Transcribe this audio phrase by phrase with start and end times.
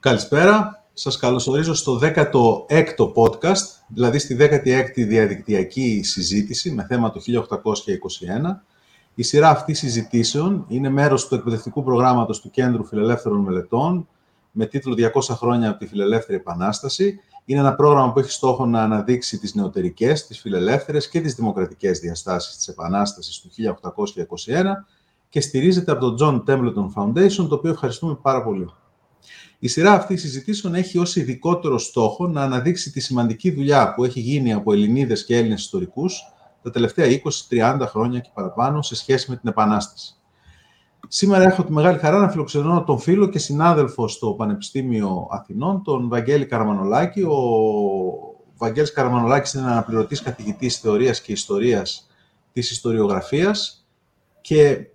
[0.00, 0.84] Καλησπέρα.
[0.92, 8.62] Σας καλωσορίζω στο 16ο podcast, δηλαδή στη 16η διαδικτυακή συζήτηση με θέμα το 1821.
[9.14, 14.08] Η σειρά αυτή συζητήσεων είναι μέρος του εκπαιδευτικού προγράμματος του Κέντρου Φιλελεύθερων Μελετών
[14.50, 17.20] με τίτλο «200 χρόνια από τη Φιλελεύθερη Επανάσταση».
[17.44, 21.98] Είναι ένα πρόγραμμα που έχει στόχο να αναδείξει τις νεωτερικές, τις φιλελεύθερες και τις δημοκρατικές
[21.98, 24.86] διαστάσεις της Επανάστασης του 1821
[25.28, 28.70] και στηρίζεται από το John Templeton Foundation, το οποίο ευχαριστούμε πάρα πολύ.
[29.58, 34.20] Η σειρά αυτή συζητήσεων έχει ως ειδικότερο στόχο να αναδείξει τη σημαντική δουλειά που έχει
[34.20, 36.22] γίνει από Ελληνίδες και Έλληνες ιστορικούς
[36.62, 37.20] τα τελευταία
[37.50, 40.14] 20-30 χρόνια και παραπάνω σε σχέση με την Επανάσταση.
[41.08, 46.08] Σήμερα έχω τη μεγάλη χαρά να φιλοξενώ τον φίλο και συνάδελφο στο Πανεπιστήμιο Αθηνών, τον
[46.08, 47.22] Βαγγέλη Καραμανολάκη.
[47.22, 47.36] Ο
[48.56, 52.08] Βαγγέλης Καραμανολάκης είναι αναπληρωτής καθηγητής θεωρίας και ιστορίας
[52.52, 53.86] της ιστοριογραφίας
[54.40, 54.86] και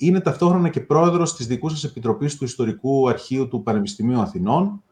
[0.00, 4.82] είναι ταυτόχρονα και πρόεδρος της δικού σας Επιτροπής του Ιστορικού Αρχείου του Πανεπιστημίου Αθηνών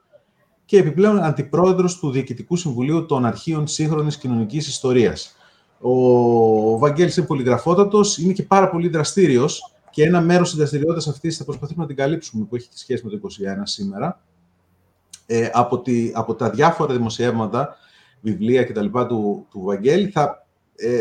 [0.65, 5.37] και επιπλέον αντιπρόεδρος του Διοικητικού Συμβουλίου των Αρχείων Σύγχρονης Κοινωνικής Ιστορίας.
[5.81, 11.37] Ο Βαγγέλης είναι πολυγραφότατος, είναι και πάρα πολύ δραστήριος και ένα μέρος της δραστηριότητας αυτής
[11.37, 14.21] θα προσπαθήσουμε να την καλύψουμε που έχει σχέση με το 21 σήμερα.
[15.27, 17.77] Ε, από, τη, από τα διάφορα δημοσιεύματα,
[18.21, 18.87] βιβλία κτλ.
[18.87, 21.01] του, του Βαγγέλη θα ε,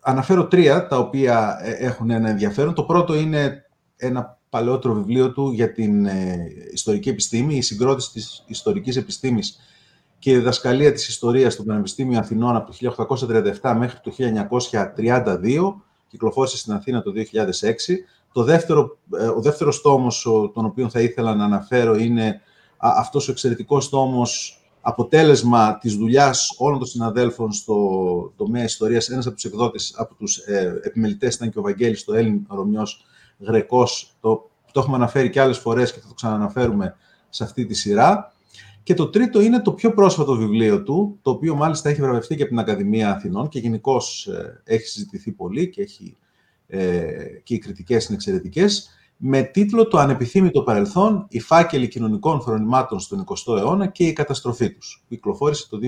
[0.00, 2.74] αναφέρω τρία τα οποία ε, έχουν ένα ενδιαφέρον.
[2.74, 3.64] Το πρώτο είναι
[3.96, 9.58] ένα παλαιότερο βιβλίο του για την ε, ιστορική επιστήμη, η συγκρότηση της ιστορικής επιστήμης
[10.18, 12.94] και η διδασκαλία της ιστορίας στο Πανεπιστήμιο Αθηνών από το
[13.62, 14.12] 1837 μέχρι το
[14.96, 15.74] 1932,
[16.08, 18.04] κυκλοφόρησε στην Αθήνα το 2006.
[18.32, 20.22] Το δεύτερο, ε, ο δεύτερος τόμος,
[20.54, 22.40] τον οποίο θα ήθελα να αναφέρω, είναι
[22.76, 29.34] αυτός ο εξαιρετικός τόμος αποτέλεσμα της δουλειάς όλων των συναδέλφων στο τομέα ιστορίας, ένας από
[29.34, 33.04] τους εκδότες, από τους ε, επιμελητές ήταν και ο Βαγγέλης, το Έλλην Ρωμιός
[33.38, 36.96] Γρεκός, το, το έχουμε αναφέρει και άλλες φορές και θα το ξαναναφέρουμε
[37.28, 38.32] σε αυτή τη σειρά.
[38.82, 42.42] Και το τρίτο είναι το πιο πρόσφατο βιβλίο του, το οποίο μάλιστα έχει βραβευτεί και
[42.42, 46.16] από την Ακαδημία Αθηνών και γενικώς ε, έχει συζητηθεί πολύ και, έχει,
[46.66, 47.12] ε,
[47.42, 48.90] και οι κριτικές είναι εξαιρετικές
[49.20, 54.70] με τίτλο «Το ανεπιθύμητο παρελθόν, οι φάκελοι κοινωνικών φρονημάτων στον 20ο αιώνα και η καταστροφή
[54.74, 55.78] τους», που κυκλοφόρησε το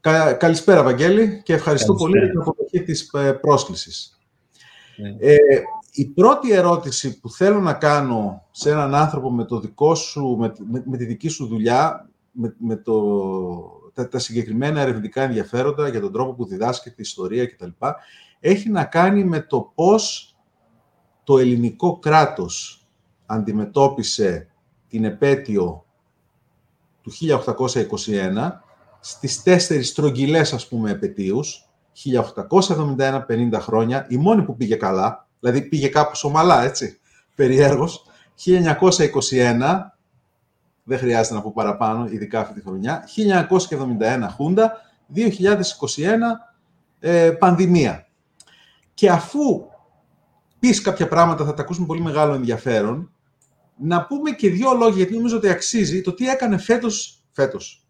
[0.00, 0.36] 2019.
[0.38, 4.18] καλησπέρα, Βαγγέλη, και ευχαριστώ πολύ για την αποδοχή της ε, πρόσκλησης.
[4.96, 5.16] Ναι.
[5.18, 5.36] Ε,
[5.92, 10.52] η πρώτη ερώτηση που θέλω να κάνω σε έναν άνθρωπο με, το δικό σου, με,
[10.84, 13.02] με, τη δική σου δουλειά, με, με το,
[13.94, 17.68] τα, τα συγκεκριμένα ερευνητικά ενδιαφέροντα για τον τρόπο που διδάσκεται η ιστορία κτλ.
[18.40, 20.29] έχει να κάνει με το πώς
[21.30, 22.86] το ελληνικό κράτος
[23.26, 24.48] αντιμετώπισε
[24.88, 25.84] την επέτειο
[27.02, 27.12] του
[27.66, 28.50] 1821
[29.00, 35.88] στις τέσσερις στρογγυλές, ας πούμε, επαιτίους, 1871-50 χρόνια, η μόνη που πήγε καλά, δηλαδή πήγε
[35.88, 37.00] κάπως ομαλά, έτσι,
[37.34, 38.04] περιέργως,
[38.44, 39.96] 1921,
[40.82, 43.04] δεν χρειάζεται να πω παραπάνω, ειδικά αυτή τη χρονιά,
[43.98, 44.72] 1971 Χούντα,
[45.14, 45.22] 2021
[47.00, 48.06] ε, πανδημία.
[48.94, 49.69] Και αφού
[50.60, 53.10] πεις κάποια πράγματα, θα τα ακούσουμε πολύ μεγάλο ενδιαφέρον.
[53.76, 57.84] Να πούμε και δύο λόγια, γιατί νομίζω ότι αξίζει το τι έκανε φέτος, φέτος,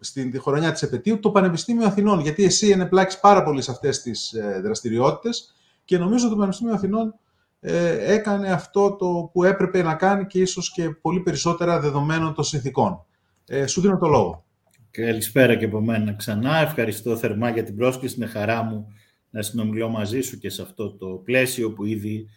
[0.00, 2.20] στην τη χρονιά της επαιτίου, το Πανεπιστήμιο Αθηνών.
[2.20, 6.74] Γιατί εσύ ενεπλάκει πάρα πολύ σε αυτές τις ε, δραστηριότητες και νομίζω ότι το Πανεπιστήμιο
[6.74, 7.14] Αθηνών
[7.60, 12.44] ε, έκανε αυτό το που έπρεπε να κάνει και ίσως και πολύ περισσότερα δεδομένων των
[12.44, 13.04] συνθήκων.
[13.46, 14.44] Ε, σου δίνω το λόγο.
[14.90, 16.56] Καλησπέρα και από μένα ξανά.
[16.56, 18.14] Ευχαριστώ θερμά για την πρόσκληση.
[18.16, 18.86] Είναι χαρά μου
[19.34, 22.28] να συνομιλώ μαζί σου και σε αυτό το πλαίσιο που ήδη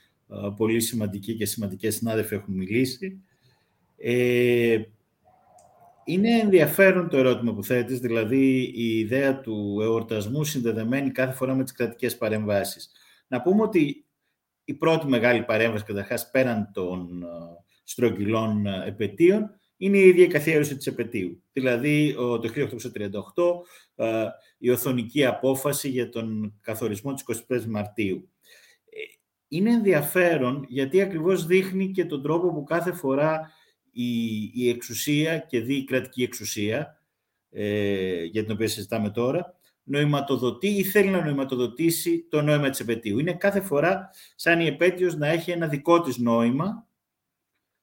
[0.56, 3.22] πολύ σημαντικοί και σημαντικές συνάδελφοι έχουν μιλήσει.
[3.98, 4.82] Ε,
[6.06, 11.64] είναι ενδιαφέρον το ερώτημα που θέτεις, δηλαδή η ιδέα του εορτασμού συνδεδεμένη κάθε φορά με
[11.64, 12.92] τις κρατικές παρεμβάσεις.
[13.28, 14.06] Να πούμε ότι
[14.64, 17.24] η πρώτη μεγάλη παρέμβαση, καταρχάς, πέραν των
[17.84, 21.44] στρογγυλών επαιτίων, είναι η ίδια η καθιέρωση της επαιτίου.
[21.54, 22.50] Δηλαδή, το
[23.96, 24.14] 1838,
[24.58, 28.30] η οθονική απόφαση για τον καθορισμό της 25 Μαρτίου.
[28.90, 29.00] Ε,
[29.48, 33.52] είναι ενδιαφέρον γιατί ακριβώς δείχνει και τον τρόπο που κάθε φορά
[33.92, 37.02] η, η εξουσία και δι η κρατική εξουσία,
[37.50, 43.20] ε, για την οποία συζητάμε τώρα, νοηματοδοτεί ή θέλει να νοηματοδοτήσει το νόημα της επαιτίου.
[43.20, 46.87] Είναι κάθε φορά σαν η επέτειος να έχει ένα δικό της νόημα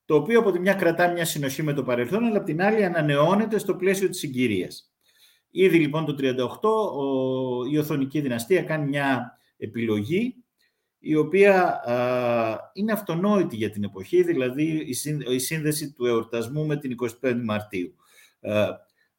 [0.04, 2.84] το οποίο από τη μια κρατά μια συνοχή με το παρελθόν, αλλά από την άλλη
[2.84, 4.92] ανανεώνεται στο πλαίσιο της συγκυρίας.
[5.50, 6.14] Ήδη λοιπόν το
[7.66, 10.44] 1938 η Οθονική δυναστεία κάνει μια επιλογή
[10.98, 11.80] η οποία
[12.72, 14.86] είναι αυτονόητη για την εποχή, δηλαδή
[15.28, 17.94] η, σύνδεση του εορτασμού με την 25η Μαρτίου.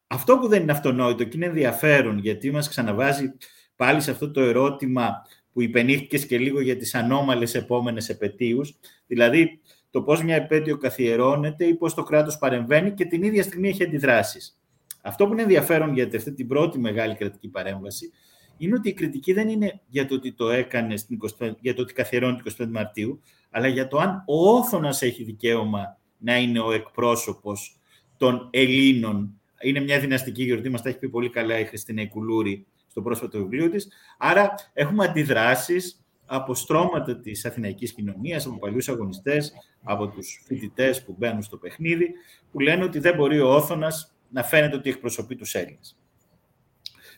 [0.07, 3.33] αυτό που δεν είναι αυτονόητο και είναι ενδιαφέρον γιατί μας ξαναβάζει
[3.75, 5.21] πάλι σε αυτό το ερώτημα
[5.51, 8.77] που υπενήχθηκες και λίγο για τις ανώμαλες επόμενες επαιτίους,
[9.07, 9.61] δηλαδή
[9.95, 13.83] το πώς μια επέτειο καθιερώνεται ή πώς το κράτος παρεμβαίνει και την ίδια στιγμή έχει
[13.83, 14.59] αντιδράσεις.
[15.01, 18.11] Αυτό που είναι ενδιαφέρον για αυτή την πρώτη μεγάλη κρατική παρέμβαση
[18.57, 21.81] είναι ότι η κριτική δεν είναι για το ότι το έκανε στην 25, για το
[21.81, 26.59] ότι καθιερώνει την 25 Μαρτίου, αλλά για το αν ο Όθωνας έχει δικαίωμα να είναι
[26.59, 27.79] ο εκπρόσωπος
[28.17, 29.41] των Ελλήνων.
[29.61, 33.37] Είναι μια δυναστική γιορτή, μας τα έχει πει πολύ καλά η Χριστίνα Ικουλούρη στο πρόσφατο
[33.37, 33.87] βιβλίο της.
[34.17, 41.15] Άρα έχουμε αντιδράσεις από στρώματα της αθηναϊκής κοινωνίας, από παλιούς αγωνιστές, από τους φοιτητές που
[41.17, 42.11] μπαίνουν στο παιχνίδι,
[42.51, 45.97] που λένε ότι δεν μπορεί ο Όθωνας να φαίνεται ότι εκπροσωπεί τους Έλληνες.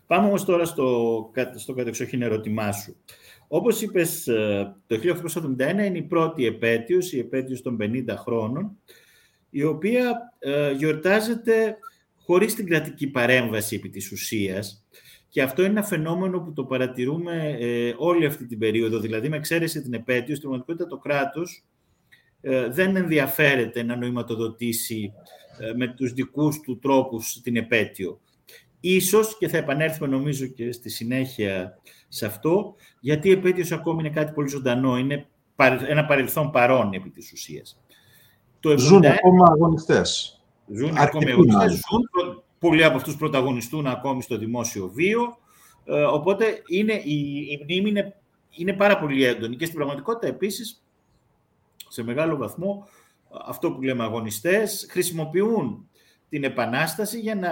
[0.07, 2.95] Πάμε όμως τώρα στο, στο κατεξοχήν ερώτημά σου.
[3.47, 8.77] Όπως είπες, ε, το 1871 είναι η πρώτη επέτειος, η επέτειος των 50 χρόνων,
[9.49, 11.77] η οποία ε, γιορτάζεται
[12.15, 14.85] χωρίς την κρατική παρέμβαση επί της ουσίας.
[15.37, 18.99] Και αυτό είναι ένα φαινόμενο που το παρατηρούμε ε, όλη αυτή την περίοδο.
[18.99, 21.63] Δηλαδή, με εξαίρεση την επέτειο, στην πραγματικότητα το κράτος
[22.41, 25.13] ε, δεν ενδιαφέρεται να νοηματοδοτήσει
[25.59, 28.19] ε, με τους δικούς του τρόπους την επέτειο.
[28.79, 34.13] Ίσως, και θα επανέλθουμε νομίζω και στη συνέχεια σε αυτό, γιατί η επέτειος ακόμη είναι
[34.13, 35.27] κάτι πολύ ζωντανό, είναι
[35.87, 37.81] ένα παρελθόν παρόν επί της ουσίας.
[38.59, 40.41] Το ζουν ακόμα αγωνιστές.
[40.73, 45.37] Ζουν ακόμη αγωνιστές, ζουν, πολλοί από αυτούς πρωταγωνιστούν ακόμη στο δημόσιο βίο,
[45.85, 48.15] ε, οπότε είναι, η, η μνήμη είναι,
[48.49, 50.83] είναι πάρα πολύ έντονη και στην πραγματικότητα επίσης,
[51.87, 52.87] σε μεγάλο βαθμό,
[53.45, 55.89] αυτό που λέμε αγωνιστές, χρησιμοποιούν
[56.29, 57.49] την Επανάσταση για, να,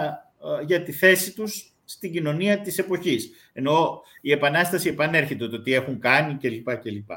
[0.60, 3.30] ε, για τη θέση τους στην κοινωνία της εποχής.
[3.52, 6.76] Ενώ η Επανάσταση επανέρχεται το τι έχουν κάνει κλπ.
[6.76, 7.10] κλπ.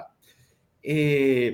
[0.81, 1.51] Ε,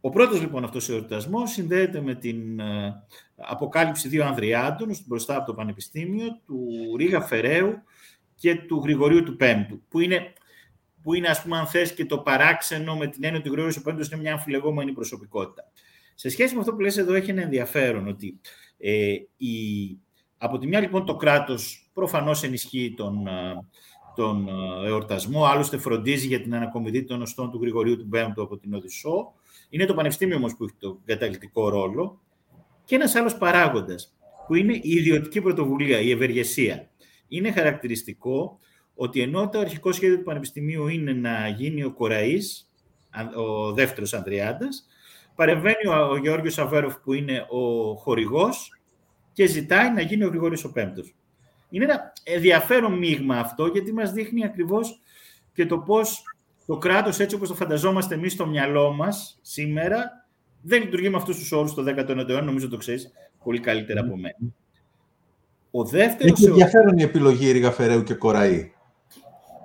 [0.00, 3.02] ο πρώτος λοιπόν αυτός ο εορτασμός συνδέεται με την ε,
[3.38, 7.82] αποκάλυψη δύο Ανδριάντων μπροστά από το Πανεπιστήμιο, του Ρίγα Φεραίου
[8.34, 10.32] και του Γρηγορίου του Πέμπτου, που είναι,
[11.02, 13.76] που είναι ας πούμε αν θες και το παράξενο με την έννοια ότι ο Γρηγορίου
[13.76, 15.70] του Πέμπτου είναι μια αμφιλεγόμενη προσωπικότητα.
[16.14, 18.40] Σε σχέση με αυτό που λες εδώ έχει ένα ενδιαφέρον ότι
[18.78, 19.56] ε, η,
[20.38, 23.66] από τη μια λοιπόν το κράτος προφανώς ενισχύει τον, ε,
[24.14, 28.56] τον ε, εορτασμό, άλλωστε φροντίζει για την ανακομιδή των οστών του Γρηγορίου του Πέμπτου από
[28.56, 29.32] την Οδυσσό,
[29.68, 32.20] είναι το Πανεπιστήμιο όμως που έχει τον καταλητικό ρόλο
[32.88, 36.88] και ένας άλλος παράγοντας που είναι η ιδιωτική πρωτοβουλία, η ευεργεσία.
[37.28, 38.58] Είναι χαρακτηριστικό
[38.94, 42.70] ότι ενώ το αρχικό σχέδιο του Πανεπιστημίου είναι να γίνει ο Κοραής,
[43.36, 44.86] ο δεύτερος Ανδριάντας,
[45.34, 48.80] παρεμβαίνει ο Γεώργιος Αβέροφ που είναι ο χορηγός
[49.32, 51.14] και ζητάει να γίνει ο Γρηγόρης ο Πέμπτος.
[51.70, 55.00] Είναι ένα ενδιαφέρον μείγμα αυτό γιατί μας δείχνει ακριβώς
[55.52, 56.22] και το πώς
[56.66, 60.27] το κράτος έτσι όπως το φανταζόμαστε εμείς στο μυαλό μας σήμερα
[60.62, 63.12] δεν λειτουργεί με αυτούς τους όρους το 19ο αιώνα, νομίζω το ξέρεις
[63.44, 64.36] πολύ καλύτερα από μένα.
[65.70, 66.38] Ο δεύτερος...
[66.38, 68.72] Έχει ενδιαφέρον η επιλογή Ριγαφεραίου και Κοραή,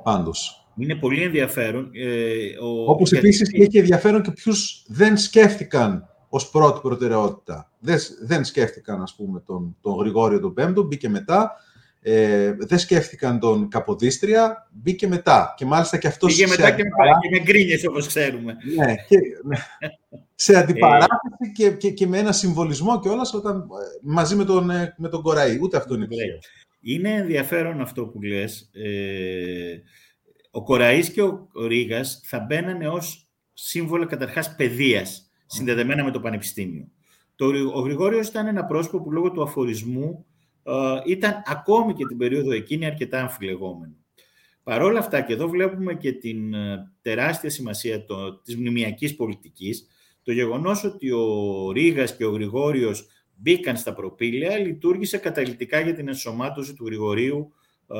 [0.03, 0.67] πάντως.
[0.77, 1.91] Είναι πολύ ενδιαφέρον.
[1.93, 2.91] Ε, ο...
[2.91, 7.71] Όπως επίσης έχει ενδιαφέρον και ποιους δεν σκέφτηκαν ως πρώτη προτεραιότητα.
[7.79, 11.51] Δεν, δεν σκέφτηκαν, ας πούμε, τον, τον Γρηγόριο τον Πέμπτο, μπήκε μετά
[12.05, 15.53] ε, δεν σκέφτηκαν τον Καποδίστρια, μπήκε μετά.
[15.57, 16.35] Και μάλιστα και αυτός...
[16.35, 16.83] Μπήκε μετά και,
[17.31, 18.55] με γκρίνιες, όπως ξέρουμε.
[18.75, 19.57] Ναι, και, ναι.
[20.43, 23.67] σε αντιπαράθεση και, και, και, με ένα συμβολισμό και όλα όταν,
[24.01, 25.57] μαζί με τον, ε, με τον Κοραή.
[25.61, 26.37] Ούτε αυτό είναι τυχαίο.
[26.81, 28.69] Είναι ενδιαφέρον αυτό που λες.
[28.73, 29.81] Ε,
[30.51, 36.87] ο Κοραής και ο Ρήγας θα μπαίνανε ως σύμβολο καταρχάς παιδείας, συνδεδεμένα με το Πανεπιστήμιο.
[37.35, 40.25] Το, ο Γρηγόριος ήταν ένα πρόσωπο που λόγω του αφορισμού
[40.63, 40.71] ε,
[41.05, 43.93] ήταν ακόμη και την περίοδο εκείνη αρκετά αμφιλεγόμενο.
[44.63, 49.87] Παρ' όλα αυτά, και εδώ βλέπουμε και την ε, τεράστια σημασία το, της μνημιακής πολιτικής,
[50.23, 56.07] το γεγονός ότι ο Ρήγας και ο Γρηγόριος μπήκαν στα προπήλαια λειτουργήσε καταλητικά για την
[56.07, 57.53] ενσωμάτωση του Γρηγορίου
[57.87, 57.97] ε,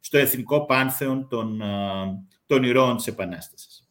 [0.00, 1.62] στο εθνικό πάνθεον των,
[2.46, 3.88] των ηρώων της Επανάστασης.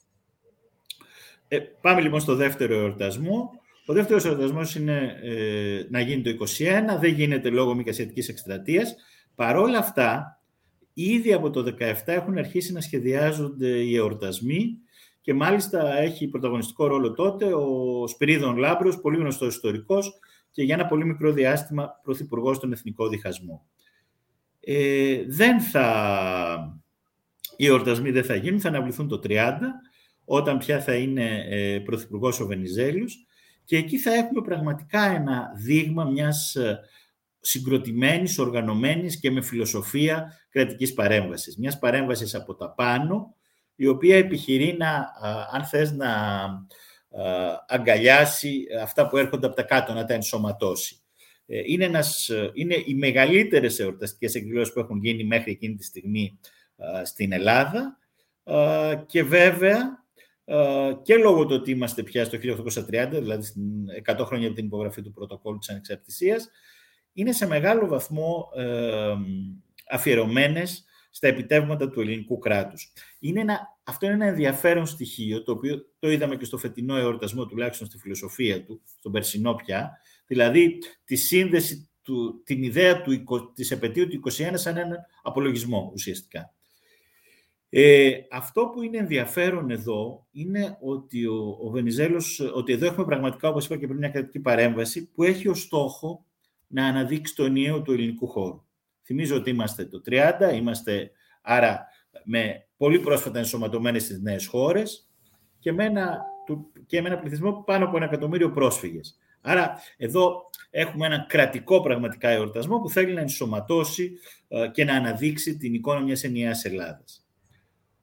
[1.47, 3.51] Ε, πάμε λοιπόν στο δεύτερο εορτασμό.
[3.85, 8.95] Ο δεύτερος εορτασμός είναι ε, να γίνει το 21, δεν γίνεται λόγω μικασιατική εκστρατείας.
[9.35, 10.41] Παρ' όλα αυτά,
[10.93, 14.77] ήδη από το 17 έχουν αρχίσει να σχεδιάζονται οι εορτασμοί
[15.25, 20.19] και μάλιστα έχει πρωταγωνιστικό ρόλο τότε ο Σπυρίδων Λάμπρος, πολύ γνωστός ιστορικός
[20.51, 23.65] και για ένα πολύ μικρό διάστημα πρωθυπουργός στον Εθνικό Διχασμό.
[24.59, 26.79] Ε, δεν θα...
[27.55, 29.53] Οι εορτασμοί δεν θα γίνουν, θα αναβληθούν το 30,
[30.25, 33.25] όταν πια θα είναι ε, πρωθυπουργός ο Βενιζέλιος
[33.63, 36.79] και εκεί θα έχουμε πραγματικά ένα δείγμα μιας ε,
[37.39, 41.57] συγκροτημένης, οργανωμένης και με φιλοσοφία κρατικής παρέμβασης.
[41.57, 43.35] Μιας παρέμβασης από τα πάνω,
[43.75, 45.13] η οποία επιχειρεί να,
[45.51, 46.09] αν θες, να
[47.67, 50.99] αγκαλιάσει αυτά που έρχονται από τα κάτω, να τα ενσωματώσει.
[51.45, 56.39] Ε, είναι, ένας, είναι οι μεγαλύτερες εορταστικές εκδηλώσεις που έχουν γίνει μέχρι εκείνη τη στιγμή
[57.03, 57.97] στην Ελλάδα
[59.05, 60.05] και βέβαια
[60.45, 63.47] ε, και λόγω του ότι είμαστε πια στο 1830, δηλαδή
[64.05, 66.49] 100 χρόνια από την υπογραφή του πρωτοκόλλου της ανεξαρτησίας,
[67.13, 69.13] είναι σε μεγάλο βαθμό ε,
[69.89, 70.85] αφιερωμένες
[71.15, 72.93] στα επιτεύγματα του ελληνικού κράτους.
[73.19, 77.45] Είναι ένα, αυτό είναι ένα ενδιαφέρον στοιχείο, το οποίο το είδαμε και στο φετινό εορτασμό,
[77.45, 79.91] τουλάχιστον στη φιλοσοφία του, στον περσινό πια,
[80.27, 86.53] δηλαδή τη σύνδεση, του, την ιδέα του, της επαιτίου του 21 σαν έναν απολογισμό ουσιαστικά.
[87.69, 93.49] Ε, αυτό που είναι ενδιαφέρον εδώ είναι ότι ο, ο Βενιζέλος, ότι εδώ έχουμε πραγματικά,
[93.49, 96.25] όπως είπα και πριν, μια κρατική παρέμβαση που έχει ως στόχο
[96.67, 98.63] να αναδείξει το ενιαίο του ελληνικού χώρου.
[99.05, 101.87] Θυμίζω ότι είμαστε το 30, είμαστε άρα
[102.23, 105.09] με πολύ πρόσφατα ενσωματωμένες στις νέες χώρες
[105.59, 106.21] και με ένα,
[106.85, 109.17] και με ένα πληθυσμό πάνω από ένα εκατομμύριο πρόσφυγες.
[109.41, 114.11] Άρα εδώ έχουμε ένα κρατικό πραγματικά εορτασμό που θέλει να ενσωματώσει
[114.47, 117.27] ε, και να αναδείξει την εικόνα μιας ενιαίας Ελλάδας.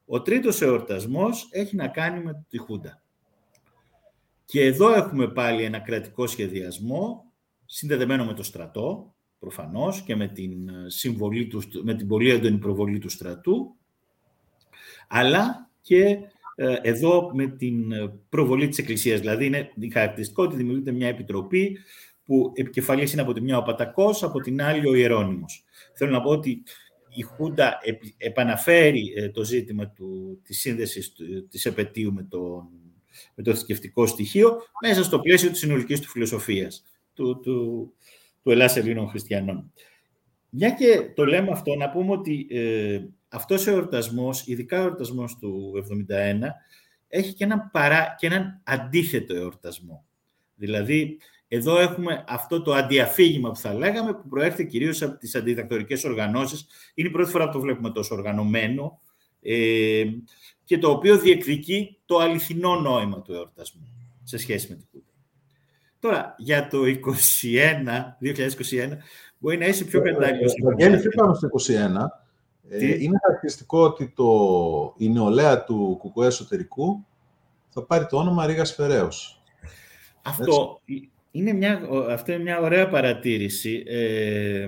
[0.05, 3.03] Ο τρίτος εορτασμός έχει να κάνει με τη Χούντα.
[4.45, 7.33] Και εδώ έχουμε πάλι ένα κρατικό σχεδιασμό
[7.65, 9.12] συνδεδεμένο με το στρατό,
[9.43, 13.75] προφανώς, και με την, ε, συμβολή του, με την πολύ έντονη προβολή του στρατού,
[15.07, 16.17] αλλά και
[16.55, 19.19] ε, εδώ με την ε, προβολή της Εκκλησίας.
[19.19, 21.77] Δηλαδή, είναι χαρακτηριστικό ότι δημιουργείται μια επιτροπή
[22.25, 25.63] που επικεφαλής είναι από τη μια ο Πατακός, από την άλλη ο Ιερώνυμος.
[25.93, 26.63] Θέλω να πω ότι
[27.15, 27.79] η Χούντα
[28.17, 31.13] επαναφέρει το ζήτημα του, της σύνδεσης
[31.49, 32.69] της επαιτίου με το,
[33.35, 36.83] με το θρησκευτικό στοιχείο μέσα στο πλαίσιο της συνολικής του φιλοσοφίας
[37.13, 37.93] του, του,
[38.43, 39.73] του Ελλάς Ελλήνων Χριστιανών.
[40.49, 45.37] Μια και το λέμε αυτό, να πούμε ότι ε, αυτός ο εορτασμός, ειδικά ο εορτασμός
[45.37, 45.73] του
[46.09, 46.47] 71,
[47.07, 50.05] έχει και έναν, παρά, και έναν αντίθετο εορτασμό.
[50.55, 56.03] Δηλαδή, εδώ έχουμε αυτό το αντιαφήγημα που θα λέγαμε, που προέρχεται κυρίως από τις αντιδακτορικές
[56.03, 56.65] οργανώσεις.
[56.93, 58.99] Είναι η πρώτη φορά που το βλέπουμε τόσο οργανωμένο
[59.41, 60.03] ε,
[60.63, 63.87] και το οποίο διεκδικεί το αληθινό νόημα του εορτασμού
[64.23, 65.12] σε σχέση με την Κούτα.
[66.03, 66.87] Τώρα, για το 2021,
[68.21, 68.97] 2021,
[69.37, 70.53] μπορεί να είσαι πιο πεντάλιος.
[70.63, 72.11] Βαγγέλη, πριν πάμε στο 2021,
[72.69, 77.05] ε, είναι χαρακτηριστικό ότι το, η νεολαία του κουκουέ εσωτερικού
[77.69, 79.43] θα πάρει το όνομα Ρήγας Φεραίος.
[80.21, 80.81] Αυτό
[81.31, 83.83] είναι, μια, αυτό είναι μια ωραία παρατήρηση.
[83.87, 84.67] Ε,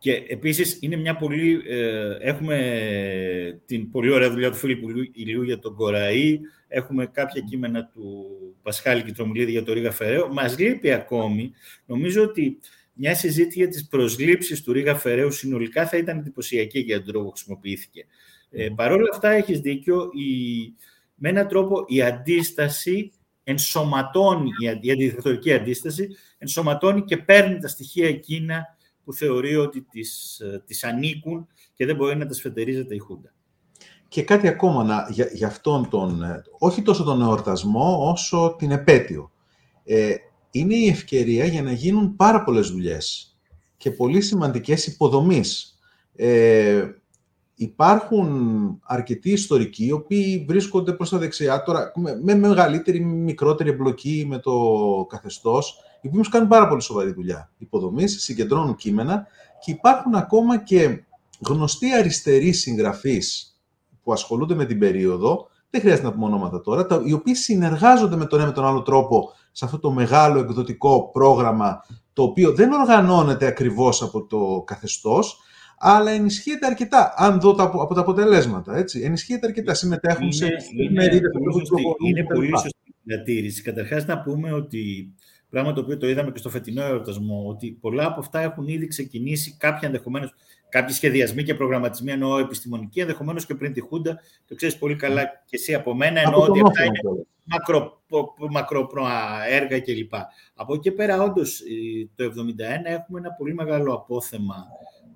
[0.00, 1.62] και επίσης είναι μια πολύ...
[1.66, 7.90] Ε, έχουμε την πολύ ωραία δουλειά του Φίλιππου Ηλίου για τον Κοραή, έχουμε κάποια κείμενα
[7.94, 8.26] του
[8.62, 10.32] Πασχάλη και Τρομιλίδη για το Ρίγα Φεραίου.
[10.32, 11.52] Μας λείπει ακόμη,
[11.86, 12.58] νομίζω ότι
[12.92, 17.24] μια συζήτηση για τις προσλήψεις του Ρίγα Φεραίου συνολικά θα ήταν εντυπωσιακή για τον τρόπο
[17.24, 18.06] που χρησιμοποιήθηκε.
[18.50, 20.28] Ε, Παρ' όλα αυτά έχεις δίκιο, η,
[21.14, 23.12] με έναν τρόπο η αντίσταση
[23.44, 30.62] ενσωματώνει, η αντιδεκτορική αντίσταση ενσωματώνει και παίρνει τα στοιχεία εκείνα που θεωρεί ότι τις, ε,
[30.66, 33.32] τις ανήκουν και δεν μπορεί να τα σφετερίζεται η Χούντα.
[34.08, 38.70] Και κάτι ακόμα να, για, για αυτόν τον, ε, όχι τόσο τον εορτασμό, όσο την
[38.70, 39.30] επέτειο.
[39.84, 40.14] Ε,
[40.50, 43.36] είναι η ευκαιρία για να γίνουν πάρα πολλές δουλειές
[43.76, 45.78] και πολύ σημαντικές υποδομής.
[46.16, 46.84] Ε,
[47.54, 48.28] υπάρχουν
[48.82, 51.92] αρκετοί ιστορικοί, οι οποίοι βρίσκονται προς τα δεξιά, τώρα
[52.22, 54.52] με μεγαλύτερη ή μικρότερη εμπλοκή με το
[55.08, 59.26] καθεστώς, οι οποίοι κάνουν πάρα πολύ σοβαρή δουλειά υποδομής, συγκεντρώνουν κείμενα
[59.60, 61.04] και υπάρχουν ακόμα και
[61.46, 63.60] γνωστοί αριστεροί συγγραφείς
[64.02, 68.16] που ασχολούνται με την περίοδο, δεν χρειάζεται να πούμε ονόματα τώρα, τα, οι οποίοι συνεργάζονται
[68.16, 72.52] με τον ένα με τον άλλο τρόπο σε αυτό το μεγάλο εκδοτικό πρόγραμμα, το οποίο
[72.52, 75.38] δεν οργανώνεται ακριβώς από το καθεστώς,
[75.78, 79.00] αλλά ενισχύεται αρκετά, αν δω τα, από τα αποτελέσματα, έτσι.
[79.00, 80.48] Ενισχύεται αρκετά, συμμετέχουν είναι, σε
[80.92, 81.30] μερίδες.
[82.06, 83.62] Είναι πολύ σωστή διατήρηση.
[83.62, 85.14] Καταρχάς να πούμε ότι
[85.50, 88.86] Πράγμα το οποίο το είδαμε και στο φετινό εορτασμό, ότι πολλά από αυτά έχουν ήδη
[88.86, 90.34] ξεκινήσει κάποια ενδεχομένως,
[90.68, 94.20] κάποιοι σχεδιασμοί και προγραμματισμοί, εννοώ επιστημονικοί, ενδεχομένως και πριν τη Χούντα.
[94.48, 97.00] Το ξέρεις πολύ καλά και εσύ από μένα, εννοώ ότι αυτά είναι
[97.44, 98.02] μακρο,
[98.50, 100.12] μακροπροα έργα κλπ.
[100.54, 101.62] Από εκεί πέρα, όντως,
[102.14, 102.30] το 1971
[102.84, 104.66] έχουμε ένα πολύ μεγάλο απόθεμα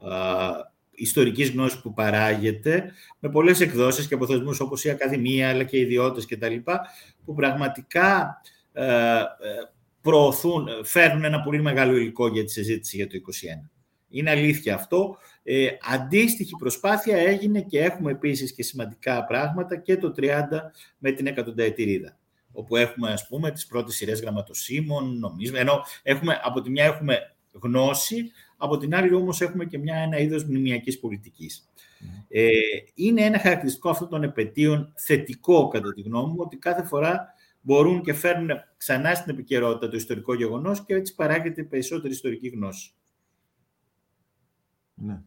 [0.00, 5.76] α, ιστορικής γνώσης που παράγεται με πολλές εκδόσεις και αποθεσμούς όπως η Ακαδημία αλλά και
[5.76, 6.56] οι ιδιώτες κτλ.
[7.24, 8.40] που πραγματικά
[8.72, 9.22] ε, ε,
[10.04, 13.12] προωθούν, φέρνουν ένα πολύ μεγάλο υλικό για τη συζήτηση για το
[13.64, 13.68] 2021.
[14.08, 15.16] Είναι αλήθεια αυτό.
[15.42, 20.30] Ε, αντίστοιχη προσπάθεια έγινε και έχουμε επίσης και σημαντικά πράγματα και το 30
[20.98, 22.18] με την εκατονταετηρίδα
[22.52, 27.18] όπου έχουμε ας πούμε τις πρώτες σειρές γραμματοσύμων, νομίζουμε, ενώ έχουμε, από τη μια έχουμε
[27.52, 31.68] γνώση, από την άλλη όμως έχουμε και μια, ένα είδος μνημιακής πολιτικής.
[32.28, 32.48] Ε,
[32.94, 37.33] είναι ένα χαρακτηριστικό αυτών των επαιτίων θετικό κατά τη γνώμη μου, ότι κάθε φορά
[37.64, 42.94] μπορούν και φέρνουν ξανά στην επικαιρότητα το ιστορικό γεγονός και έτσι παράγεται περισσότερη ιστορική γνώση.
[44.94, 45.20] Ναι.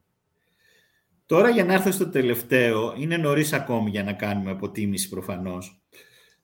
[1.25, 5.81] Τώρα για να έρθω στο τελευταίο, είναι νωρίς ακόμη για να κάνουμε αποτίμηση προφανώς.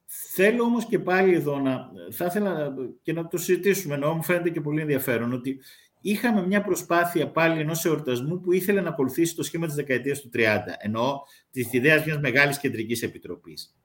[0.05, 1.89] Θέλω όμως και πάλι εδώ να...
[2.12, 5.59] Θα ήθελα και να το συζητήσουμε, ενώ μου φαίνεται και πολύ ενδιαφέρον, ότι
[6.01, 10.29] είχαμε μια προσπάθεια πάλι ενός εορτασμού που ήθελε να ακολουθήσει το σχήμα της δεκαετίας του
[10.33, 10.39] 30,
[10.77, 11.21] ενώ
[11.51, 13.75] της ιδέας μιας μεγάλης κεντρικής επιτροπής.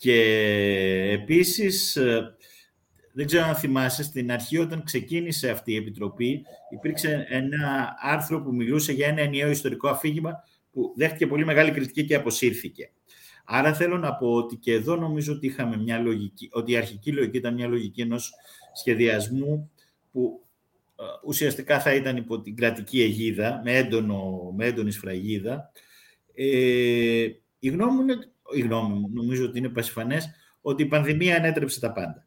[0.00, 0.20] Και
[1.12, 2.36] επίσης, ε,
[3.12, 8.54] δεν ξέρω αν θυμάσαι, στην αρχή όταν ξεκίνησε αυτή η επιτροπή, υπήρξε ένα άρθρο που
[8.54, 12.90] μιλούσε για ένα ενιαίο ιστορικό αφήγημα που δέχτηκε πολύ μεγάλη κριτική και αποσύρθηκε.
[13.44, 17.12] Άρα θέλω να πω ότι και εδώ νομίζω ότι είχαμε μια λογική, ότι η αρχική
[17.12, 18.32] λογική ήταν μια λογική ενός
[18.72, 19.70] σχεδιασμού
[20.12, 20.44] που
[20.98, 25.70] ε, ουσιαστικά θα ήταν υπό την κρατική αιγίδα, με, έντονο, με έντονη σφραγίδα.
[26.34, 27.28] Ε,
[27.58, 30.30] η γνώμη μου, είναι, η γνώμη μου νομίζω ότι είναι πασιφανές,
[30.60, 32.26] ότι η πανδημία ανέτρεψε τα πάντα.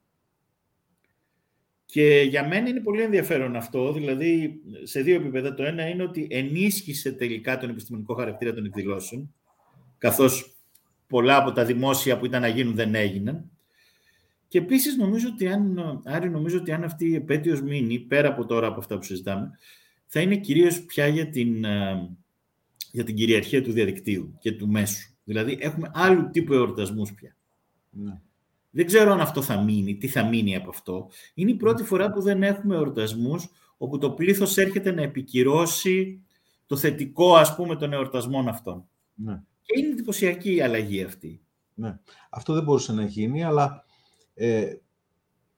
[1.85, 5.53] Και για μένα είναι πολύ ενδιαφέρον αυτό, δηλαδή σε δύο επίπεδα.
[5.53, 9.33] Το ένα είναι ότι ενίσχυσε τελικά τον επιστημονικό χαρακτήρα των εκδηλώσεων,
[9.97, 10.55] καθώς
[11.07, 13.51] πολλά από τα δημόσια που ήταν να γίνουν δεν έγιναν.
[14.47, 18.45] Και επίσης νομίζω ότι αν, Άρη, νομίζω ότι αν αυτή η επέτειος μείνει, πέρα από
[18.45, 19.51] τώρα από αυτά που συζητάμε,
[20.07, 22.09] θα είναι κυρίως πια για την, ε,
[22.91, 25.12] για την κυριαρχία του διαδικτύου και του μέσου.
[25.23, 27.35] Δηλαδή έχουμε άλλου τύπου εορτασμούς πια.
[27.89, 28.19] Ναι.
[28.69, 31.09] Δεν ξέρω αν αυτό θα μείνει, τι θα μείνει από αυτό.
[31.33, 36.23] Είναι η πρώτη φορά που δεν έχουμε εορτασμούς όπου το πλήθος έρχεται να επικυρώσει
[36.65, 38.87] το θετικό, ας πούμε, των εορτασμών αυτών.
[39.13, 39.41] Ναι.
[39.61, 41.41] Και είναι εντυπωσιακή η αλλαγή αυτή.
[41.73, 41.99] Ναι.
[42.29, 43.85] Αυτό δεν μπορούσε να γίνει, αλλά
[44.33, 44.75] ε,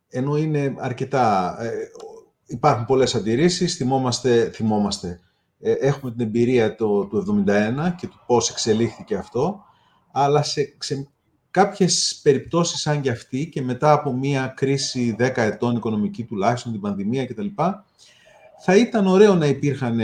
[0.07, 1.55] ενώ είναι αρκετά...
[1.63, 1.72] Ε,
[2.45, 5.19] υπάρχουν πολλές αντιρρήσεις, θυμόμαστε, θυμόμαστε ε,
[5.79, 9.63] έχουμε την εμπειρία το, του 1971 και του πώς εξελίχθηκε αυτό,
[10.12, 11.07] αλλά σε, σε
[11.51, 16.81] κάποιες περιπτώσεις σαν και αυτή και μετά από μια κρίση 10 ετών οικονομική τουλάχιστον, την
[16.81, 17.48] πανδημία κτλ,
[18.60, 19.98] θα ήταν ωραίο να, υπήρχαν,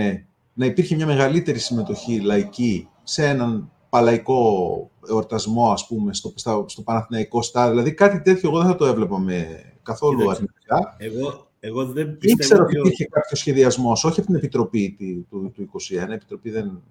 [0.53, 6.81] να υπήρχε μια μεγαλύτερη συμμετοχή λαϊκή σε έναν παλαϊκό εορτασμό, ας πούμε, στο, στο, στο
[6.81, 7.71] Παναθηναϊκό στάδιο.
[7.71, 10.95] Δηλαδή κάτι τέτοιο εγώ δεν θα το έβλεπα με καθόλου αρνητικά.
[10.97, 14.95] Εγώ, εγώ δεν πιστεύω Ήξερα ότι υπήρχε κάποιος σχεδιασμός, όχι από την Επιτροπή
[15.29, 16.09] του, του 2021.
[16.09, 16.81] Η Επιτροπή δεν...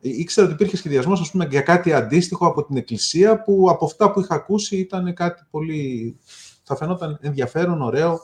[0.00, 4.34] Ήξερα ότι υπήρχε σχεδιασμός για κάτι αντίστοιχο από την Εκκλησία, που από αυτά που είχα
[4.34, 6.16] ακούσει ήταν κάτι πολύ.
[6.62, 8.20] θα φαινόταν ενδιαφέρον, ωραίο.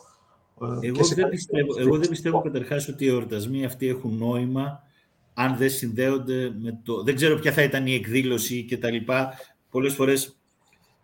[0.82, 4.82] Ε, εγώ, δεν, πιστεύω, εγώ δεν πιστεύω καταρχάς ότι οι εορτασμοί αυτοί έχουν νόημα
[5.34, 7.02] αν δεν συνδέονται με το...
[7.02, 9.34] Δεν ξέρω ποια θα ήταν η εκδήλωση και τα λοιπά.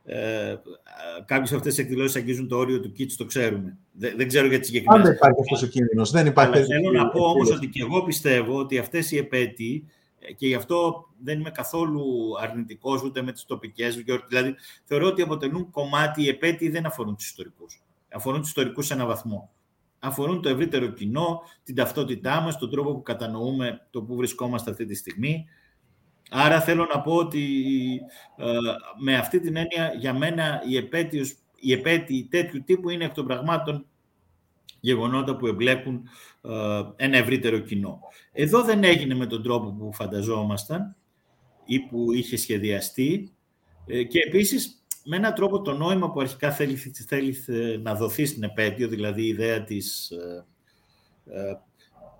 [0.06, 0.80] Πολλές φορές
[1.18, 3.78] ε, κάποιες αυτές τις εκδηλώσεις αγγίζουν το όριο του kits, το ξέρουμε.
[3.92, 5.06] Δεν, δεν ξέρω για τις συγκεκριμένες.
[5.06, 6.10] Αν δεν υπάρχει αυτός ο κίνδυνος.
[6.10, 6.56] Δεν υπάρχει.
[6.56, 9.88] Αλλά θέλω να πω όμως ότι και εγώ πιστεύω ότι αυτές οι επέτειοι
[10.36, 12.04] και γι' αυτό δεν είμαι καθόλου
[12.40, 14.02] αρνητικός ούτε με τις τοπικές.
[14.28, 17.82] Δηλαδή, θεωρώ ότι αποτελούν κομμάτι, οι επέτειοι δεν αφορούν τους ιστορικούς.
[18.12, 19.50] Αφορούν τους ιστορικούς σε έναν βαθμό
[19.98, 24.84] αφορούν το ευρύτερο κοινό, την ταυτότητά μας, τον τρόπο που κατανοούμε το που βρισκόμαστε αυτή
[24.84, 25.46] τη στιγμή.
[26.30, 27.44] Άρα θέλω να πω ότι
[28.36, 28.46] ε,
[28.98, 33.26] με αυτή την έννοια για μένα η επέτειος, η επέτειοι τέτοιου τύπου είναι εκ των
[33.26, 33.86] πραγμάτων
[34.80, 36.08] γεγονότα που εμπλέκουν
[36.42, 38.00] ε, ένα ευρύτερο κοινό.
[38.32, 40.96] Εδώ δεν έγινε με τον τρόπο που φανταζόμασταν
[41.64, 43.32] ή που είχε σχεδιαστεί
[43.86, 47.36] ε, και επίσης με έναν τρόπο το νόημα που αρχικά θέλει, θέλει
[47.82, 50.44] να δοθεί στην επέτειο, δηλαδή η ιδέα της, ε,
[51.24, 51.54] ε,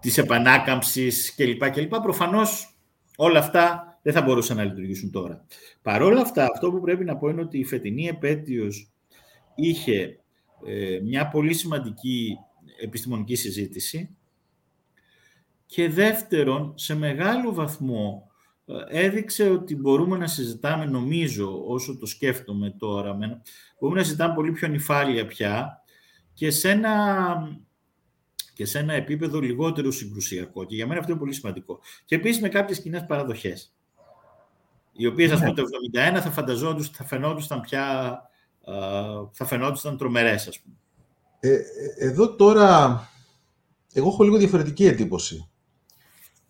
[0.01, 1.71] της επανάκαμψης κλπ.
[1.71, 1.95] κλπ.
[2.01, 2.79] Προφανώς
[3.17, 5.45] όλα αυτά δεν θα μπορούσαν να λειτουργήσουν τώρα.
[5.83, 8.93] Παρ' όλα αυτά, αυτό που πρέπει να πω είναι ότι η φετινή επέτειος
[9.55, 10.21] είχε
[10.67, 12.37] ε, μια πολύ σημαντική
[12.81, 14.17] επιστημονική συζήτηση
[15.67, 18.31] και δεύτερον, σε μεγάλο βαθμό
[18.89, 23.17] έδειξε ότι μπορούμε να συζητάμε, νομίζω, όσο το σκέφτομαι τώρα,
[23.81, 25.83] μπορούμε να συζητάμε πολύ πιο νυφάλια πια
[26.35, 27.59] και σε ένα,
[28.55, 30.65] και σε ένα επίπεδο λιγότερο συγκρουσιακό.
[30.65, 31.81] Και για μένα αυτό είναι πολύ σημαντικό.
[32.05, 33.76] Και επίσης με κάποιες κοινές παραδοχές,
[34.97, 35.63] οι οποίες, ας πούμε, το
[36.17, 38.21] 1971 θα φανταζόντουσαν, θα φαινόντουσαν πια,
[39.33, 40.77] θα φαινόντουσαν τρομερές, ας πούμε.
[41.41, 41.61] Ε, ε,
[41.97, 43.01] εδώ τώρα,
[43.93, 45.49] εγώ έχω λίγο διαφορετική εντύπωση.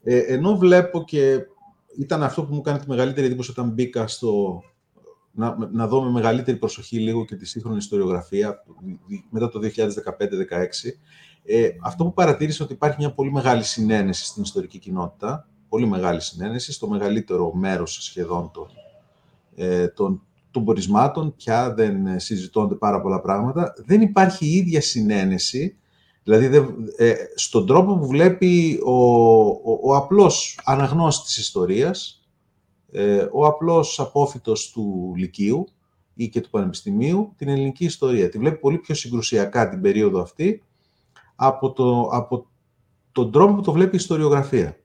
[0.03, 1.39] Ε, ενώ βλέπω και
[1.99, 4.63] ήταν αυτό που μου κάνει τη μεγαλύτερη εντύπωση όταν μπήκα στο...
[5.39, 8.65] Να, να δω με μεγαλύτερη προσοχή λίγο και τη σύγχρονη ιστοριογραφία
[9.31, 9.71] μετά το 2015-2016.
[11.45, 16.21] Ε, αυτό που παρατήρησα ότι υπάρχει μια πολύ μεγάλη συνένεση στην ιστορική κοινότητα, πολύ μεγάλη
[16.21, 18.67] συνένεση, στο μεγαλύτερο μέρος σχεδόν των,
[19.55, 23.75] ε, των, των πορισμάτων, πια δεν συζητώνται πάρα πολλά πράγματα.
[23.87, 25.77] Δεν υπάρχει η ίδια συνένεση
[26.27, 32.27] Δηλαδή, ε, στον τρόπο που βλέπει ο, ο, ο απλός αναγνώστης της ιστορίας,
[32.93, 35.69] ε, ο απλός απόφυτος του Λυκείου
[36.15, 38.29] ή και του Πανεπιστημίου, την ελληνική ιστορία.
[38.29, 40.63] Τη βλέπει πολύ πιο συγκρουσιακά την περίοδο αυτή
[41.37, 42.47] από, το, από
[43.13, 44.77] τον τρόπο που το βλέπει η ιστοριογραφία.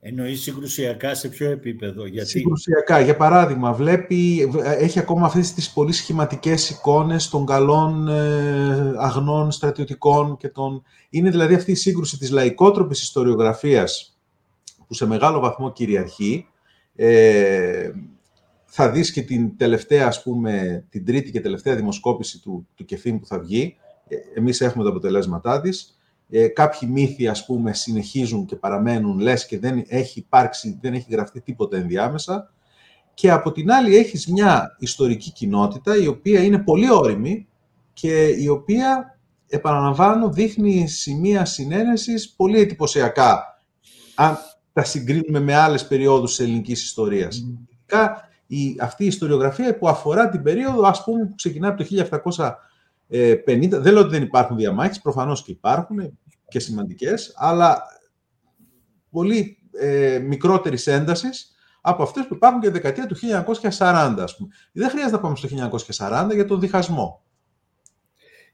[0.00, 2.06] Εννοείς συγκρουσιακά σε ποιο επίπεδο.
[2.06, 2.28] Γιατί...
[2.28, 3.00] Συγκρουσιακά.
[3.00, 10.36] Για παράδειγμα, βλέπει, έχει ακόμα αυτές τις πολύ σχηματικές εικόνες των καλών ε, αγνών στρατιωτικών
[10.36, 10.82] και των...
[11.10, 14.18] Είναι δηλαδή αυτή η σύγκρουση της λαϊκότροπης ιστοριογραφίας
[14.86, 16.46] που σε μεγάλο βαθμό κυριαρχεί.
[16.96, 17.90] Ε,
[18.64, 22.84] θα δεις και την τελευταία, ας πούμε, την τρίτη και τελευταία δημοσκόπηση του, του
[23.20, 23.76] που θα βγει.
[24.08, 25.97] Ε, εμείς έχουμε τα αποτελέσματά της
[26.30, 31.06] ε, κάποιοι μύθοι, ας πούμε, συνεχίζουν και παραμένουν, λες και δεν έχει υπάρξει, δεν έχει
[31.10, 32.52] γραφτεί τίποτα ενδιάμεσα.
[33.14, 37.48] Και από την άλλη έχεις μια ιστορική κοινότητα, η οποία είναι πολύ όρημη
[37.92, 43.60] και η οποία, επαναλαμβάνω, δείχνει σημεία συνένεσης πολύ εντυπωσιακά,
[44.14, 44.38] αν
[44.72, 47.44] τα συγκρίνουμε με άλλες περιόδους της ελληνικής ιστορίας.
[47.90, 48.08] Mm.
[48.46, 51.84] Η, αυτή η ιστοριογραφία που αφορά την περίοδο, ας πούμε, που ξεκινάει από το
[53.10, 56.18] 50, δεν λέω ότι δεν υπάρχουν διαμάχες, προφανώς και υπάρχουν
[56.48, 57.82] και σημαντικές, αλλά
[59.10, 64.48] πολύ ε, μικρότερης έντασης από αυτές που υπάρχουν και δεκαετία του 1940, ας πούμε.
[64.72, 65.48] Δεν χρειάζεται να πάμε στο
[65.96, 67.24] 1940 για τον διχασμό.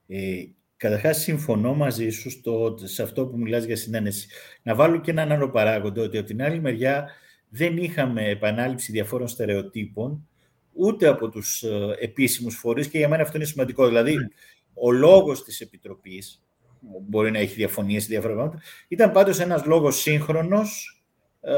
[0.06, 0.44] Ε,
[0.84, 4.28] Καταρχάς, συμφωνώ μαζί σου στο, σε αυτό που μιλάς για συνένεση.
[4.62, 7.10] Να βάλω και έναν άλλο παράγοντα, ότι από την άλλη μεριά
[7.48, 10.28] δεν είχαμε επανάληψη διαφόρων στερεοτύπων,
[10.74, 13.86] ούτε από τους ε, επίσημους φορείς και για μένα αυτό είναι σημαντικό.
[13.86, 14.28] Δηλαδή, ναι.
[14.74, 16.42] ο λόγος της Επιτροπής,
[16.80, 21.02] μπορεί να έχει διαφωνίες ή διάφορα πράγματα, ήταν πάντως ένας λόγος σύγχρονος,
[21.40, 21.52] ε,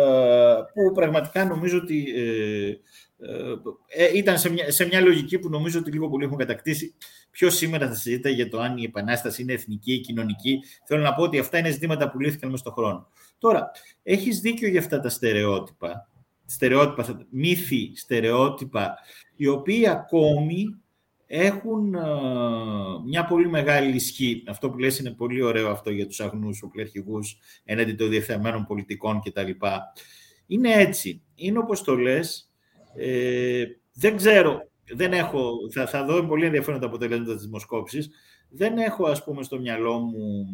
[0.74, 2.76] που πραγματικά νομίζω ότι ε,
[3.88, 6.94] ε, ήταν σε μια, σε μια λογική που νομίζω ότι λίγο πολύ έχουν κατακτήσει.
[7.31, 10.59] Ποιο σήμερα θα συζητάει για το αν η επανάσταση είναι εθνική ή κοινωνική.
[10.85, 13.09] Θέλω να πω ότι αυτά είναι ζητήματα που λύθηκαν μέσα στον χρόνο.
[13.38, 13.70] Τώρα,
[14.02, 16.09] έχεις δίκιο για αυτά τα στερεότυπα,
[16.46, 18.98] στερεότυπα, μύθοι, στερεότυπα,
[19.37, 20.64] οι οποίοι ακόμη
[21.26, 21.94] έχουν
[23.06, 24.42] μια πολύ μεγάλη ισχύ.
[24.46, 29.20] Αυτό που λες είναι πολύ ωραίο αυτό για τους αγνούς οπλερχηγούς έναντι των διευθεμένων πολιτικών
[29.20, 29.50] κτλ.
[30.46, 31.22] Είναι έτσι.
[31.35, 32.50] Είναι όπως το λες.
[32.94, 38.11] Ε, δεν ξέρω, δεν έχω, θα, θα δω πολύ ενδιαφέρον τα αποτελέσματα της δημοσκόπησης.
[38.48, 40.46] Δεν έχω, ας πούμε, στο μυαλό μου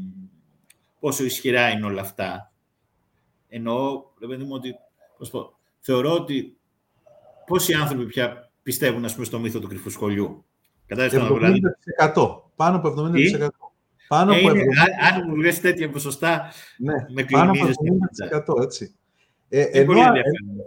[1.00, 2.52] πόσο ισχυρά είναι όλα αυτά.
[3.48, 4.74] Εννοώ, παιδί μου, ότι,
[5.18, 6.57] πώς πω, θεωρώ ότι
[7.47, 10.45] πόσοι άνθρωποι πια πιστεύουν, ας πούμε, στο μύθο του κρυφού σχολείου.
[10.87, 12.42] 70%.
[12.57, 13.49] Πάνω από 70%.
[14.09, 14.55] Πάνω από 70%.
[15.12, 17.66] Αν μου λες τέτοια ποσοστά, ναι, με πάνω από
[18.59, 18.95] 70% έτσι.
[19.49, 19.92] Ε, ενώ,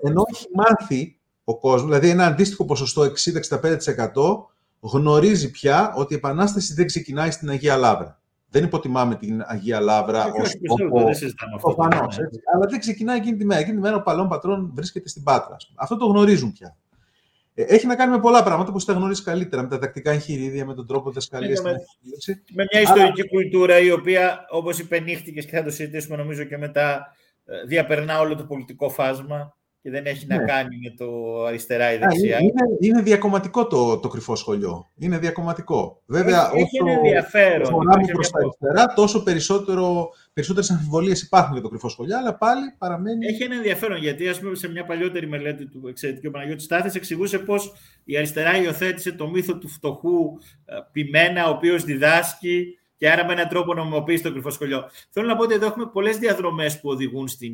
[0.04, 3.12] ενώ έχει μάθει ο κόσμος, δηλαδή ένα αντίστοιχο ποσοστό 60-65%
[4.80, 8.20] γνωρίζει πια ότι η Επανάσταση δεν ξεκινάει στην Αγία Λάβρα.
[8.56, 11.00] Δεν υποτιμάμε την Αγία Λάβρα ως τόπο.
[12.54, 13.60] Αλλά δεν ξεκινάει εκείνη τη μέρα.
[13.60, 15.56] Εκείνη τη μέρα ο παλαιόν πατρόν βρίσκεται στην Πάτρα.
[15.76, 16.78] Αυτό το γνωρίζουν πια.
[17.54, 20.66] Ε, έχει να κάνει με πολλά πράγματα που τα γνωρίζεις καλύτερα, με τα τακτικά εγχειρίδια,
[20.66, 21.62] με τον τρόπο διδασκαλία.
[21.62, 21.72] Με,
[22.54, 27.16] με μια ιστορική κουλτούρα η οποία, όπως υπενήχθηκε και θα το συζητήσουμε νομίζω και μετά,
[27.46, 30.44] ε, διαπερνά όλο το πολιτικό φάσμα και δεν έχει να ναι.
[30.44, 32.38] κάνει με το αριστερά ή δεξιά.
[32.40, 34.90] Είναι, είναι διακομματικό το, το κρυφό σχολείο.
[34.98, 36.02] Είναι διακομματικό.
[36.06, 37.74] Βέβαια, έχει, όσο ενδιαφέρον.
[38.14, 43.26] προς τα αριστερά, τόσο περισσότερο, περισσότερες αμφιβολίες υπάρχουν για το κρυφό σχολείο, αλλά πάλι παραμένει...
[43.26, 47.40] Έχει ένα ενδιαφέρον, γιατί ας πούμε σε μια παλιότερη μελέτη του εξαιρετικού Παναγιώτη Στάθης εξηγούσε
[47.40, 53.26] πώς η αριστερά υιοθέτησε το μύθο του φτωχού ε, πειμένα, ο οποίος διδάσκει και άρα
[53.26, 54.90] με έναν τρόπο νομιμοποιήσει το κρυφό σχολείο.
[55.10, 57.54] Θέλω να πω ότι εδώ έχουμε πολλές διαδρομές που οδηγούν στην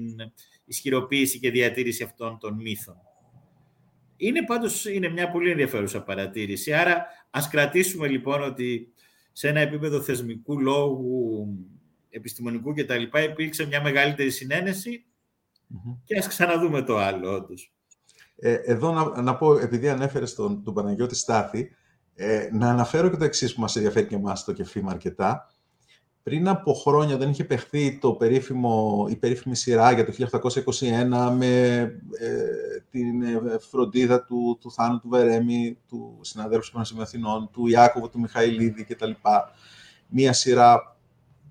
[0.72, 2.96] ισχυροποίηση και διατήρηση αυτών των μύθων.
[4.18, 6.74] Είναι πάντως είναι μια πολύ ενδιαφέρουσα παρατήρηση.
[6.74, 8.94] Άρα ας κρατήσουμε λοιπόν ότι
[9.32, 11.48] σε ένα επίπεδο θεσμικού λόγου,
[12.10, 13.02] επιστημονικού κτλ.
[13.32, 14.32] υπήρξε μια μεγαλύτερη
[16.04, 17.74] και ας ξαναδούμε το άλλο όντως.
[18.36, 21.72] Ε, εδώ να, να πω, επειδή ανέφερες τον, τον Παναγιώτη Στάθη,
[22.14, 25.48] ε, να αναφέρω και το εξής που μας ενδιαφέρει και εμάς το κεφίμα αρκετά
[26.24, 30.14] πριν από χρόνια δεν είχε παιχθεί το περίφημο, η περίφημη σειρά για το
[31.30, 31.80] 1821 με
[32.20, 37.68] ε, την ε, φροντίδα του, του Θάνου του Βερέμι, του συναδέλφου του Πανεπιστημίου Αθηνών, του
[37.68, 39.12] Ιάκωβου του Μιχαηλίδη κτλ.
[40.08, 40.98] Μία σειρά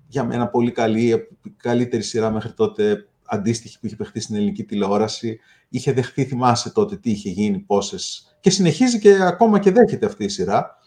[0.07, 5.39] για μένα πολύ καλή, καλύτερη σειρά μέχρι τότε αντίστοιχη που είχε παιχθεί στην ελληνική τηλεόραση.
[5.69, 8.35] Είχε δεχθεί, θυμάσαι τότε τι είχε γίνει, πόσες...
[8.39, 10.77] Και συνεχίζει και ακόμα και δέχεται αυτή η σειρά.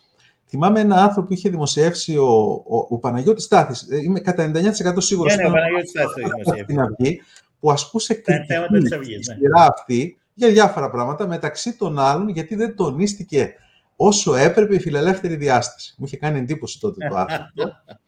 [0.55, 4.95] Θυμάμαι ένα άνθρωπο που είχε δημοσιεύσει ο, ο, ο Παναγιώτης Στάθης, ε, είμαι κατά 99%
[4.97, 6.25] σίγουρος ναι, ναι, ο Παναγιώτης Στάθης
[6.63, 7.23] στην Αυγή,
[7.61, 13.55] που ασκούσε κριτική στη σειρά αυτή για διάφορα πράγματα, μεταξύ των άλλων γιατί δεν τονίστηκε
[13.97, 15.95] όσο έπρεπε η φιλελεύθερη διάσταση.
[15.99, 17.53] Μου είχε κάνει εντύπωση τότε το άνθρωπο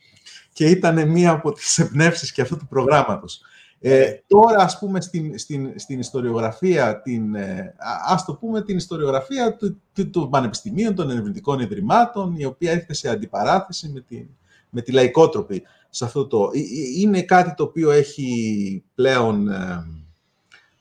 [0.56, 3.40] και ήταν μία από τις εμπνεύσεις και αυτού του προγράμματος.
[3.80, 7.74] Ε, ε, τώρα, ας πούμε, στην, στην, στην ιστοριογραφία, την, ε,
[8.06, 12.94] ας το πούμε, την ιστοριογραφία του, του, του πανεπιστημίων, των ερευνητικών ιδρυμάτων, η οποία έρχεται
[12.94, 14.26] σε αντιπαράθεση με τη,
[14.70, 16.50] με τη λαϊκότροπη σε αυτό το...
[16.54, 16.60] Ε,
[17.00, 19.48] είναι κάτι το οποίο έχει πλέον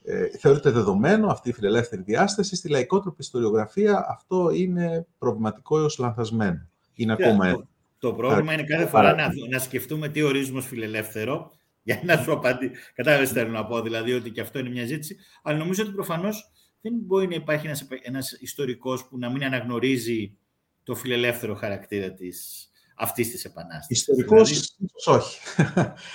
[0.07, 2.55] Ε, θεωρείται δεδομένο αυτή η φιλελεύθερη διάσταση.
[2.55, 6.67] Στη λαϊκότροπη ιστοριογραφία αυτό είναι προβληματικό έως λανθασμένο.
[6.95, 7.67] Είναι ακόμα το,
[7.99, 11.51] το πρόβλημα είναι κάθε φορά να, να σκεφτούμε τι ορίζουμε ως φιλελεύθερο
[11.85, 12.71] για να σου απαντήσω.
[12.93, 15.17] Κατάλαβες θέλω να πω, δηλαδή ότι και αυτό είναι μια ζήτηση.
[15.43, 20.37] Αλλά νομίζω ότι προφανώς δεν μπορεί να υπάρχει ένας, ένας ιστορικός που να μην αναγνωρίζει
[20.83, 23.97] το φιλελεύθερο χαρακτήρα της, αυτής της επανάστασης.
[23.97, 25.19] Ιστορικός, δηλαδή...
[25.19, 25.39] όχι.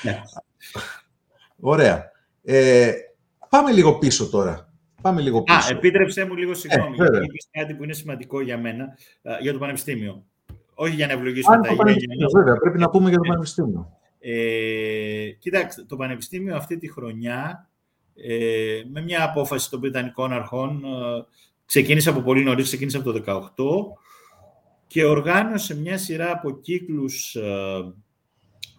[0.03, 0.23] Ναι.
[1.57, 2.11] Ωραία.
[2.43, 2.93] Ε,
[3.49, 4.75] πάμε λίγο πίσω τώρα.
[5.03, 5.59] Πάμε λίγο πίσω.
[5.59, 8.99] Α, επίτρεψέ μου λίγο συγγνώμη, ε, γιατί είπες κάτι που είναι σημαντικό για μένα,
[9.41, 10.27] για το Πανεπιστήμιο.
[10.75, 12.29] Όχι για να ευλογήσουμε τα ίδια.
[12.37, 14.00] Βέβαια, πρέπει να πούμε για το Πανεπιστήμιο.
[14.21, 17.71] Ε, κοιτάξτε, το Πανεπιστήμιο αυτή τη χρονιά,
[18.15, 21.25] ε, με μια απόφαση των Βρετανικών αρχών, ε,
[21.65, 23.99] ξεκίνησε από πολύ νωρίς, ξεκίνησε από το 18
[24.87, 27.93] και οργάνωσε μια σειρά από κύκλους ε,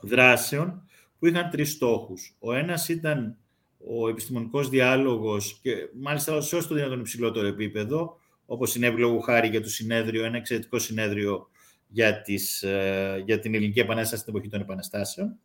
[0.02, 0.84] δράσεων
[1.20, 2.36] που είχαν τρεις στόχους.
[2.40, 3.38] Ο ένας ήταν
[3.78, 9.48] ο επιστημονικός διάλογος και μάλιστα σε όσο το δυνατόν υψηλότερο επίπεδο, όπως συνέβη λόγω χάρη
[9.48, 11.48] για το συνέδριο, ένα εξαιρετικό συνέδριο
[11.92, 15.38] για, τις, ε, για την Ελληνική Επανάσταση στην εποχή των Επαναστάσεων.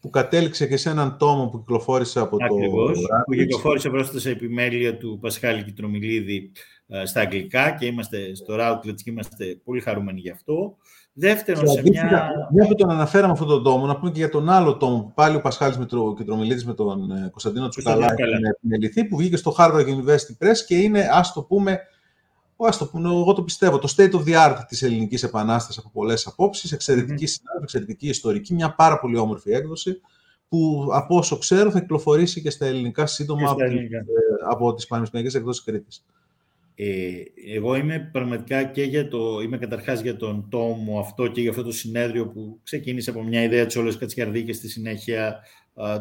[0.00, 3.06] Που κατέληξε και σε έναν τόμο που κυκλοφόρησε από Ακριβώς, το...
[3.26, 6.52] που κυκλοφόρησε πρόσθετα σε επιμέλεια του Πασχάλη Κιτρομιλίδη
[6.86, 10.76] ε, στα αγγλικά και είμαστε στο Routledge και είμαστε πολύ χαρούμενοι γι' αυτό.
[11.12, 12.30] Δεύτερον, σε μια...
[12.52, 15.36] Μια που τον αναφέραμε αυτόν τον τόμο, να πούμε και για τον άλλο τόμο, πάλι
[15.36, 15.78] ο Πασχάλης
[16.16, 18.14] Κιτρομιλίδης με τον ε, Κωνσταντίνο Τσουκαλά,
[19.08, 21.80] που βγήκε στο Harvard University Press και είναι, ας το πούμε,
[22.66, 25.90] ας το πούμε, εγώ το πιστεύω, το state of the art της ελληνικής επανάστασης από
[25.92, 27.30] πολλές απόψεις, εξαιρετική mm.
[27.30, 30.00] συνάδελφη, εξαιρετική ιστορική, μια πάρα πολύ όμορφη έκδοση,
[30.48, 33.98] που από όσο ξέρω θα κυκλοφορήσει και στα ελληνικά σύντομα από, ελληνικά.
[33.98, 34.02] Ε,
[34.50, 36.04] από τις πανεπιστημιακές εκδόσεις Κρήτης.
[36.74, 37.12] Ε,
[37.54, 41.62] εγώ είμαι πραγματικά και για το, είμαι καταρχάς για τον τόμο αυτό και για αυτό
[41.62, 45.40] το συνέδριο που ξεκίνησε από μια ιδέα της όλες Κατσιαρδί και στη συνέχεια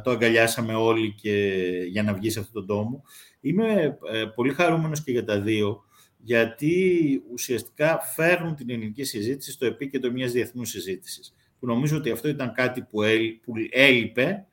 [0.03, 1.57] το αγκαλιάσαμε όλοι και,
[1.89, 3.03] για να βγει σε αυτό τον τόμο.
[3.41, 5.83] Είμαι ε, πολύ χαρούμενος και για τα δύο
[6.23, 11.33] γιατί ουσιαστικά φέρνουν την ελληνική συζήτηση στο επίκεντρο μιας διεθνούς συζήτησης.
[11.59, 13.01] Που νομίζω ότι αυτό ήταν κάτι που,
[13.69, 14.45] έλειπε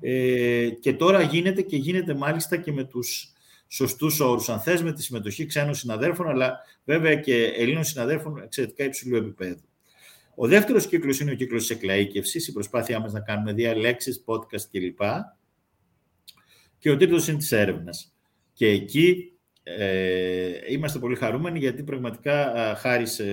[0.00, 3.32] ε, και τώρα γίνεται και γίνεται μάλιστα και με τους
[3.68, 8.84] σωστούς όρους, αν θες, με τη συμμετοχή ξένων συναδέλφων, αλλά βέβαια και Ελλήνων συναδέλφων εξαιρετικά
[8.84, 9.62] υψηλού επίπεδου.
[10.34, 14.62] Ο δεύτερος κύκλος είναι ο κύκλος της εκλαΐκευσης, η προσπάθειά μας να κάνουμε διαλέξεις, podcast
[14.70, 15.00] κλπ.
[16.78, 18.12] Και ο τρίτος είναι της έρευνας.
[18.52, 19.32] Και εκεί
[19.76, 23.24] ε, είμαστε πολύ χαρούμενοι γιατί πραγματικά χάρη σε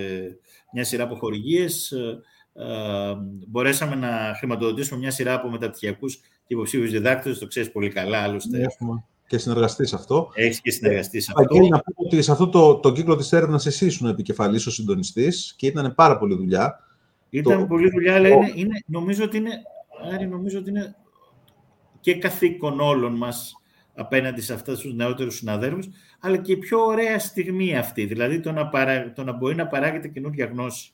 [0.73, 2.21] μια σειρά από χορηγίες ε,
[2.53, 3.15] ε,
[3.47, 8.61] μπορέσαμε να χρηματοδοτήσουμε μια σειρά από μεταπτυχιακούς και υποψήφιους διδάκτες, το ξέρεις πολύ καλά άλλωστε.
[8.61, 10.31] Έχουμε και συνεργαστείς σε αυτό.
[10.33, 11.53] Έχεις και συνεργαστείς σε αυτό.
[11.53, 14.71] Αγγέλη, να πούμε ότι σε αυτό το, το κύκλο της έρευνας εσύ ήσουν επικεφαλής ο
[14.71, 16.79] συντονιστής και ήταν πάρα πολύ δουλειά.
[17.29, 17.65] Ήταν το...
[17.65, 19.61] πολύ δουλειά, αλλά είναι, είναι, νομίζω, ότι είναι,
[20.13, 20.95] Άρη, νομίζω ότι είναι
[21.99, 23.53] και καθήκον όλων μας
[23.95, 25.87] απέναντι σε αυτούς τους νεότερους συναδέλφους,
[26.19, 29.67] αλλά και η πιο ωραία στιγμή αυτή, δηλαδή το να, παρά, το να μπορεί να
[29.67, 30.91] παράγεται καινούργια γνώση.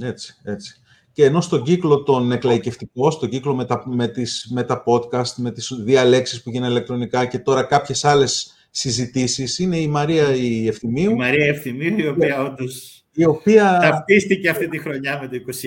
[0.00, 0.76] Έτσι, έτσι.
[1.12, 5.34] Και ενώ στον κύκλο των εκλαϊκευτικών, στον κύκλο με τα, με, τις, με τα podcast,
[5.36, 10.66] με τις διαλέξεις που γίνανε ηλεκτρονικά και τώρα κάποιες άλλες συζητήσεις, είναι η Μαρία η
[10.66, 11.10] Ευθυμίου.
[11.10, 13.78] Η Μαρία Ευθυμίου, η οποία όντως η οποία...
[13.80, 15.60] ταυτίστηκε αυτή τη χρονιά με το 21.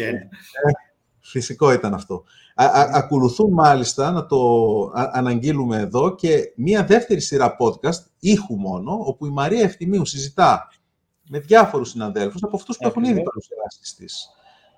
[1.25, 2.23] Ε, φυσικό ήταν αυτό.
[2.55, 4.37] Α, ακολουθούν μάλιστα, να το
[4.93, 10.67] αναγγείλουμε εδώ, και μία δεύτερη σειρά podcast, ήχου μόνο, όπου η Μαρία Ευθυμίου συζητά
[11.29, 14.29] με διάφορους συναδέλφους, από αυτούς που έχουν ήδη παρουσιάσει της,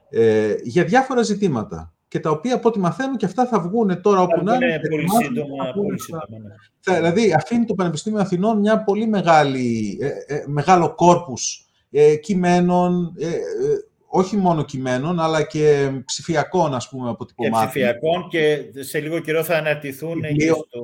[0.10, 1.92] ε, για διάφορα ζητήματα.
[2.10, 4.80] Και τα οποία, από ό,τι μαθαίνω, και αυτά θα βγουν τώρα όπου να είναι.
[4.90, 5.72] Πολύ σύντομα.
[5.76, 6.96] Πολύ σύντομα ναι.
[6.96, 13.28] Δηλαδή, αφήνει το Πανεπιστήμιο Αθηνών μια πολύ μεγάλη, ε, ε, μεγάλο κόρπους ε, κειμένων, ε,
[14.10, 17.62] όχι μόνο κειμένων, αλλά και ψηφιακών, ας πούμε, αποτυπωμάτων.
[17.62, 20.82] Και ψηφιακών και σε λίγο καιρό θα αναρτηθούν και, στο,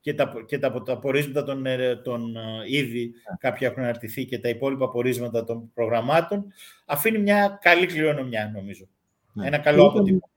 [0.00, 3.36] και, τα, και τα, τα πορίσματα των, ε, των ε, ήδη, yeah.
[3.38, 6.44] κάποια έχουν αναρτηθεί και τα υπόλοιπα πορίσματα των προγραμμάτων.
[6.86, 8.84] Αφήνει μια καλή κληρονομιά, νομίζω.
[8.84, 9.44] Yeah.
[9.44, 10.30] Ένα καλό αποτύπωμα.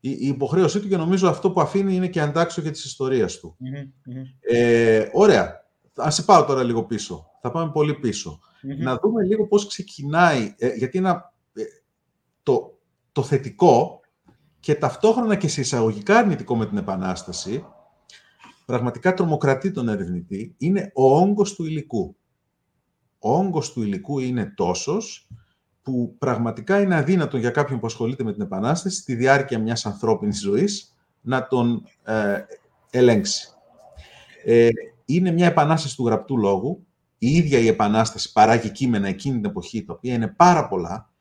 [0.00, 3.38] Η, η υποχρέωσή του και νομίζω αυτό που αφήνει είναι και αντάξιο για της ιστορίας
[3.38, 3.56] του.
[3.60, 4.22] Mm-hmm.
[4.40, 5.60] Ε, ωραία.
[5.96, 7.30] Ας σε πάω τώρα λίγο πίσω.
[7.40, 8.40] Θα πάμε πολύ πίσω.
[8.40, 8.82] Mm-hmm.
[8.82, 11.31] Να δούμε λίγο πώς ξεκινάει, ε, γιατί ένα
[12.42, 12.78] το,
[13.12, 14.00] το θετικό
[14.60, 17.64] και ταυτόχρονα και σε εισαγωγικά αρνητικό με την Επανάσταση,
[18.66, 22.16] πραγματικά τρομοκρατεί τον ερευνητή, είναι ο όγκος του υλικού.
[23.18, 25.28] Ο όγκος του υλικού είναι τόσος
[25.82, 30.40] που πραγματικά είναι αδύνατο για κάποιον που ασχολείται με την Επανάσταση στη διάρκεια μιας ανθρώπινης
[30.40, 32.38] ζωής να τον ε,
[32.90, 33.48] ελέγξει.
[34.44, 34.68] Ε,
[35.04, 36.86] είναι μια επανάσταση του γραπτού λόγου.
[37.18, 41.11] Η ίδια η Επανάσταση παράγει κείμενα εκείνη την εποχή, τα οποία είναι πάρα πολλά,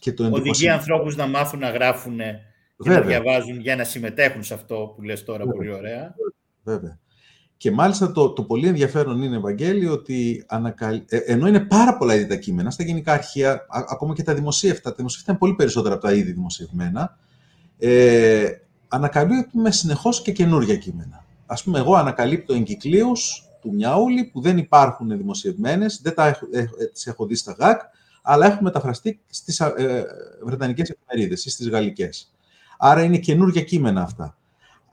[0.00, 2.18] και το Οδηγεί ανθρώπους να μάθουν να γράφουν
[2.76, 5.54] και να διαβάζουν για να συμμετέχουν σε αυτό που λες τώρα Βέβαια.
[5.54, 6.14] πολύ ωραία.
[6.62, 6.98] Βέβαια.
[7.56, 11.02] Και μάλιστα το, το πολύ ενδιαφέρον είναι, Ευαγγέλη, ότι ανακαλ...
[11.08, 14.90] ε, ενώ είναι πάρα πολλά είδη τα κείμενα, στα γενικά αρχεία, ακόμα και τα δημοσίευτα,
[14.90, 17.18] τα δημοσίευτα είναι πολύ περισσότερα από τα είδη δημοσιευμένα,
[17.78, 18.48] ε,
[18.88, 21.24] ανακαλύπτουμε συνεχώς και καινούργια κείμενα.
[21.46, 26.58] Ας πούμε, εγώ ανακαλύπτω εγκυκλίους του Μιαούλη που δεν υπάρχουν δημοσιευμένες, δεν τα έχω, ε,
[26.58, 27.80] ε, τις έχω δει στα ΓΑΚ,
[28.22, 30.04] αλλά έχουν μεταφραστεί στις ε,
[30.42, 32.34] βρετανικές εφημερίδες ή στις γαλλικές.
[32.78, 34.34] Άρα είναι καινούργια κείμενα αυτά.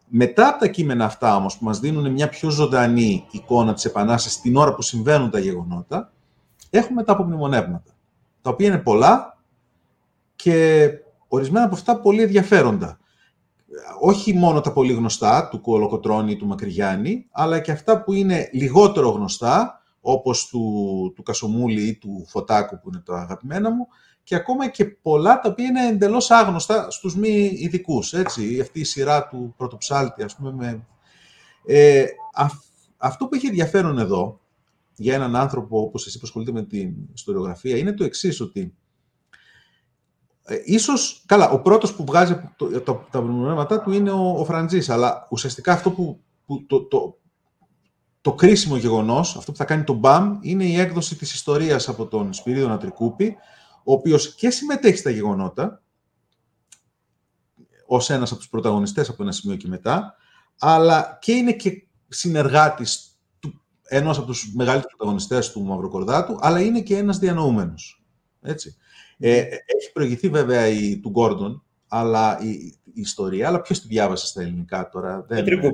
[0.10, 4.42] Μετά από τα κείμενα αυτά όμως που μας δίνουν μια πιο ζωντανή εικόνα της Επανάστασης
[4.42, 6.12] την ώρα που συμβαίνουν τα γεγονότα,
[6.70, 7.92] έχουμε τα απομνημονεύματα,
[8.42, 9.38] τα οποία είναι πολλά
[10.36, 10.90] και
[11.28, 13.00] ορισμένα από αυτά πολύ ενδιαφέροντα.
[14.02, 18.50] Όχι μόνο τα πολύ γνωστά του Κολοκοτρώνη ή του Μακρυγιάννη, αλλά και αυτά που είναι
[18.54, 19.77] λιγότερο γνωστά,
[20.12, 23.88] όπως του, του Κασομούλη ή του Φωτάκου που είναι το αγαπημένα μου,
[24.24, 28.14] και ακόμα και πολλά τα οποία είναι εντελώς άγνωστα στους μη ειδικούς.
[28.14, 30.52] Έτσι, αυτή η σειρά του πρωτοψάλτη, ας πούμε.
[30.52, 30.88] Με...
[31.66, 32.06] Ε,
[32.98, 34.40] αυτό που έχει ενδιαφέρον εδώ,
[34.96, 38.76] για έναν άνθρωπο όπως εσύ που ασχολείται με την ιστοριογραφία, είναι το εξής ότι
[40.44, 44.46] ε, ίσως, καλά, ο πρώτος που βγάζει το, το, τα προβλήματά του είναι ο, ο
[44.46, 47.18] Φραντζής, αλλά ουσιαστικά αυτό που, που το, το,
[48.28, 52.06] το κρίσιμο γεγονός, αυτό που θα κάνει τον ΜΠΑΜ, είναι η έκδοση της ιστορίας από
[52.06, 53.36] τον Σπυρίδωνα Τρικούπη,
[53.84, 55.82] ο οποίος και συμμετέχει στα γεγονότα,
[57.86, 60.16] ως ένας από τους πρωταγωνιστές από ένα σημείο και μετά,
[60.60, 66.82] αλλά και είναι και συνεργάτης του, ενός από τους μεγαλύτερους πρωταγωνιστές του Μαυροκορδάτου, αλλά είναι
[66.82, 68.04] και ένας διανοούμενος.
[68.42, 68.76] Έτσι.
[69.18, 72.50] Ε, έχει προηγηθεί βέβαια η, του Γκόρντον, αλλά η,
[72.84, 75.26] η, ιστορία, αλλά ποιος τη διάβασε στα ελληνικά τώρα.
[75.28, 75.72] Δεν, ο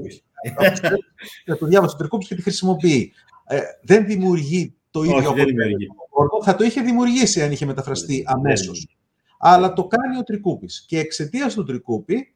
[0.51, 1.59] Τρικούπης.
[1.59, 3.13] το διάβασε ο Τρικούπης και τη χρησιμοποιεί.
[3.45, 8.97] Ε, δεν δημιουργεί το ίδιο Όχι, θα το είχε δημιουργήσει αν είχε μεταφραστεί αμέσως.
[9.39, 10.85] Αλλά το κάνει ο Τρικούπης.
[10.87, 12.35] Και εξαιτίας του Τρικούπη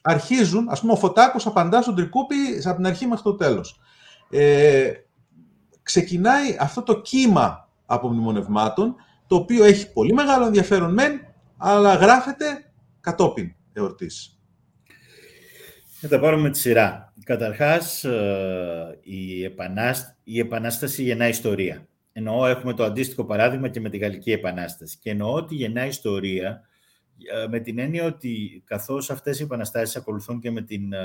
[0.00, 3.80] αρχίζουν, ας πούμε, ο Φωτάκος απαντά στον Τρικούπη από την αρχή μέχρι το τέλος.
[4.30, 4.92] Ε,
[5.82, 8.94] ξεκινάει αυτό το κύμα απομνημονευμάτων,
[9.26, 11.20] το οποίο έχει πολύ μεγάλο ενδιαφέρον μεν,
[11.56, 14.38] αλλά γράφεται κατόπιν εορτής.
[16.00, 17.09] Θα τα πάρουμε με τη σειρά.
[17.30, 19.40] Καταρχάς, ε, η,
[20.24, 21.88] η Επανάσταση γεννά ιστορία.
[22.12, 24.98] Εννοώ, έχουμε το αντίστοιχο παράδειγμα και με τη Γαλλική Επανάσταση.
[24.98, 26.68] Και εννοώ ότι γεννά ιστορία
[27.42, 30.98] ε, με την έννοια ότι καθώς αυτές οι επαναστάσεις ακολουθούν και με την, ε,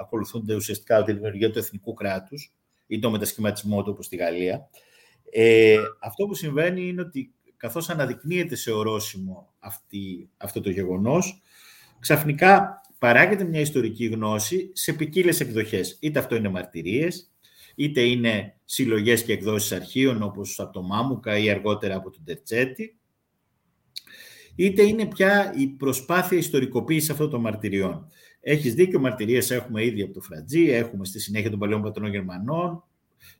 [0.00, 2.54] ακολουθούνται ουσιαστικά τη δημιουργία του εθνικού κράτους
[2.86, 4.68] ή το μετασχηματισμό του όπως στη Γαλλία,
[5.30, 11.42] ε, αυτό που συμβαίνει είναι ότι καθώς αναδεικνύεται σε ορόσημο αυτή, αυτό το γεγονός,
[11.98, 15.98] ξαφνικά παράγεται μια ιστορική γνώση σε ποικίλες εκδοχές.
[16.00, 17.32] Είτε αυτό είναι μαρτυρίες,
[17.74, 22.98] είτε είναι συλλογές και εκδόσεις αρχείων όπως από το Μάμουκα ή αργότερα από τον Τερτσέτη,
[24.54, 28.08] είτε είναι πια η προσπάθεια ιστορικοποίησης αυτών των μαρτυριών.
[28.40, 32.84] Έχεις δίκιο, μαρτυρίες έχουμε ήδη από το Φρατζή, έχουμε στη συνέχεια των παλαιών πατρών Γερμανών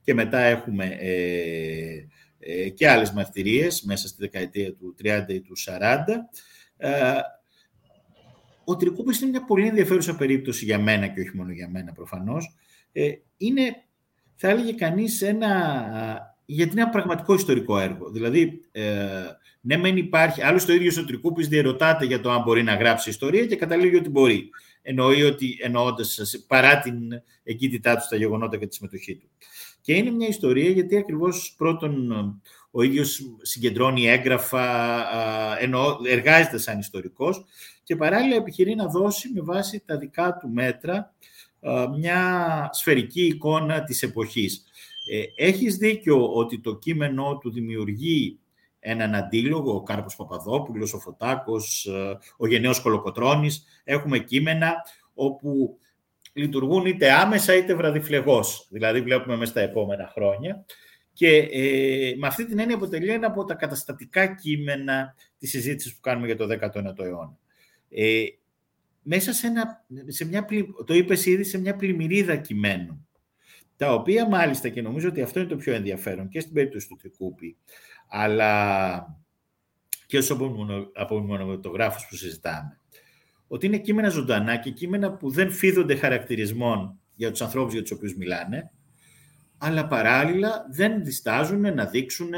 [0.03, 2.07] και μετά έχουμε ε,
[2.39, 6.05] ε, και άλλες μαρτυρίες μέσα στη δεκαετία του 30 ή του 40.
[6.77, 6.91] Ε,
[8.69, 12.55] ο Τρικούπης είναι μια πολύ ενδιαφέρουσα περίπτωση για μένα και όχι μόνο για μένα προφανώς.
[12.93, 13.77] Ε, είναι
[14.35, 15.49] θα έλεγε κανείς ένα,
[16.45, 18.11] γιατί είναι ένα πραγματικό ιστορικό έργο.
[18.11, 19.09] Δηλαδή, ε,
[19.61, 23.11] ναι μεν υπάρχει, άλλωστε ο ίδιος ο Τρικούπης διερωτάται για το αν μπορεί να γράψει
[23.11, 24.51] ιστορία και καταλήγει ότι μπορεί.
[24.83, 26.95] Εννοεί ότι, εννοώντας, παρά την
[27.43, 29.29] εγκύτητά του στα γεγονότα και τη συμμετοχή του.
[29.81, 32.13] Και είναι μια ιστορία γιατί ακριβώς πρώτον
[32.71, 34.65] ο ίδιος συγκεντρώνει έγγραφα,
[35.61, 37.45] ενώ εργάζεται σαν ιστορικός
[37.83, 41.15] και παράλληλα επιχειρεί να δώσει με βάση τα δικά του μέτρα
[41.61, 44.65] ε, μια σφαιρική εικόνα της εποχής.
[45.11, 48.39] Ε, έχεις δίκιο ότι το κείμενό του δημιουργεί
[48.81, 53.65] έναν αντίλογο, ο Κάρπος Παπαδόπουλος, ο Φωτάκος, ε, ο Γενναίος Κολοκοτρώνης.
[53.85, 54.75] Έχουμε κείμενα
[55.15, 55.79] όπου
[56.33, 58.67] λειτουργούν είτε άμεσα είτε βραδιφλεγώς.
[58.71, 60.65] Δηλαδή βλέπουμε μέσα στα επόμενα χρόνια.
[61.19, 66.01] Και ε, με αυτή την έννοια αποτελεί ένα από τα καταστατικά κείμενα της συζήτησης που
[66.01, 67.39] κάνουμε για το 19ο αιώνα.
[67.89, 68.25] Ε,
[69.03, 70.47] μέσα σε, ένα, σε μια,
[70.85, 73.09] το είπες ήδη, σε μια πλημμυρίδα κειμένων,
[73.77, 76.97] τα οποία μάλιστα, και νομίζω ότι αυτό είναι το πιο ενδιαφέρον και στην περίπτωση του
[76.97, 77.57] Τρικούπη,
[78.09, 79.17] αλλά
[80.07, 80.37] και ως
[80.95, 82.81] απομονωματογράφους που συζητάμε,
[83.49, 87.91] ότι είναι κείμενα ζωντανά και κείμενα που δεν φίδονται χαρακτηρισμών για τους ανθρώπους για τους
[87.91, 88.73] οποίους μιλάνε,
[89.59, 92.31] αλλά παράλληλα δεν διστάζουν να δείξουν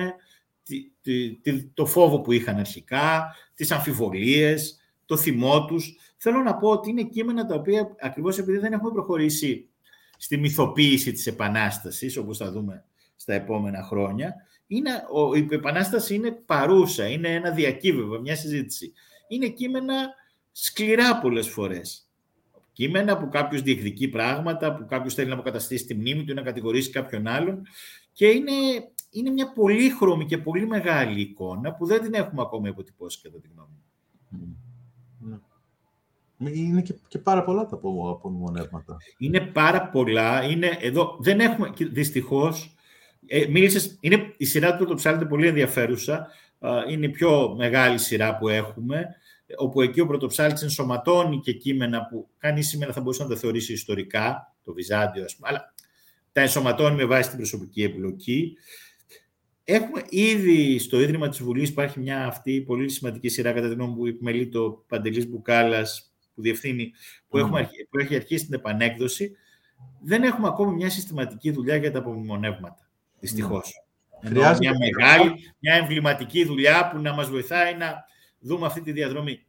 [1.74, 5.96] το φόβο που είχαν αρχικά, τις αμφιβολίες, το θυμό τους.
[6.16, 9.68] Θέλω να πω ότι είναι κείμενα τα οποία ακριβώς επειδή δεν έχουμε προχωρήσει
[10.16, 12.84] στη μυθοποίηση της Επανάστασης, όπως θα δούμε
[13.16, 14.34] στα επόμενα χρόνια,
[14.66, 14.90] είναι,
[15.34, 18.92] η Επανάσταση είναι παρούσα, είναι ένα διακύβευμα, μια συζήτηση.
[19.28, 19.94] Είναι κείμενα
[20.52, 22.09] σκληρά πολλές φορές.
[22.72, 26.42] Κείμενα, που κάποιος διεκδικεί πράγματα, που κάποιος θέλει να αποκαταστήσει τη μνήμη του ή να
[26.42, 27.62] κατηγορήσει κάποιον άλλον.
[28.12, 28.52] Και είναι,
[29.10, 33.48] είναι μια πολύχρωμη και πολύ μεγάλη εικόνα που δεν την έχουμε ακόμη αποτυπώσει, κατά τη
[33.54, 33.68] γνώμη
[34.28, 34.58] μου.
[36.38, 36.50] Ναι.
[36.50, 38.96] Είναι και, και πάρα πολλά τα απομνημονεύματα.
[39.18, 40.44] Είναι πάρα πολλά.
[40.44, 42.74] Είναι, εδώ, δεν έχουμε, δυστυχώς,
[43.26, 46.26] ε, μίλησες, είναι, η σειρά του Πρωτοψάλτη είναι πολύ ενδιαφέρουσα.
[46.90, 49.06] Είναι η πιο μεγάλη σειρά που έχουμε,
[49.56, 53.72] όπου εκεί ο Πρωτοψάλτης ενσωματώνει και κείμενα που κάνει σήμερα θα μπορούσε να τα θεωρήσει
[53.72, 55.74] ιστορικά, το Βυζάντιο, ας πούμε, αλλά
[56.32, 58.56] τα ενσωματώνει με βάση την προσωπική εμπλοκή.
[59.64, 63.94] Έχουμε ήδη στο Ίδρυμα της Βουλής υπάρχει μια αυτή πολύ σημαντική σειρά κατά την γνώμη
[63.94, 66.92] που επιμελεί το Παντελής Μπουκάλας που διευθύνει,
[67.28, 69.36] που, έχουμε, που έχει αρχίσει την επανέκδοση.
[70.02, 72.90] Δεν έχουμε ακόμη μια συστηματική δουλειά για τα απομνημονεύματα,
[73.20, 73.84] δυστυχώς.
[74.24, 78.04] Χρειάζεται μια μεγάλη, μια εμβληματική δουλειά που να μας βοηθάει να
[78.40, 79.40] δούμε αυτή τη διαδρομή.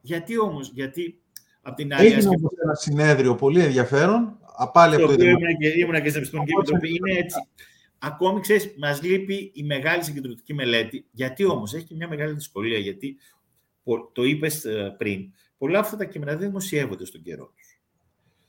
[0.00, 1.18] Γιατί όμως, γιατί
[1.62, 2.06] από την άλλη...
[2.06, 4.38] Έγινε όμως ένα συνέδριο πολύ ενδιαφέρον,
[4.72, 6.88] πάλι από το Ήμουν και, ήμουν και στην Επιστημονική Επιτροπή.
[6.88, 7.48] Είναι έτσι.
[7.98, 11.06] Ακόμη, ξέρεις, μας λείπει η μεγάλη συγκεντρωτική μελέτη.
[11.10, 13.16] Γιατί όμως, έχει και μια μεγάλη δυσκολία, γιατί
[14.12, 17.80] το είπες ε, πριν, πολλά αυτά τα κείμενα δεν δημοσιεύονται στον καιρό τους.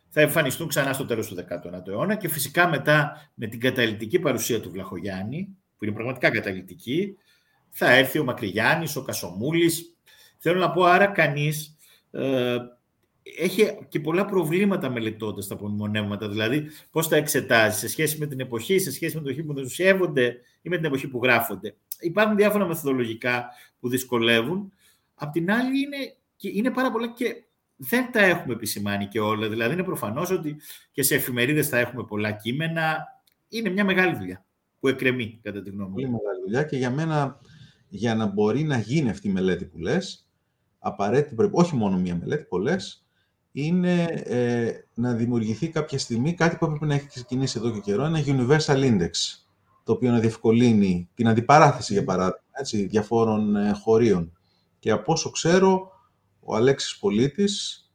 [0.09, 4.61] Θα εμφανιστούν ξανά στο τέλος του 19ου αιώνα και φυσικά μετά με την καταλητική παρουσία
[4.61, 7.17] του Βλαχογιάννη, που είναι πραγματικά καταλητική,
[7.77, 9.95] θα έρθει ο Μακρυγιάννης, ο Κασομούλης.
[10.37, 11.77] Θέλω να πω, άρα κανείς
[12.11, 12.57] ε,
[13.37, 16.29] έχει και πολλά προβλήματα μελετώντας τα απομνημονεύματα.
[16.29, 19.53] Δηλαδή, πώς τα εξετάζεις σε σχέση με την εποχή, σε σχέση με την εποχή που
[19.53, 21.75] δημοσιεύονται ή με την εποχή που γράφονται.
[21.99, 23.49] Υπάρχουν διάφορα μεθοδολογικά
[23.79, 24.73] που δυσκολεύουν.
[25.15, 27.43] Απ' την άλλη, είναι, και είναι πάρα πολλά και
[27.75, 29.49] δεν τα έχουμε επισημάνει και όλα.
[29.49, 30.55] Δηλαδή, είναι προφανώς ότι
[30.91, 33.05] και σε εφημερίδες θα έχουμε πολλά κείμενα.
[33.47, 34.45] Είναι μια μεγάλη δουλειά
[34.79, 35.95] που εκκρεμεί, κατά τη γνώμη μου.
[35.95, 37.39] Πολύ μεγάλη δουλειά και για μένα,
[37.87, 40.27] για να μπορεί να γίνει αυτή η μελέτη που λες,
[40.79, 43.05] απαραίτητη πρέπει, όχι μόνο μία μελέτη, πολλές,
[43.51, 48.03] είναι ε, να δημιουργηθεί κάποια στιγμή κάτι που έπρεπε να έχει ξεκινήσει εδώ και καιρό,
[48.03, 49.09] ένα universal index,
[49.83, 54.37] το οποίο να διευκολύνει την αντιπαράθεση, για παράδειγμα, έτσι, διαφόρων ε, χωρίων.
[54.79, 55.91] Και από όσο ξέρω,
[56.39, 57.85] ο Αλέξης Πολίτης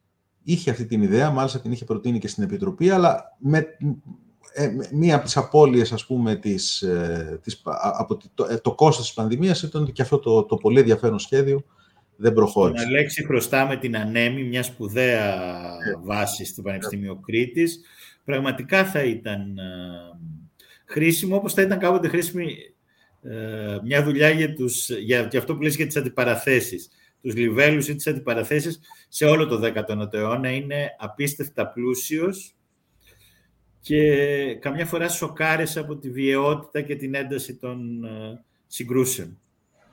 [0.42, 3.66] είχε αυτή την ιδέα, μάλιστα την είχε προτείνει και στην Επιτροπή, αλλά με,
[4.52, 7.62] ε, μία από τις απώλειες, ας πούμε, της, ε, της,
[7.98, 11.64] από το, το, το κόστος της πανδημίας ήταν και αυτό το, το πολύ ενδιαφέρον σχέδιο
[12.16, 12.84] δεν προχώρησε.
[12.84, 16.00] Τον Αλέξη χρωστάμε την Ανέμη, μια σπουδαία yeah.
[16.02, 17.22] βάση στο Πανεπιστήμιο yeah.
[17.26, 17.80] Κρήτης.
[18.24, 19.62] Πραγματικά θα ήταν ε,
[20.84, 22.56] χρήσιμο, όπως θα ήταν κάποτε χρήσιμη
[23.22, 26.88] ε, μια δουλειά για, τους, για, για αυτό που λες για τις αντιπαραθέσεις.
[27.22, 32.54] Τους Λιβέλους ή τις αντιπαραθέσεις σε όλο το 19ο αιώνα είναι απίστευτα πλούσιος
[33.80, 39.38] και καμιά φορά σοκάρες από τη βιαιότητα και την ένταση των ε, συγκρούσεων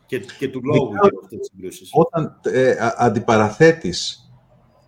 [0.06, 1.90] και, και του λόγου για αυτές τις συγκρούσεις.
[1.94, 4.32] Όταν ε, αντιπαραθέτεις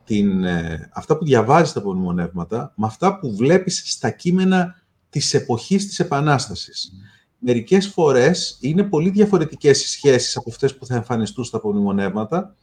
[0.06, 5.88] την, ε, αυτά που διαβάζεις τα απομνημονεύματα με αυτά που βλέπεις στα κείμενα της εποχής
[5.88, 6.92] της Επανάστασης.
[6.94, 7.20] Mm.
[7.38, 12.56] Μερικές φορές είναι πολύ διαφορετικές οι σχέσεις από αυτές που θα εμφανιστούν στα απομνημονεύματα.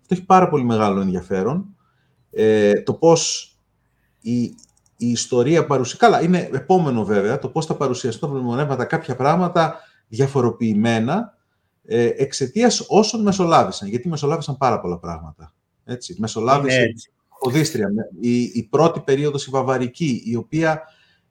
[0.00, 1.76] Αυτό έχει πάρα πολύ μεγάλο ενδιαφέρον.
[2.30, 3.52] Ε, το πώς
[4.20, 4.54] η,
[4.96, 5.98] η ιστορία παρουσιάζει...
[5.98, 11.38] Καλά, είναι επόμενο βέβαια το πώς θα παρουσιαστούν τα απομνημονεύματα κάποια πράγματα διαφοροποιημένα
[11.84, 13.88] ε, εξαιτίας όσων μεσολάβησαν.
[13.88, 15.54] Γιατί μεσολάβησαν πάρα πολλά πράγματα.
[15.84, 16.16] Έτσι.
[16.18, 17.08] Μεσολάβησε έτσι.
[17.38, 17.88] Οδύστρια,
[18.20, 20.82] η, η πρώτη περίοδος η Βαβαρική, η οποία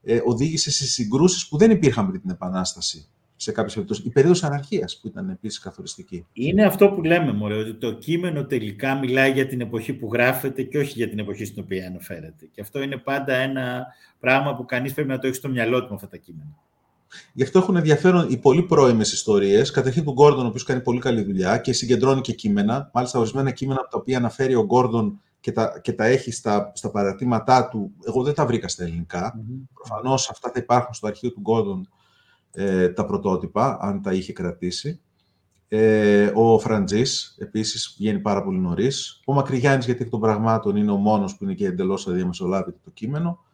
[0.02, 3.08] ε, οδήγησε σε συγκρούσεις που δεν υπήρχαν πριν την Επανάσταση
[3.44, 4.04] σε κάποιες περιπτώσεις.
[4.04, 6.26] Η περίοδος αναρχίας που ήταν επίσης καθοριστική.
[6.32, 10.62] Είναι αυτό που λέμε, μωρέ, ότι το κείμενο τελικά μιλάει για την εποχή που γράφεται
[10.62, 12.48] και όχι για την εποχή στην οποία αναφέρεται.
[12.52, 13.86] Και αυτό είναι πάντα ένα
[14.20, 16.58] πράγμα που κανείς πρέπει να το έχει στο μυαλό του με αυτά τα κείμενα.
[17.32, 19.70] Γι' αυτό έχουν ενδιαφέρον οι πολύ πρώιμες ιστορίες.
[19.70, 22.90] Καταρχήν του Γκόρντον, ο οποίος κάνει πολύ καλή δουλειά και συγκεντρώνει και κείμενα.
[22.92, 26.72] Μάλιστα, ορισμένα κείμενα από τα οποία αναφέρει ο Γκόρντον και τα, και τα έχει στα,
[26.74, 27.92] στα παρατήματά του.
[28.06, 29.34] Εγώ δεν τα βρήκα στα ελληνικά.
[29.36, 29.68] Mm-hmm.
[29.74, 31.88] Προφανώς αυτά θα υπάρχουν στο αρχείο του Γκόρντον
[32.54, 35.00] ε, τα πρωτότυπα, αν τα είχε κρατήσει.
[35.68, 39.20] Ε, ο Φραντζής επίσης βγαίνει πάρα πολύ νωρίς.
[39.24, 42.90] Ο Μακρυγιάννης, γιατί εκ των πραγμάτων είναι ο μόνος που είναι και εντελώς αδιαμεσολάβητο το
[42.90, 43.44] κείμενο.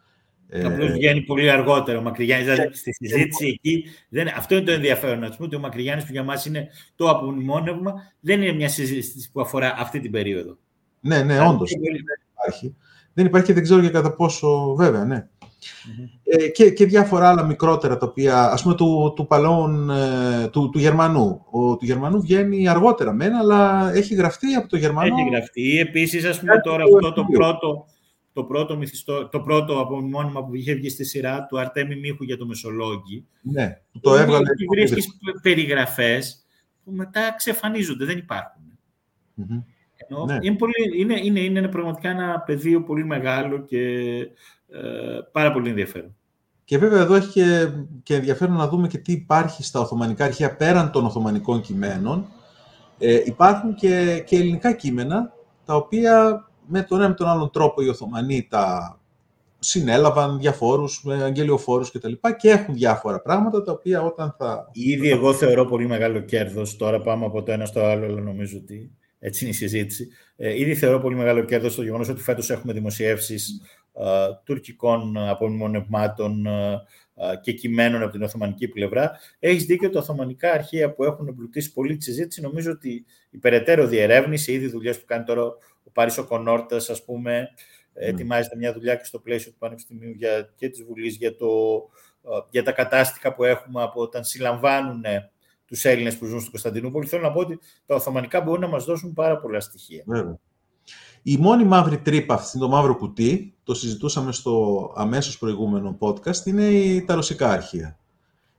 [0.49, 2.49] Ε, Απλώ βγαίνει πολύ αργότερο ο Μακρυγιάννης.
[2.49, 3.85] Δηλαδή στη συζήτηση εκεί.
[4.09, 5.19] Δεν, αυτό είναι το ενδιαφέρον.
[5.19, 9.31] Να πούμε ότι ο Μακρυγιάννης που για μας είναι το απομνημόνευμα, δεν είναι μια συζήτηση
[9.33, 10.59] που αφορά αυτή την περίοδο.
[11.01, 11.71] Ναι, ναι, όντως.
[11.71, 11.95] Δεν
[12.33, 12.77] υπάρχει.
[13.13, 14.75] Δεν υπάρχει και δεν ξέρω για κατά πόσο.
[14.75, 15.29] Βέβαια, ναι.
[16.25, 20.71] Ε, και, και διάφορα άλλα μικρότερα τα οποία, ας πούμε, του, του παλαιόν, ε, του,
[20.71, 21.47] του Γερμανού.
[21.51, 25.15] Ο, του Γερμανού βγαίνει αργότερα μένα, αλλά έχει γραφτεί από το Γερμανό.
[25.15, 25.79] Έχει γραφτεί.
[25.79, 27.87] Επίσης, ας πούμε, τώρα αυτό το πρώτο,
[28.33, 32.37] το πρώτο, μυθιστό, το πρώτο απομνημόνιμα που είχε βγει στη σειρά του Αρτέμι Μίχου για
[32.37, 33.27] το Μεσολόγγι.
[33.43, 34.45] Ναι, το έβγαλε.
[34.45, 35.09] Και βρίσκεις
[35.43, 36.45] περιγραφές
[36.85, 38.63] που μετά ξεφανίζονται, δεν υπάρχουν.
[40.27, 40.39] Ναι.
[40.41, 44.25] Είναι, πολύ, είναι, είναι, είναι πραγματικά ένα πεδίο πολύ μεγάλο και ε,
[45.33, 46.15] πάρα πολύ ενδιαφέρον.
[46.65, 47.69] Και βέβαια εδώ έχει και,
[48.03, 52.27] και ενδιαφέρον να δούμε και τι υπάρχει στα Οθωμανικά αρχεία πέραν των Οθωμανικών κειμένων.
[52.99, 55.33] Ε, υπάρχουν και, και ελληνικά κείμενα,
[55.65, 58.99] τα οποία με τον ένα με τον άλλον τρόπο οι Οθωμανοί τα
[59.59, 62.13] συνέλαβαν διαφόρους, με αγγελιοφόρους κτλ.
[62.13, 64.69] Και, και έχουν διάφορα πράγματα τα οποία όταν θα...
[64.73, 68.59] Ήδη εγώ θεωρώ πολύ μεγάλο κέρδος, τώρα πάμε από το ένα στο άλλο, αλλά νομίζω
[68.63, 70.09] ότι έτσι είναι η συζήτηση.
[70.37, 73.80] Ε, ήδη θεωρώ πολύ μεγάλο κέρδος το γεγονός ότι φέτος έχουμε δημοσιεύσεις ε,
[74.45, 76.73] τουρκικών απομνημονευμάτων ε,
[77.15, 79.13] ε, και κειμένων από την Οθωμανική πλευρά.
[79.39, 83.87] Έχεις δίκιο, τα Οθωμανικά αρχεία που έχουν εμπλουτίσει πολύ τη συζήτηση, νομίζω ότι η περαιτέρω
[83.87, 85.43] διερεύνηση, ήδη δουλειές που κάνει τώρα
[85.83, 87.49] ο Πάρης Κονόρτας, ας πούμε,
[87.95, 88.03] Mm.
[88.03, 91.49] Ετοιμάζεται μια δουλειά και στο πλαίσιο του Πανεπιστημίου για, και της Βουλής για, το,
[92.51, 95.03] για τα κατάστοιχα που έχουμε από όταν συλλαμβάνουν
[95.65, 97.07] τους Έλληνες που ζουν στην Κωνσταντινούπολη.
[97.07, 100.03] Θέλω να πω ότι τα Οθωμανικά μπορούν να μας δώσουν πάρα πολλά στοιχεία.
[100.07, 100.39] Βέβαια.
[101.23, 106.71] Η μόνη μαύρη τρύπα αυτή, το μαύρο κουτί, το συζητούσαμε στο αμέσως προηγούμενο podcast, είναι
[107.07, 107.99] τα ρωσικά αρχεία.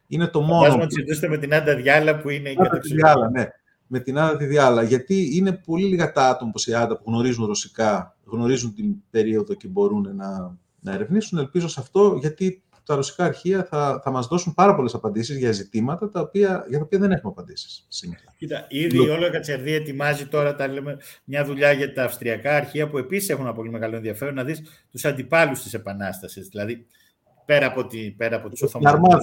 [0.07, 0.59] Είναι το μόνο...
[0.59, 3.45] Φαντάζομαι ότι συζητούσατε με την Άντα Διάλα που είναι η Διάλα, ναι.
[3.87, 4.83] Με την Άντα τη Διάλα.
[4.83, 9.53] Γιατί είναι πολύ λίγα τα άτομα όπως η Άντα που γνωρίζουν ρωσικά, γνωρίζουν την περίοδο
[9.53, 11.37] και μπορούν να, να ερευνήσουν.
[11.37, 15.51] Ελπίζω σε αυτό, γιατί τα ρωσικά αρχεία θα, θα μας δώσουν πάρα πολλές απαντήσεις για
[15.51, 18.21] ζητήματα τα οποία, για τα οποία δεν έχουμε απαντήσεις σήμερα.
[18.37, 22.89] Κοίτα, ήδη η Όλγα Κατσερδί ετοιμάζει τώρα τα λέμε, μια δουλειά για τα αυστριακά αρχεία
[22.89, 24.61] που επίσης έχουν ένα πολύ μεγάλο ενδιαφέρον να δεις
[24.91, 26.47] τους αντιπάλους της Επανάστασης.
[26.47, 26.85] Δηλαδή,
[27.45, 29.19] πέρα από, τη, πέρα από τους Οθωμανούς.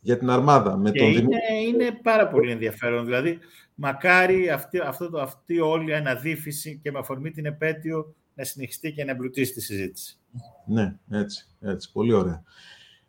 [0.00, 0.76] Για την αρμάδα.
[0.76, 1.38] Με και τον είναι,
[1.68, 3.04] είναι πάρα πολύ ενδιαφέρον.
[3.04, 3.38] Δηλαδή,
[3.74, 9.04] μακάρι αυτή, αυτό, αυτή όλη η αναδίφηση και με αφορμή την επέτειο να συνεχιστεί και
[9.04, 10.18] να εμπλουτίσει τη συζήτηση.
[10.66, 11.92] Ναι, έτσι, έτσι.
[11.92, 12.42] Πολύ ωραία.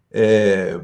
[0.09, 0.78] Ε,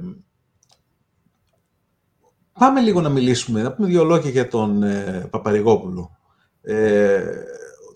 [2.54, 6.18] πάμε λίγο να μιλήσουμε, να πούμε δύο λόγια για τον ε, Παπαρηγόπουλο.
[6.62, 7.24] Ε,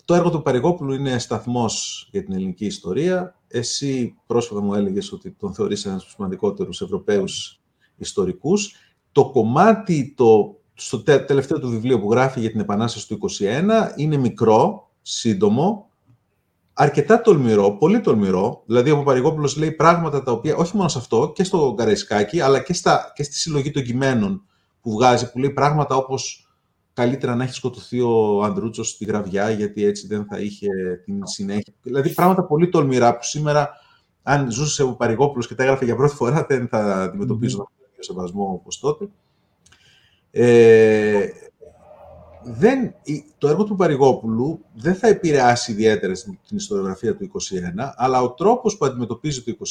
[0.04, 3.40] το έργο του Παπαρηγόπουλου είναι σταθμός για την ελληνική ιστορία.
[3.48, 7.60] Εσύ πρόσφατα μου έλεγες ότι τον θεωρείς ένας από τους σημαντικότερους Ευρωπαίους
[7.96, 8.74] ιστορικούς.
[9.12, 14.16] Το κομμάτι, το, στο τελευταίο του βιβλίο που γράφει για την Επανάσταση του 1921, είναι
[14.16, 15.87] μικρό, σύντομο,
[16.80, 18.62] αρκετά τολμηρό, πολύ τολμηρό.
[18.66, 22.60] Δηλαδή, ο Παπαρηγόπουλος λέει πράγματα τα οποία, όχι μόνο σε αυτό, και στο Καραϊσκάκι, αλλά
[22.60, 24.42] και, στα, και στη συλλογή των κειμένων
[24.80, 26.48] που βγάζει, που λέει πράγματα όπως
[26.92, 30.68] καλύτερα να έχει σκοτωθεί ο Ανδρούτσος στη γραβιά, γιατί έτσι δεν θα είχε
[31.04, 31.72] την συνέχεια.
[31.82, 33.70] Δηλαδή, πράγματα πολύ τολμηρά που σήμερα,
[34.22, 37.90] αν ζούσε ο Παπαρηγόπουλος και τα έγραφε για πρώτη φορά, δεν θα αντιμετωπίζονταν mm-hmm.
[37.94, 39.08] τον σεβασμό όπως τότε.
[40.30, 41.26] Ε,
[42.50, 42.94] δεν,
[43.38, 46.12] το έργο του Παρηγόπουλου δεν θα επηρεάσει ιδιαίτερα
[46.48, 49.64] την ιστοριογραφία του 21, αλλά ο τρόπος που αντιμετωπίζει το 21,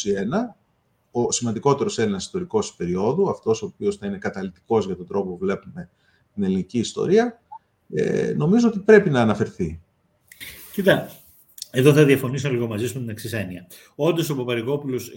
[1.12, 5.38] ο σημαντικότερος Έλληνας ιστορικός περίοδου, αυτός ο οποίος θα είναι καταλητικός για τον τρόπο που
[5.38, 5.90] βλέπουμε
[6.34, 7.42] την ελληνική ιστορία,
[7.94, 9.82] ε, νομίζω ότι πρέπει να αναφερθεί.
[10.74, 11.10] Κοίτα,
[11.72, 13.68] εδώ θα διαφωνήσω λίγο μαζί σου με την εξής έννοια.
[13.96, 15.12] Όντως, ο Παπαρηγόπουλος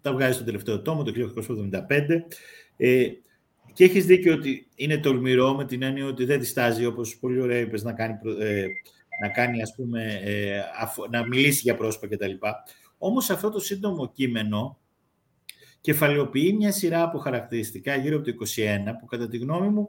[0.00, 2.26] τα βγάζει στο τελευταίο τόμο, το 1875.
[2.76, 3.06] Ε,
[3.74, 7.58] και έχεις δίκιο ότι είναι τολμηρό με την έννοια ότι δεν διστάζει, όπως πολύ ωραία
[7.58, 8.66] είπες, να κάνει, ε,
[9.22, 10.60] να κάνει ας πούμε, ε,
[11.10, 12.32] να μιλήσει για πρόσωπα κτλ.
[12.98, 14.78] Όμως αυτό το σύντομο κείμενο
[15.80, 19.88] κεφαλαιοποιεί μια σειρά από χαρακτηριστικά γύρω από το 21 που κατά τη γνώμη μου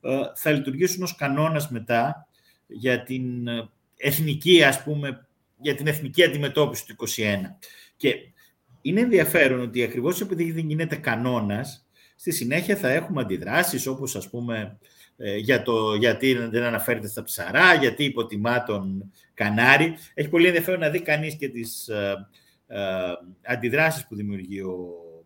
[0.00, 2.28] ε, θα λειτουργήσουν ως κανόνας μετά
[2.66, 3.48] για την
[3.96, 5.26] εθνική, ας πούμε,
[5.60, 7.56] για την εθνική αντιμετώπιση του 21.
[7.96, 8.14] Και
[8.82, 11.86] είναι ενδιαφέρον ότι ακριβώς επειδή δεν γίνεται κανόνας,
[12.22, 14.78] Στη συνέχεια θα έχουμε αντιδράσεις όπως ας πούμε
[15.16, 19.94] ε, για το γιατί δεν αναφέρεται στα ψαρά, γιατί υποτιμά τον Κανάρι.
[20.14, 22.28] Έχει πολύ ενδιαφέρον να δει κανείς και τις ε,
[22.66, 22.78] ε,
[23.46, 24.76] αντιδράσεις που δημιουργεί ο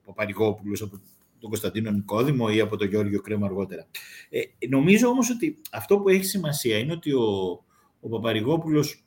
[0.04, 1.00] Παπαρηγόπουλος από
[1.38, 3.86] τον Κωνσταντίνο Νικόδημο ή από τον Γιώργιο Κρέμα αργότερα.
[4.28, 7.64] Ε, νομίζω όμως ότι αυτό που έχει σημασία είναι ότι ο,
[8.00, 9.04] ο Παπαρηγόπουλος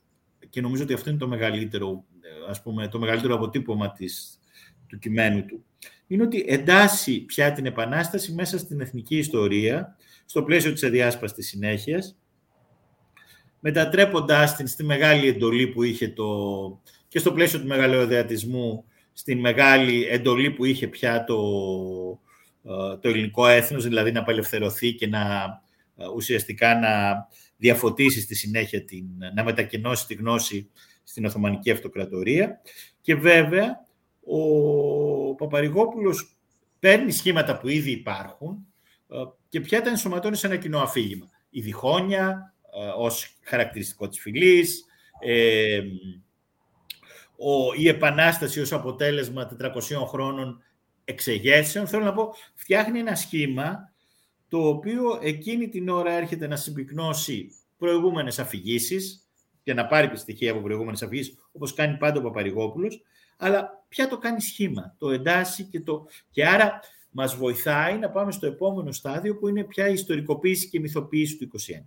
[0.50, 2.04] και νομίζω ότι αυτό είναι το μεγαλύτερο,
[2.50, 4.40] ας πούμε, το μεγαλύτερο αποτύπωμα της,
[4.88, 5.64] του κειμένου του,
[6.10, 9.95] είναι ότι εντάσσει πια την Επανάσταση μέσα στην εθνική ιστορία,
[10.26, 12.18] στο πλαίσιο της αδιάσπαστης συνέχειας,
[13.60, 16.28] μετατρέποντάς την στη μεγάλη εντολή που είχε το...
[17.07, 21.39] και στο πλαίσιο του μεγαλοειδεατισμού, στην μεγάλη εντολή που είχε πια το,
[22.64, 25.22] ε, το ελληνικό έθνος, δηλαδή να απελευθερωθεί και να
[25.97, 26.89] ε, ουσιαστικά να
[27.57, 29.05] διαφωτίσει στη συνέχεια, την,
[29.36, 30.70] να μετακινώσει τη γνώση
[31.03, 32.62] στην Οθωμανική Αυτοκρατορία.
[33.01, 33.88] Και βέβαια
[34.30, 36.38] ο Παπαρηγόπουλος
[36.80, 38.68] παίρνει σχήματα που ήδη υπάρχουν
[39.10, 39.16] ε,
[39.50, 41.30] και πια τα ενσωματώνει σε ένα κοινό αφήγημα.
[41.50, 44.86] Η διχόνοια ε, ως χαρακτηριστικό της φυλής,
[45.20, 45.82] ε,
[47.78, 50.64] η επανάσταση ως αποτέλεσμα 400 χρόνων
[51.04, 51.88] εξεγέρσεων.
[51.88, 53.94] Θέλω να πω, φτιάχνει ένα σχήμα
[54.48, 59.30] το οποίο εκείνη την ώρα έρχεται να συμπυκνώσει προηγούμενες αφηγήσεις
[59.64, 63.02] και να πάρει στοιχεία από προηγούμενες αφηγήσεις, όπως κάνει πάντα ο Παπαρηγόπουλος,
[63.42, 66.08] αλλά πια το κάνει σχήμα, το εντάσσει και, το...
[66.30, 66.80] και άρα
[67.12, 71.38] μας βοηθάει να πάμε στο επόμενο στάδιο που είναι πια η ιστορικοποίηση και η μυθοποίηση
[71.38, 71.84] του 21.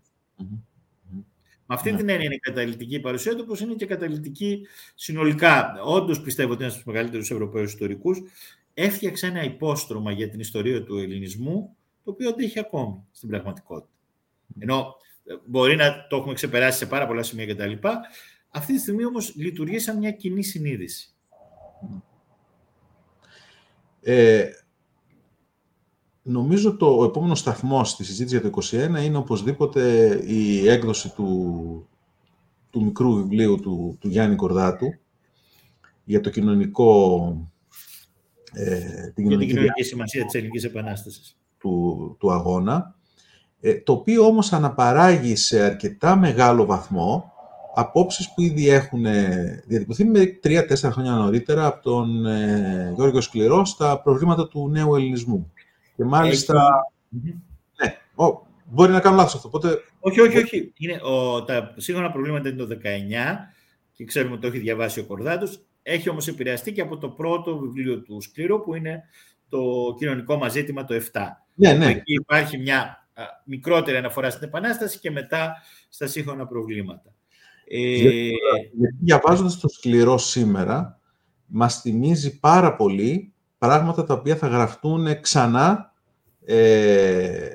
[1.67, 1.97] Με αυτή ναι.
[1.97, 5.83] την έννοια είναι η καταλητική παρουσία του, όπως είναι και καταλητική συνολικά.
[5.85, 8.23] Όντως πιστεύω ότι είναι από τους μεγαλύτερους Ευρωπαίους ιστορικούς.
[8.75, 13.93] Έφτιαξε ένα υπόστρωμα για την ιστορία του ελληνισμού, το οποίο αντέχει ακόμη στην πραγματικότητα.
[14.59, 14.95] Ενώ
[15.25, 17.73] ε, μπορεί να το έχουμε ξεπεράσει σε πάρα πολλά σημεία κτλ.
[18.49, 21.12] Αυτή τη στιγμή όμως λειτουργεί σαν μια κοινή συνείδηση.
[24.01, 24.51] Ε,
[26.25, 31.89] Νομίζω το ο επόμενο σταθμό στη συζήτηση για το 2021 είναι οπωσδήποτε η έκδοση του,
[32.71, 34.95] του μικρού βιβλίου του, του Γιάννη Κορδάτου
[36.05, 37.51] για το κοινωνικό...
[38.53, 41.37] Ε, την για την κοινωνική σημασία της Ελληνικής Επανάστασης.
[41.59, 42.95] Του, του αγώνα,
[43.61, 47.32] ε, το οποίο όμως αναπαράγει σε αρκετά μεγάλο βαθμό
[47.75, 49.05] απόψεις που ήδη έχουν
[49.67, 55.53] διατυπωθεί με τρία-τέσσερα χρόνια νωρίτερα από τον ε, Γιώργο Σκληρό στα προβλήματα του νέου ελληνισμού.
[55.97, 56.69] Και μάλιστα...
[57.83, 59.49] Ναι, ο, μπορεί να κάνω λάθος αυτό.
[59.49, 59.83] Οπότε...
[60.01, 60.73] Όχι, όχι, όχι.
[60.77, 62.87] Είναι, ο, τα σύγχρονα προβλήματα είναι το 19
[63.93, 65.65] και ξέρουμε ότι το έχει διαβάσει ο Κορδάτος.
[65.83, 69.03] Έχει όμως επηρεαστεί και από το πρώτο βιβλίο του Σκλήρου που είναι
[69.49, 71.21] το κοινωνικό μας ζήτημα το 7.
[71.55, 71.87] Ναι, ναι.
[71.87, 77.15] Εκεί υπάρχει μια α, μικρότερη αναφορά στην Επανάσταση και μετά στα σύγχρονα προβλήματα.
[77.75, 77.79] Ε...
[77.79, 78.33] Γιατί,
[79.01, 81.01] διαβάζοντας το σκληρό σήμερα,
[81.47, 85.93] μας θυμίζει πάρα πολύ πράγματα τα οποία θα γραφτούν ξανά
[86.45, 87.49] ε,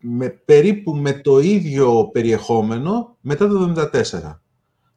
[0.00, 4.38] με, περίπου με το ίδιο περιεχόμενο μετά το 1974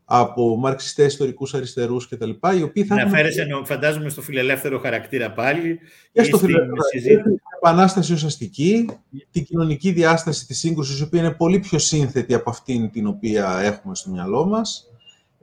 [0.06, 2.30] από μαρξιστές, ιστορικούς αριστερούς κτλ.
[2.58, 5.80] Οι οποίοι θα να φέρεσαι, φαντάζομαι, στο φιλελεύθερο χαρακτήρα πάλι.
[6.12, 8.90] Και στο φιλελεύθερο Την επανάσταση ουσιαστική,
[9.32, 13.60] την κοινωνική διάσταση της σύγκρουσης, η οποία είναι πολύ πιο σύνθετη από αυτήν την οποία
[13.60, 14.88] έχουμε στο μυαλό μας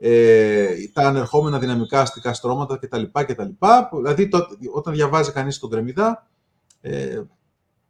[0.03, 3.03] ε, τα ανερχόμενα δυναμικά αστικά στρώματα κτλ.
[3.11, 3.49] κτλ.
[3.97, 6.27] Δηλαδή, το, όταν διαβάζει κανείς τον Κρεμιδά,
[6.81, 7.21] ε,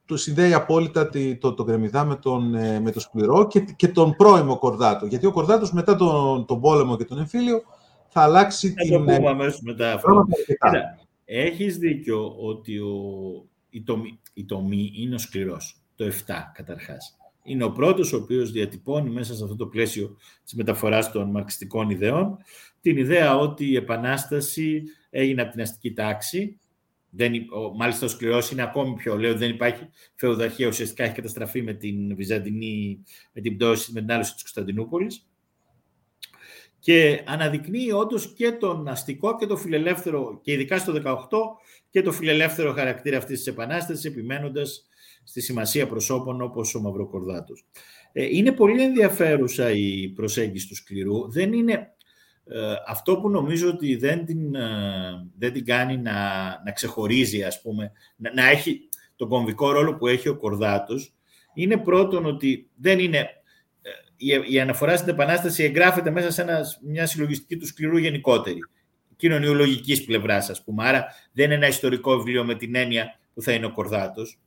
[0.06, 1.10] του συνδέει απόλυτα
[1.40, 5.06] το, το Κρεμιδά με τον, ε, με τον Σκληρό και, και τον πρώιμο Κορδάτο.
[5.06, 7.62] Γιατί ο Κορδάτος μετά τον, τον πόλεμο και τον εμφύλιο
[8.08, 8.92] θα αλλάξει θα την...
[8.92, 10.26] Θα το πούμε αμέσως μετά αυτό.
[11.26, 12.96] έχεις δίκιο ότι ο,
[13.70, 15.82] η, τομή, η τομή είναι ο σκληρός.
[15.96, 16.12] Το 7
[16.54, 21.30] καταρχάς είναι ο πρώτος ο οποίος διατυπώνει μέσα σε αυτό το πλαίσιο της μεταφοράς των
[21.30, 22.38] μαρξιστικών ιδεών
[22.82, 26.60] την ιδέα ότι η Επανάσταση έγινε από την αστική τάξη.
[27.10, 31.62] Δεν, ο, μάλιστα ο σκληρός είναι ακόμη πιο, λέω, δεν υπάρχει φεουδαρχία, ουσιαστικά έχει καταστραφεί
[31.62, 33.04] με την Βυζαντινή,
[33.34, 35.26] με την πτώση, με την άλωση της Κωνσταντινούπολης.
[36.80, 41.28] Και αναδεικνύει όντως και τον αστικό και το φιλελεύθερο, και ειδικά στο 18,
[41.92, 44.86] και το φιλελεύθερο χαρακτήρα αυτής της Επανάστασης, επιμένοντας
[45.24, 47.66] στη σημασία προσώπων όπως ο Μαυροκορδάτος.
[48.12, 51.32] Ε, είναι πολύ ενδιαφέρουσα η προσέγγιση του σκληρού.
[51.32, 51.74] Δεν είναι
[52.46, 54.70] ε, αυτό που νομίζω ότι δεν την, ε,
[55.38, 56.14] δεν την κάνει να,
[56.66, 58.80] να ξεχωρίζει, ας πούμε, να, να έχει
[59.16, 61.14] τον κομβικό ρόλο που έχει ο Κορδάτος,
[61.54, 63.30] είναι πρώτον ότι δεν είναι
[64.22, 68.60] η, η αναφορά στην Επανάσταση εγγράφεται μέσα σε ένα, μια συλλογιστική του σκληρού γενικότερη,
[69.22, 70.88] κοινωνιολογικής πλευράς, ας πούμε.
[70.88, 74.40] Άρα δεν είναι ένα ιστορικό βιβλίο με την έννοια που θα είναι ο Κορδάτος.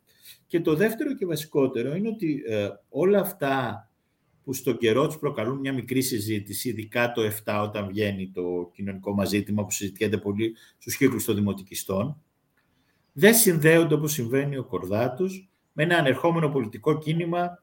[0.47, 3.89] Και το δεύτερο και βασικότερο είναι ότι ε, όλα αυτά
[4.45, 9.15] που στο καιρό τους προκαλούν μια μικρή συζήτηση, ειδικά το 7 όταν βγαίνει το κοινωνικό
[9.15, 12.23] μας ζήτημα που συζητιέται πολύ στους κύκλους των δημοτικιστών,
[13.13, 17.63] δεν συνδέονται όπως συμβαίνει ο Κορδάτος με ένα ανερχόμενο πολιτικό κίνημα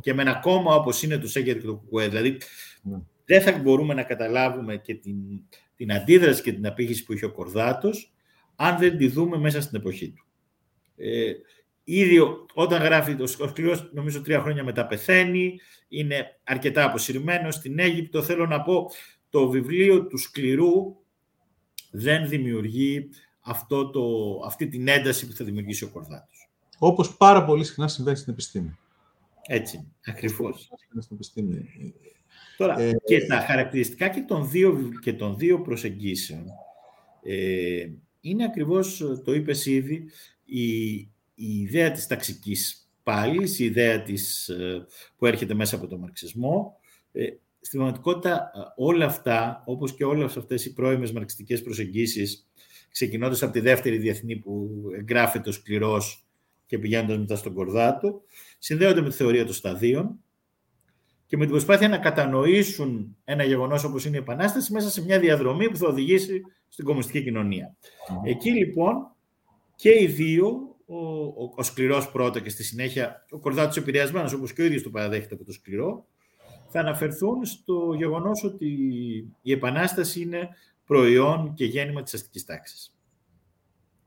[0.00, 2.08] και με ένα κόμμα όπως είναι το ΣΕΚΕΡ και το ΚΚΕ.
[2.08, 2.38] Δηλαδή,
[2.82, 2.98] ναι.
[3.24, 5.16] δεν θα μπορούμε να καταλάβουμε και την,
[5.82, 8.12] την αντίδραση και την απήχηση που είχε ο Κορδάτος
[8.56, 10.26] αν δεν τη δούμε μέσα στην εποχή του.
[10.96, 11.32] Ε,
[11.84, 12.18] Ήδη
[12.54, 18.22] όταν γράφει το σκληρός, νομίζω τρία χρόνια μετά πεθαίνει, είναι αρκετά αποσυρμένος στην Αίγυπτο.
[18.22, 18.90] Θέλω να πω,
[19.30, 20.96] το βιβλίο του σκληρού
[21.90, 23.08] δεν δημιουργεί
[23.40, 24.02] αυτό το,
[24.46, 26.50] αυτή την ένταση που θα δημιουργήσει ο Κορδάτος.
[26.78, 28.78] Όπως πάρα πολύ συχνά συμβαίνει στην επιστήμη.
[29.42, 30.70] Έτσι, ακριβώς.
[31.00, 31.68] Στην επιστήμη.
[32.56, 36.44] Τώρα, ε, και τα χαρακτηριστικά και των δύο, και των δύο προσεγγίσεων
[37.22, 37.88] ε,
[38.20, 40.10] είναι ακριβώς, το είπες ήδη,
[40.44, 40.92] η,
[41.34, 44.86] η ιδέα της ταξικής πάλι, η ιδέα της, ε,
[45.16, 46.76] που έρχεται μέσα από τον μαρξισμό,
[47.12, 47.26] ε,
[47.60, 52.46] στην πραγματικότητα ε, όλα αυτά, όπως και όλες αυτές οι πρώιμες μαρξιστικές προσεγγίσεις,
[52.90, 56.24] ξεκινώντας από τη δεύτερη διεθνή που εγγράφεται ο σκληρός
[56.66, 58.22] και πηγαίνοντας μετά στον Κορδάτο,
[58.58, 60.18] συνδέονται με τη θεωρία των σταδίων
[61.32, 65.18] και με την προσπάθεια να κατανοήσουν ένα γεγονός όπως είναι η Επανάσταση μέσα σε μια
[65.18, 67.76] διαδρομή που θα οδηγήσει στην κομμουνιστική κοινωνία.
[68.24, 69.10] Εκεί λοιπόν
[69.76, 74.52] και οι δύο ο, ο, ο σκληρός πρώτα και στη συνέχεια ο Κορδάτος επηρεασμένος, όπως
[74.52, 76.06] και ο ίδιος το παραδέχεται από το σκληρό,
[76.68, 78.66] θα αναφερθούν στο γεγονός ότι
[79.42, 80.48] η Επανάσταση είναι
[80.86, 82.96] προϊόν και γέννημα της αστικής τάξης.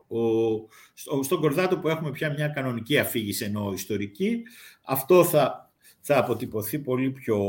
[0.08, 4.42] Ο, στον Κορδάτο που έχουμε πια μια κανονική αφήγηση ενώ ιστορική,
[4.84, 5.65] αυτό θα,
[6.08, 7.40] θα αποτυπωθεί πολύ πιο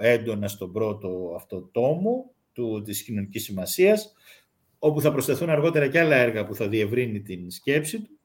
[0.00, 4.12] έντονα στον πρώτο αυτό τόμο του, της κοινωνικής σημασίας,
[4.78, 8.18] όπου θα προσθεθούν αργότερα και άλλα έργα που θα διευρύνει την σκέψη του.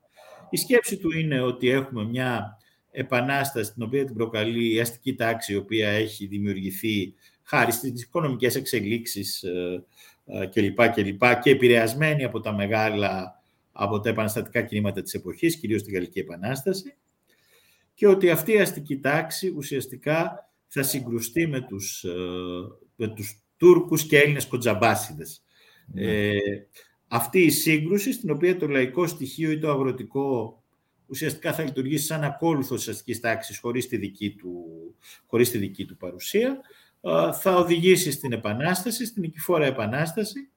[0.50, 2.58] Η σκέψη του είναι ότι έχουμε μια
[2.92, 8.56] επανάσταση την οποία την προκαλεί η αστική τάξη, η οποία έχει δημιουργηθεί χάρη στις οικονομικές
[8.56, 9.86] εξελίξεις ε,
[10.26, 10.90] ε, κλπ.
[10.94, 16.20] Και, και επηρεασμένη από τα μεγάλα, από τα επαναστατικά κινήματα της εποχής, κυρίως τη Γαλλική
[16.20, 16.98] Επανάσταση,
[17.98, 22.10] και ότι αυτή η αστική τάξη ουσιαστικά θα συγκρουστεί με τους, ε,
[22.96, 25.44] με τους Τούρκους και Έλληνες κοντζαμπάσιδες.
[25.94, 26.02] Ναι.
[26.02, 26.40] Ε,
[27.08, 30.64] αυτή η σύγκρουση, στην οποία το λαϊκό στοιχείο ή το αγροτικό
[31.06, 34.66] ουσιαστικά θα λειτουργήσει σαν ακόλουθο της αστικής τάξης χωρίς τη δική του,
[35.26, 36.60] χωρίς τη δική του παρουσία,
[37.42, 40.50] θα οδηγήσει στην επανάσταση, στην νικηφόρα επανάσταση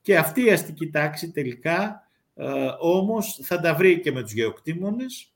[0.00, 2.08] και αυτή η αστική τάξη τελικά
[2.80, 5.32] όμως θα τα βρει και με τους γεωκτήμονες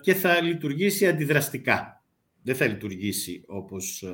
[0.00, 2.04] και θα λειτουργήσει αντιδραστικά.
[2.42, 4.04] Δεν θα λειτουργήσει όπως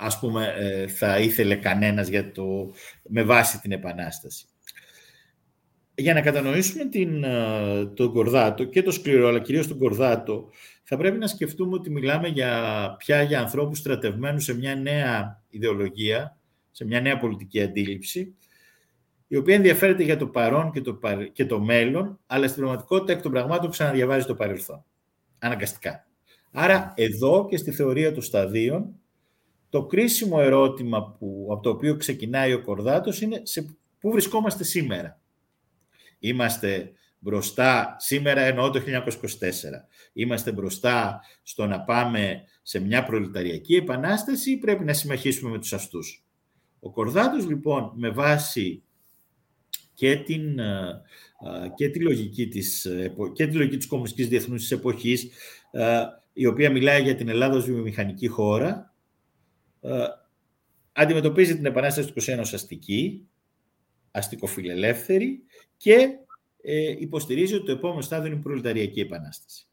[0.00, 4.44] ας πούμε ε, θα ήθελε κανένας για το, με βάση την Επανάσταση.
[5.94, 10.50] Για να κατανοήσουμε την, ε, τον Κορδάτο και το σκληρό, αλλά κυρίως τον Κορδάτο,
[10.82, 16.38] θα πρέπει να σκεφτούμε ότι μιλάμε για, πια για ανθρώπους στρατευμένους σε μια νέα ιδεολογία,
[16.70, 18.34] σε μια νέα πολιτική αντίληψη,
[19.32, 20.98] η οποία ενδιαφέρεται για το παρόν και το,
[21.32, 24.84] και το μέλλον, αλλά στην πραγματικότητα εκ των πραγμάτων ξαναδιαβάζει το παρελθόν.
[25.38, 26.06] Αναγκαστικά.
[26.52, 28.94] Άρα εδώ και στη θεωρία των σταδίων,
[29.68, 35.20] το κρίσιμο ερώτημα που, από το οποίο ξεκινάει ο Κορδάτος είναι σε πού βρισκόμαστε σήμερα.
[36.18, 39.10] Είμαστε μπροστά, σήμερα εννοώ το 1924,
[40.12, 45.72] είμαστε μπροστά στο να πάμε σε μια προλεταριακή επανάσταση ή πρέπει να συμμαχίσουμε με τους
[45.72, 46.24] αστούς.
[46.80, 48.82] Ο Κορδάτος λοιπόν με βάση
[50.00, 51.02] και, την, ε,
[51.64, 52.88] ε, και τη λογική της,
[53.32, 55.28] και τη λογική της κομμουνιστικής διεθνούς της εποχής,
[55.70, 58.94] ε, η οποία μιλάει για την Ελλάδα ως βιομηχανική χώρα,
[60.92, 63.28] αντιμετωπίζει την Επανάσταση του 21 ως αστική,
[64.10, 65.42] αστικοφιλελεύθερη
[65.76, 66.08] και
[66.98, 69.66] υποστηρίζει ότι το επόμενο στάδιο είναι η προλεταριακή επανάσταση.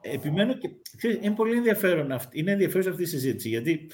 [0.00, 0.68] Επιμένω και
[1.22, 3.90] είναι πολύ ενδιαφέρον αυτή, είναι ενδιαφέρον αυτή η συζήτηση, γιατί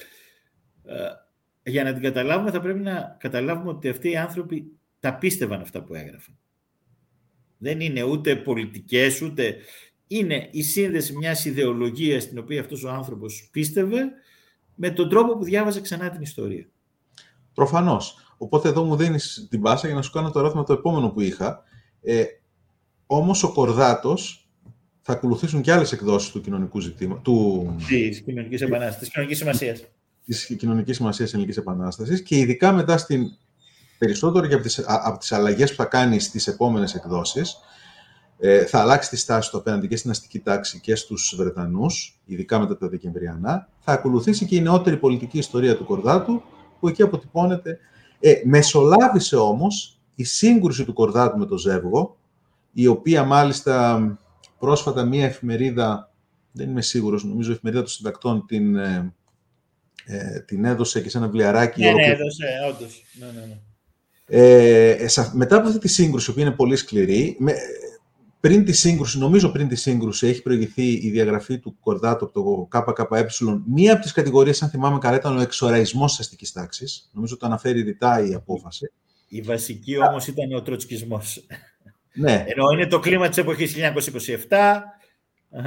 [1.67, 5.83] για να την καταλάβουμε θα πρέπει να καταλάβουμε ότι αυτοί οι άνθρωποι τα πίστευαν αυτά
[5.83, 6.37] που έγραφαν.
[7.57, 9.55] Δεν είναι ούτε πολιτικές, ούτε...
[10.09, 14.03] Είναι η σύνδεση μιας ιδεολογίας στην οποία αυτός ο άνθρωπος πίστευε
[14.75, 16.69] με τον τρόπο που διάβαζε ξανά την ιστορία.
[17.53, 18.33] Προφανώς.
[18.37, 21.21] Οπότε εδώ μου δίνεις την πάσα για να σου κάνω το ερώτημα το επόμενο που
[21.21, 21.63] είχα.
[22.01, 22.23] Ε,
[23.05, 24.49] όμως ο Κορδάτος
[25.01, 27.23] θα ακολουθήσουν και άλλες εκδόσεις του κοινωνικού ζητήματος.
[27.23, 27.75] Του...
[27.87, 29.83] Της κοινωνικής επανάστασης, της κοινωνικής σημασίας
[30.27, 33.31] της κοινωνικής σημασίας της Ελληνικής Επανάστασης και ειδικά μετά στην
[33.97, 37.57] περισσότερο και από τις, από τις αλλαγές που θα κάνει στις επόμενες εκδόσεις,
[38.39, 42.59] ε, θα αλλάξει τη στάση του απέναντι και στην αστική τάξη και στους Βρετανούς, ειδικά
[42.59, 43.69] μετά τα Δεκεμβριανά.
[43.79, 46.41] Θα ακολουθήσει και η νεότερη πολιτική ιστορία του Κορδάτου,
[46.79, 47.79] που εκεί αποτυπώνεται.
[48.19, 52.17] Ε, μεσολάβησε όμως η σύγκρουση του Κορδάτου με το Ζεύγο,
[52.71, 54.01] η οποία μάλιστα
[54.59, 56.11] πρόσφατα μία εφημερίδα,
[56.51, 59.13] δεν είμαι σίγουρος, νομίζω η εφημερίδα των συντακτών την, ε,
[60.07, 61.81] ε, την έδωσε και σε ένα βιβλιαράκι.
[61.81, 63.03] Ναι, ναι, έδωσε, όντως.
[63.19, 63.57] Ναι, ναι, ναι.
[64.29, 67.53] Ε, ε μετά από αυτή τη σύγκρουση, που είναι πολύ σκληρή, με,
[68.39, 72.93] πριν τη σύγκρουση, νομίζω πριν τη σύγκρουση, έχει προηγηθεί η διαγραφή του Κορδάτου από το
[72.93, 73.27] ΚΚΕ.
[73.65, 77.09] Μία από τις κατηγορίες, αν θυμάμαι καλά, ήταν ο εξοραϊσμός της αστικής τάξης.
[77.13, 78.91] Νομίζω το αναφέρει ρητά η απόφαση.
[79.27, 81.45] Η βασική όμως ήταν ο τροτσκισμός.
[82.13, 82.45] Ναι.
[82.47, 84.83] Ενώ είναι το κλίμα της εποχής 1927,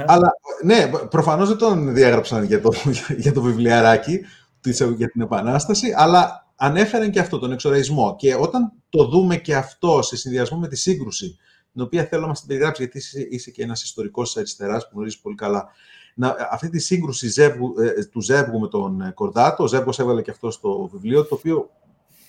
[0.05, 0.33] αλλά
[0.63, 2.71] ναι, προφανώς δεν τον διέγραψαν για το,
[3.23, 4.19] για το βιβλιαράκι
[4.95, 8.15] για την Επανάσταση, αλλά ανέφεραν και αυτό, τον εξοραϊσμό.
[8.17, 11.37] Και όταν το δούμε και αυτό σε συνδυασμό με τη σύγκρουση,
[11.73, 14.83] την οποία θέλω να μας την περιγράψει, γιατί είσαι, είσαι και ένας ιστορικός της αριστεράς
[14.83, 15.69] που γνωρίζεις πολύ καλά,
[16.15, 20.21] να, αυτή τη σύγκρουση ζεύγου, ε, του Ζεύγου με τον ε, Κορδάτο, ο Ζεύγος έβαλε
[20.21, 21.69] και αυτό στο βιβλίο, το οποίο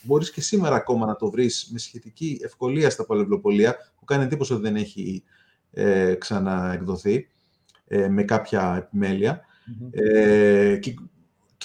[0.03, 4.53] μπορείς και σήμερα ακόμα να το βρεις με σχετική ευκολία στα πολευλοπολία, που κάνει εντύπωση
[4.53, 5.23] ότι δεν έχει
[5.73, 7.29] ε, ξαναεκδοθεί.
[7.95, 9.41] Ε, με κάποια επιμέλεια.
[9.91, 10.95] Ε, και,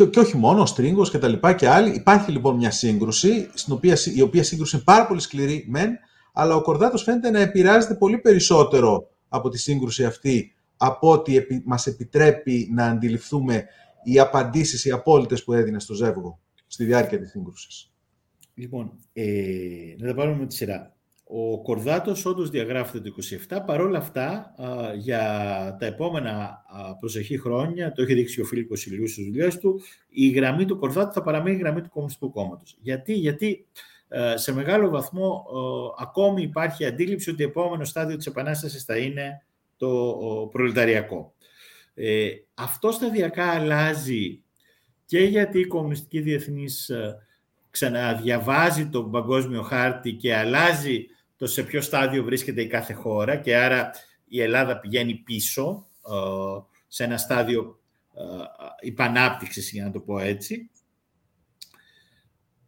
[0.06, 1.96] και, όχι μόνο, ο Στρίγκος και τα λοιπά και άλλοι.
[1.96, 5.90] Υπάρχει λοιπόν μια σύγκρουση, στην οποία, η οποία σύγκρουση είναι πάρα πολύ σκληρή, μεν,
[6.34, 11.88] αλλά ο Κορδάτος φαίνεται να επηρεάζεται πολύ περισσότερο από τη σύγκρουση αυτή, από ότι μας
[11.88, 13.66] επιτρέπει να αντιληφθούμε
[14.04, 17.92] οι απαντήσεις, οι απόλυτες που έδινε στο Ζεύγο στη διάρκεια της σύγκρουσης.
[18.54, 19.26] Λοιπόν, ε,
[19.98, 20.97] να τα πάρουμε με τη σειρά.
[21.30, 23.16] Ο Κορδάτος όντως διαγράφεται το
[23.50, 23.58] 27.
[23.66, 24.54] Παρόλα αυτά,
[24.98, 25.22] για
[25.80, 26.64] τα επόμενα
[27.00, 31.14] προσεχή χρόνια, το έχει δείξει ο Φίλιππος Ηλίου στις δουλειές του, η γραμμή του Κορδάτου
[31.14, 32.78] θα παραμείνει η γραμμή του Κομμουνιστικού Κόμματος.
[32.82, 33.66] Γιατί, γιατί
[34.08, 35.46] ε, σε μεγάλο βαθμό
[36.00, 39.46] ακόμη υπάρχει αντίληψη ότι το επόμενο στάδιο της Επανάστασης θα είναι
[39.78, 40.18] το
[40.52, 41.34] προλεταριακό.
[41.94, 44.42] Ε, αυτό σταδιακά αλλάζει
[45.06, 47.18] και γιατί η Κομμουνιστική Διεθνής ε,
[47.70, 51.06] ξαναδιαβάζει τον παγκόσμιο χάρτη και αλλάζει
[51.38, 53.92] το σε ποιο στάδιο βρίσκεται η κάθε χώρα και άρα
[54.28, 57.80] η Ελλάδα πηγαίνει πίσω ε, σε ένα στάδιο
[58.82, 60.70] υπανάπτυξης, για να το πω έτσι.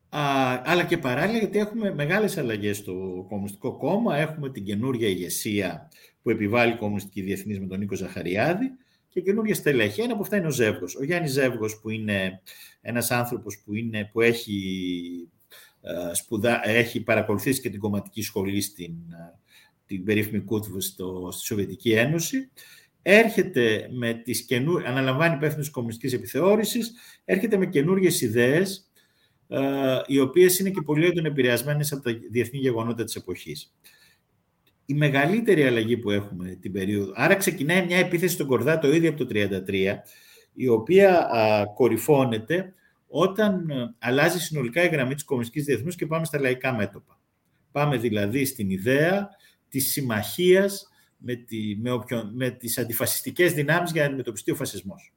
[0.09, 5.89] Αλλά και παράλληλα γιατί έχουμε μεγάλες αλλαγές στο Κομμουνιστικό Κόμμα, έχουμε την καινούργια ηγεσία
[6.22, 8.72] που επιβάλλει η Κομμουνιστική Διεθνής με τον Νίκο Ζαχαριάδη
[9.09, 10.01] και καινούργια στελέχη.
[10.01, 10.95] Ένα από αυτά είναι ο Ζεύγος.
[10.95, 12.41] Ο Γιάννης Ζεύγος που είναι
[12.82, 15.30] ένας άνθρωπος που, είναι, που έχει,
[15.82, 19.39] ε, σπουδα, έχει παρακολουθήσει και την κομματική σχολή στην ε,
[19.86, 22.49] την περίφημη Κούτβου στο, στη Σοβιετική Ένωση,
[23.01, 26.93] έρχεται με τις καινούργιες, αναλαμβάνει υπεύθυνο της κομμουνιστικής επιθεώρησης,
[27.25, 28.91] έρχεται με καινούργιες ιδέες,
[29.47, 29.59] ε,
[30.05, 33.73] οι οποίες είναι και πολύ έντονα επηρεασμένες από τα διεθνή γεγονότα της εποχής
[34.89, 37.11] η μεγαλύτερη αλλαγή που έχουμε την περίοδο.
[37.15, 40.03] Άρα ξεκινάει μια επίθεση στον Κορδά το ίδιο από το 1933,
[40.53, 42.73] η οποία α, κορυφώνεται
[43.10, 47.20] όταν α, αλλάζει συνολικά η γραμμή της κομμουνιστικής διεθνούς και πάμε στα λαϊκά μέτωπα.
[47.72, 49.30] Πάμε δηλαδή στην ιδέα
[49.70, 50.88] της συμμαχίας
[51.18, 55.14] με, τη, με, οποιο, με τις αντιφασιστικές δυνάμεις για να αντιμετωπιστεί ο φασισμός.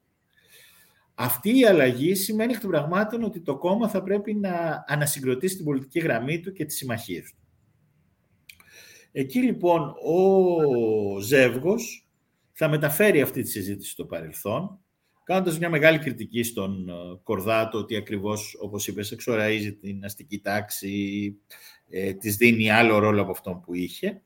[1.15, 5.65] Αυτή η αλλαγή σημαίνει εκ των πραγμάτων ότι το κόμμα θα πρέπει να ανασυγκροτήσει την
[5.65, 7.37] πολιτική γραμμή του και τις συμμαχίες του.
[9.11, 12.07] Εκεί λοιπόν ο Ζεύγος
[12.51, 14.82] θα μεταφέρει αυτή τη συζήτηση στο παρελθόν,
[15.23, 16.93] κάνοντας μια μεγάλη κριτική στον ε,
[17.23, 21.35] Κορδάτο ότι ακριβώς, όπως είπες, εξοραίζει την αστική τάξη,
[21.89, 24.21] ε, της δίνει άλλο ρόλο από αυτόν που είχε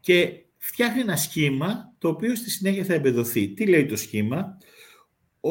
[0.00, 3.48] και φτιάχνει ένα σχήμα το οποίο στη συνέχεια θα εμπεδοθεί.
[3.48, 4.56] Τι λέει το σχήμα;
[5.40, 5.50] Ο,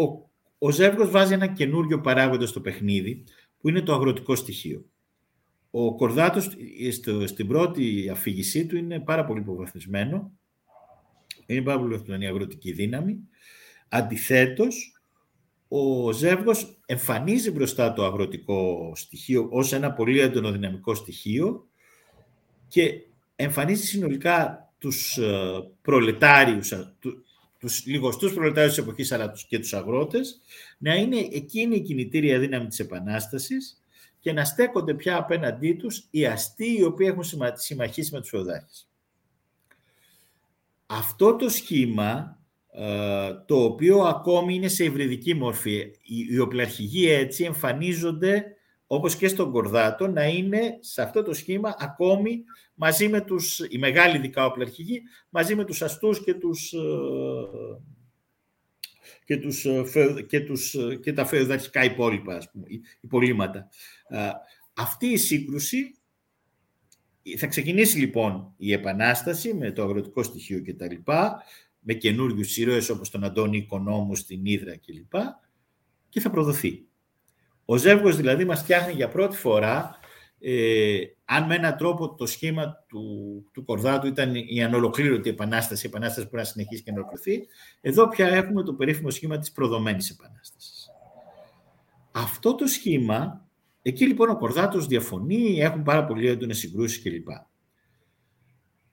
[0.58, 3.24] ο Ζεύγος βάζει ένα καινούριο παράγοντα στο παιχνίδι
[3.60, 4.86] που είναι το αγροτικό στοιχείο.
[5.72, 6.50] Ο Κορδάτος
[6.92, 10.32] στο, στην πρώτη αφήγησή του είναι πάρα πολύ υποβαθμισμένο.
[11.46, 13.20] Είναι πάρα πολύ υποβαθμισμένη η αγροτική δύναμη.
[13.90, 15.02] Αντιθέτως,
[15.68, 21.68] ο Ζεύγος εμφανίζει μπροστά το αγροτικό στοιχείο ως ένα πολύ έντονο δυναμικό στοιχείο
[22.68, 22.92] και
[23.36, 26.94] εμφανίζει συνολικά τους ε, προλετάριους, ε,
[27.60, 30.42] τους λιγοστούς προλετάριους της εποχής αλλά και τους αγρότες,
[30.78, 33.84] να είναι εκείνη η κινητήρια δύναμη της Επανάστασης
[34.20, 37.24] και να στέκονται πια απέναντί τους οι αστεί οι οποίοι έχουν
[37.54, 38.90] συμμαχίσει με τους φεουδάρχες.
[40.86, 42.39] Αυτό το σχήμα, ε,
[43.46, 45.92] το οποίο ακόμη είναι σε υβριδική μορφή,
[46.30, 48.54] οι οπλαρχηγοί έτσι εμφανίζονται
[48.92, 52.44] όπως και στον Κορδάτο, να είναι σε αυτό το σχήμα ακόμη
[52.74, 56.80] μαζί με τους, οι μεγάλοι ειδικά οπλαρχηγοί, μαζί με τους αστούς και τους, ε,
[59.26, 59.84] και, τους, ε,
[60.28, 62.66] και, τους, και τα φεουδαρχικά υπόλοιπα, ας πούμε,
[63.02, 63.70] υπολείμματα.
[64.74, 65.96] Αυτή η σύγκρουση
[67.38, 71.12] θα ξεκινήσει λοιπόν η Επανάσταση με το αγροτικό στοιχείο κτλ.
[71.80, 75.22] Με καινούριους ήρωες όπως τον Αντώνη Οικονόμου στην Ήδρα κλπ.
[76.10, 76.88] Και θα προδοθεί.
[77.66, 80.00] Ο Ζεύγος δηλαδή μας φτιάχνει για πρώτη φορά
[80.40, 83.04] ε, αν με έναν τρόπο το σχήμα του,
[83.54, 87.48] του Κορδάτου ήταν η ανολοκλήρωτη επανάσταση, η επανάσταση που να συνεχίσει και να ολοκληρωθεί,
[87.82, 90.90] εδώ πια έχουμε το περίφημο σχήμα της προδομένης επανάστασης.
[92.12, 93.50] Αυτό το σχήμα
[93.82, 97.28] Εκεί λοιπόν ο Κορδάτος διαφωνεί, έχουν πάρα πολύ έντονες συγκρούσεις κλπ.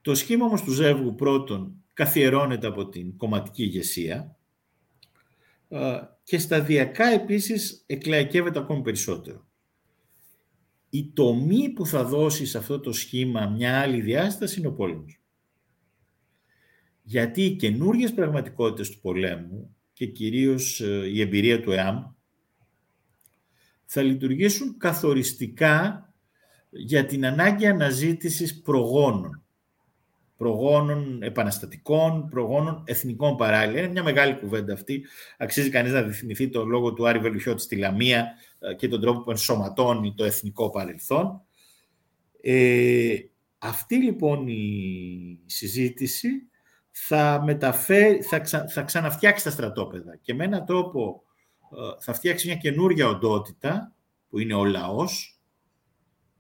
[0.07, 4.37] Το σχήμα όμως του Ζεύγου πρώτον καθιερώνεται από την κομματική ηγεσία
[6.23, 9.47] και σταδιακά επίσης εκλαϊκεύεται ακόμη περισσότερο.
[10.91, 15.21] Η τομή που θα δώσει σε αυτό το σχήμα μια άλλη διάσταση είναι ο πόλεμος.
[17.03, 22.05] Γιατί οι καινούργιες πραγματικότητες του πολέμου και κυρίως ε, η εμπειρία του ΕΑΜ
[23.85, 26.09] θα λειτουργήσουν καθοριστικά
[26.71, 29.41] για την ανάγκη αναζήτησης προγόνων.
[30.37, 33.79] Προγόνων επαναστατικών, προγόνων εθνικών παράλληλα.
[33.79, 35.05] Είναι μια μεγάλη κουβέντα αυτή.
[35.39, 38.27] Αξίζει κανείς να θυμηθεί το λόγο του Άρη Βελουχιώτη στη Λαμία
[38.59, 41.41] ε, και τον τρόπο που ενσωματώνει το εθνικό παρελθόν.
[42.41, 43.15] Ε,
[43.59, 46.29] αυτή λοιπόν η συζήτηση
[46.91, 51.23] θα, μεταφέρει, θα, θα ξαναφτιάξει τα στρατόπεδα και με έναν τρόπο
[51.77, 53.93] ε, θα φτιάξει μια καινούργια οντότητα
[54.29, 55.41] που είναι ο λαός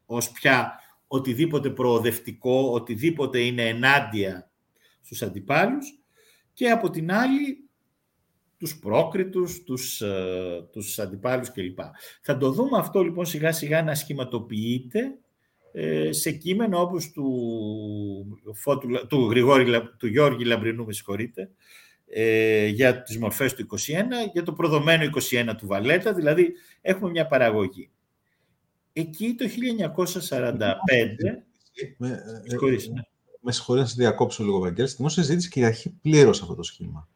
[0.06, 4.50] ως πια οτιδήποτε προοδευτικό, οτιδήποτε είναι ενάντια
[5.00, 5.98] στους αντιπάλους
[6.52, 7.66] και από την άλλη
[8.58, 11.78] τους πρόκριτους, τους, ε, τους αντιπάλους κλπ.
[12.22, 15.18] Θα το δούμε αυτό λοιπόν σιγά σιγά να σχηματοποιείται
[15.72, 17.30] ε, σε κείμενο όπως του,
[18.54, 21.50] φώτου, του, Γρηγόρη, του Γιώργη Λαμπρινού, με συγχωρείτε,
[22.06, 23.76] ε, για τις μορφές του 21,
[24.32, 27.90] για το προδομένο 21 του Βαλέτα, δηλαδή έχουμε μια παραγωγή.
[28.98, 30.56] Εκεί το 1945...
[31.96, 33.02] Με, ε, ναι.
[33.40, 34.88] με συγχωρείτε να σε διακόψω λίγο, Βαγγέλη.
[34.88, 37.08] Στη δημόσια συζήτηση κυριαρχεί πλήρω αυτό το σχήμα.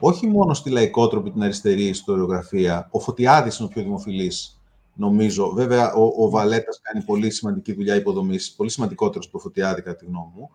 [0.00, 2.88] Όχι μόνο στη λαϊκότροπη, την αριστερή ιστοριογραφία.
[2.90, 4.60] Ο Φωτιάδης είναι ο πιο δημοφιλής,
[4.94, 5.50] νομίζω.
[5.50, 9.96] Βέβαια, ο, ο Βαλέτας κάνει πολύ σημαντική δουλειά υποδομής, πολύ σημαντικότερος από το Φωτιάδη, κατά
[9.96, 10.50] τη γνώμη μου.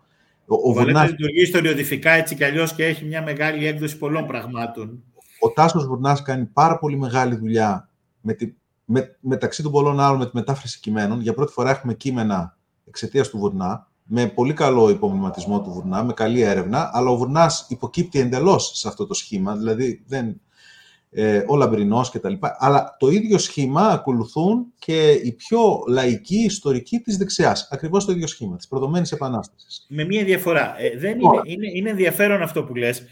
[0.46, 4.26] Ο, ο, ο Βαλέτας λειτουργεί ιστοριοδηφικά έτσι κι αλλιώς και έχει μια μεγάλη έκδοση πολλών
[4.26, 5.02] πραγμάτων.
[5.40, 7.88] Ο Τάσος Βουρνάς κάνει πάρα πολύ μεγάλη δουλειά
[8.20, 8.54] με τη,
[8.84, 11.20] με, μεταξύ των πολλών άλλων με τη μετάφραση κειμένων.
[11.20, 16.12] Για πρώτη φορά έχουμε κείμενα εξαιτίας του Βουρνά, με πολύ καλό υπομνηματισμό του Βουρνά, με
[16.12, 20.40] καλή έρευνα, αλλά ο Βουρνάς υποκύπτει εντελώς σε αυτό το σχήμα, δηλαδή δεν,
[21.10, 26.36] ε, ο Λαμπρινός και τα λοιπά, αλλά το ίδιο σχήμα ακολουθούν και οι πιο λαϊκοί
[26.36, 27.68] ιστορικοί της δεξιάς.
[27.70, 29.86] Ακριβώς το ίδιο σχήμα, της προδομένης επανάστασης.
[29.88, 30.74] Με μία διαφορά.
[30.78, 33.02] Ε, δεν είναι, είναι, είναι ενδιαφέρον αυτό που λες.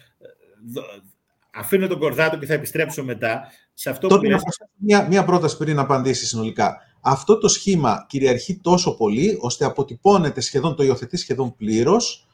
[1.55, 3.43] Αφήνω τον κορδάτο και θα επιστρέψω μετά.
[3.75, 4.43] Σε αυτό Τότε που λες...
[4.77, 6.77] μια, μια πρόταση πριν να απαντήσει συνολικά.
[7.01, 12.27] Αυτό το σχήμα κυριαρχεί τόσο πολύ, ώστε αποτυπώνεται σχεδόν, το υιοθετεί σχεδόν πλήρως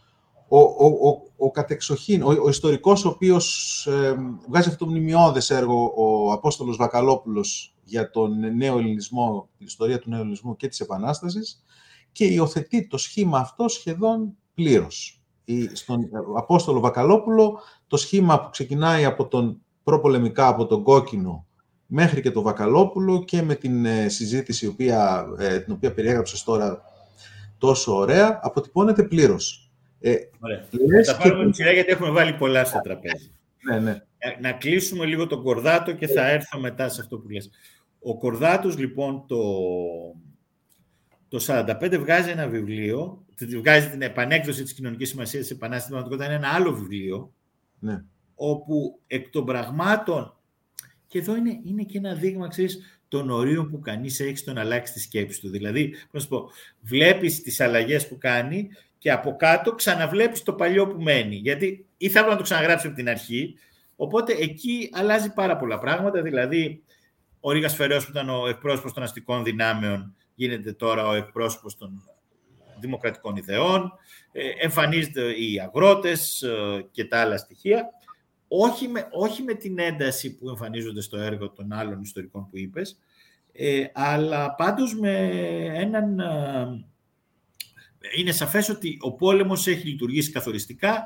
[0.49, 4.15] ο, ο, ο, ο κατεξοχήν, ο, ο ιστορικός ο οποίος ε,
[4.49, 10.11] βγάζει αυτό το μνημειώδες έργο, ο Απόστολος Βακαλόπουλος για τον νέο ελληνισμό, την ιστορία του
[10.11, 11.65] νέου ελληνισμού και της Επανάστασης
[12.13, 15.18] και υιοθετεί το σχήμα αυτό σχεδόν πλήρως.
[15.73, 21.47] Στον Απόστολο Βακαλόπουλο το σχήμα που ξεκινάει από τον προπολεμικά από τον κόκκινο
[21.87, 26.43] μέχρι και το Βακαλόπουλο και με την ε, συζήτηση η οποία, ε, την οποία περιέγραψες
[26.43, 26.83] τώρα
[27.59, 29.71] τόσο ωραία, αποτυπώνεται πλήρως.
[30.01, 30.65] Ε, ωραία.
[30.89, 31.63] Λες θα πάρουμε και...
[31.63, 33.31] γιατί έχουμε βάλει πολλά στο τραπέζι.
[33.71, 34.03] Ναι, ναι.
[34.19, 37.51] Ε, να κλείσουμε λίγο τον Κορδάτο και θα έρθω μετά σε αυτό που λες.
[38.01, 39.39] Ο Κορδάτος, λοιπόν, το,
[41.29, 46.49] το 45 βγάζει ένα βιβλίο, βγάζει την επανέκδοση της κοινωνικής σημασίας της Επανάστασης, είναι ένα
[46.49, 47.33] άλλο βιβλίο,
[47.79, 48.03] ναι.
[48.35, 50.33] όπου εκ των πραγμάτων
[51.09, 54.61] και εδώ είναι, είναι και ένα δείγμα, ξέρεις, των ορίων που κανείς έχει στο να
[54.61, 55.51] αλλάξει τη σκέψη του.
[55.51, 58.69] Δηλαδή, πώς πω, βλέπεις τις αλλαγές που κάνει
[58.99, 61.37] και από κάτω ξαναβλέπεις το παλιό που μένει.
[61.37, 63.55] Γιατί ή θα να το ξαναγράψει από την αρχή,
[63.97, 66.23] οπότε εκεί αλλάζει πάρα πολλά πράγματα.
[66.23, 66.83] Δηλαδή,
[67.41, 72.03] ο Ρίγας Φεραίος που ήταν ο εκπρόσωπος των αστικών δυνάμεων γίνεται τώρα ο εκπρόσωπος των
[72.81, 73.93] δημοκρατικών ιδεών,
[74.33, 77.93] ε, εμφανίζονται οι αγρότες ε, και τα άλλα στοιχεία
[78.49, 82.99] όχι με, όχι με την ένταση που εμφανίζονται στο έργο των άλλων ιστορικών που είπες,
[83.53, 85.29] ε, αλλά πάντως με
[85.75, 86.19] έναν...
[86.19, 86.67] Ε,
[88.17, 91.05] είναι σαφές ότι ο πόλεμος έχει λειτουργήσει καθοριστικά.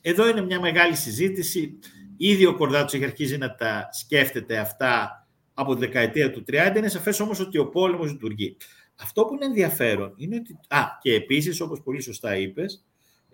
[0.00, 1.78] Εδώ είναι μια μεγάλη συζήτηση.
[2.16, 6.76] Ήδη ο Κορδάτος έχει αρχίσει να τα σκέφτεται αυτά από τη δεκαετία του 30.
[6.76, 8.56] Είναι σαφές όμως ότι ο πόλεμος λειτουργεί.
[9.00, 10.58] Αυτό που είναι ενδιαφέρον είναι ότι...
[10.68, 12.84] Α, και επίσης, όπως πολύ σωστά είπες,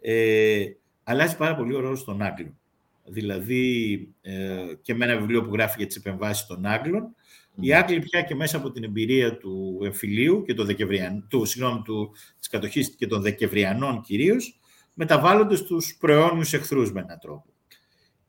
[0.00, 0.64] ε,
[1.02, 2.58] αλλάζει πάρα πολύ ο ρόλος των Άγγλων
[3.08, 7.14] δηλαδή ε, και με ένα βιβλίο που γράφει για τις επεμβάσεις των Άγγλων.
[7.60, 10.66] Οι Άγγλοι πια και μέσα από την εμπειρία του εμφυλίου και του,
[11.28, 14.60] του, συγγνώμη, του, της κατοχής και των Δεκεμβριανών κυρίως,
[14.94, 17.44] μεταβάλλονται στους προαιώνιους εχθρούς με έναν τρόπο.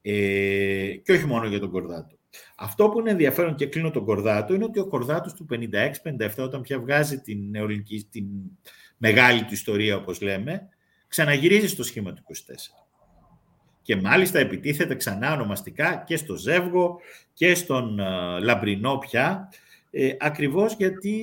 [0.02, 2.17] Ε, και όχι μόνο για τον Κορδάτο.
[2.58, 6.62] Αυτό που είναι ενδιαφέρον και κλείνω τον Κορδάτο είναι ότι ο Κορδάτος του 56-57 όταν
[6.62, 8.26] πια βγάζει την, νεοελληνική, την
[8.98, 10.68] μεγάλη του ιστορία όπως λέμε,
[11.08, 12.88] ξαναγυρίζει στο σχήμα του 24
[13.88, 17.00] και μάλιστα επιτίθεται ξανά ονομαστικά και στο Ζεύγο
[17.34, 19.50] και στον uh, Λαμπρινό πια,
[19.92, 21.18] ε, ακριβώς γιατί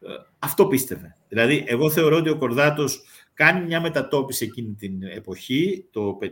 [0.00, 1.16] ε, αυτό πίστευε.
[1.28, 3.02] Δηλαδή, εγώ θεωρώ ότι ο Κορδάτος
[3.34, 6.28] κάνει μια μετατόπιση εκείνη την εποχή, το 1945,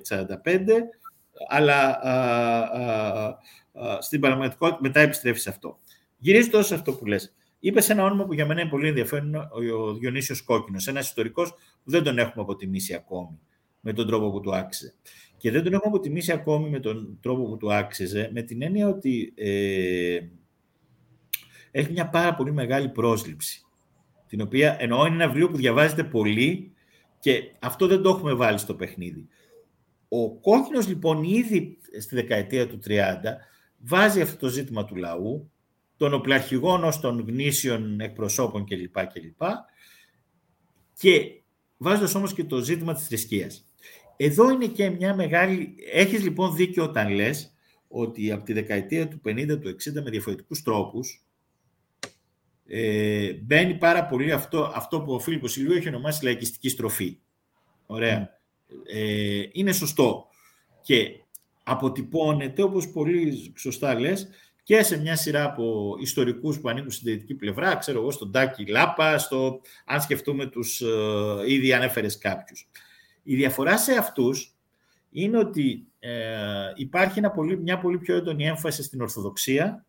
[1.48, 2.00] αλλά
[4.00, 5.78] στην πραγματικότητα μετά επιστρέφεις σε αυτό.
[6.18, 9.94] Γυρίζοντα σε αυτό που λες, είπες ένα όνομα που για μένα είναι πολύ ενδιαφέρον, ο
[9.94, 11.50] Διονύσιος Κόκκινος, ένας ιστορικός
[11.84, 13.38] που δεν τον έχουμε αποτιμήσει ακόμη
[13.80, 14.94] με τον τρόπο που του άξιζε.
[15.36, 18.88] Και δεν τον έχουμε αποτιμήσει ακόμη με τον τρόπο που του άξιζε, με την έννοια
[18.88, 20.18] ότι ε,
[21.70, 23.66] έχει μια πάρα πολύ μεγάλη πρόσληψη.
[24.26, 26.72] Την οποία εννοώ είναι ένα βιβλίο που διαβάζεται πολύ
[27.18, 29.28] και αυτό δεν το έχουμε βάλει στο παιχνίδι.
[30.14, 32.98] Ο Κόκκινος λοιπόν ήδη στη δεκαετία του 30
[33.78, 35.50] βάζει αυτό το ζήτημα του λαού,
[35.96, 39.06] των οπλαρχηγών ως των γνήσιων εκπροσώπων κλπ.
[39.06, 39.42] κλπ.
[40.92, 41.42] Και
[41.76, 43.68] βάζοντας όμως και το ζήτημα της θρησκείας.
[44.16, 45.74] Εδώ είναι και μια μεγάλη...
[45.92, 47.54] Έχεις λοιπόν δίκιο όταν λες
[47.88, 51.24] ότι από τη δεκαετία του 50, του 60 με διαφορετικούς τρόπους
[52.66, 57.18] ε, μπαίνει πάρα πολύ αυτό, αυτό που ο Φίλιππος Ηλίου έχει ονομάσει λαϊκιστική στροφή.
[57.86, 58.40] Ωραία.
[58.86, 60.26] Ε, είναι σωστό.
[60.82, 61.20] Και
[61.62, 64.28] αποτυπώνεται, όπως πολύ σωστά λες,
[64.62, 68.66] και σε μια σειρά από ιστορικούς που ανήκουν στην δυτική πλευρά, ξέρω εγώ, στον Τάκη
[68.66, 70.86] Λάπα, στο, αν σκεφτούμε τους ε,
[71.46, 72.68] ήδη ανέφερες κάποιους.
[73.22, 74.56] Η διαφορά σε αυτούς
[75.10, 79.86] είναι ότι ε, υπάρχει ένα πολύ, μια πολύ πιο έντονη έμφαση στην Ορθοδοξία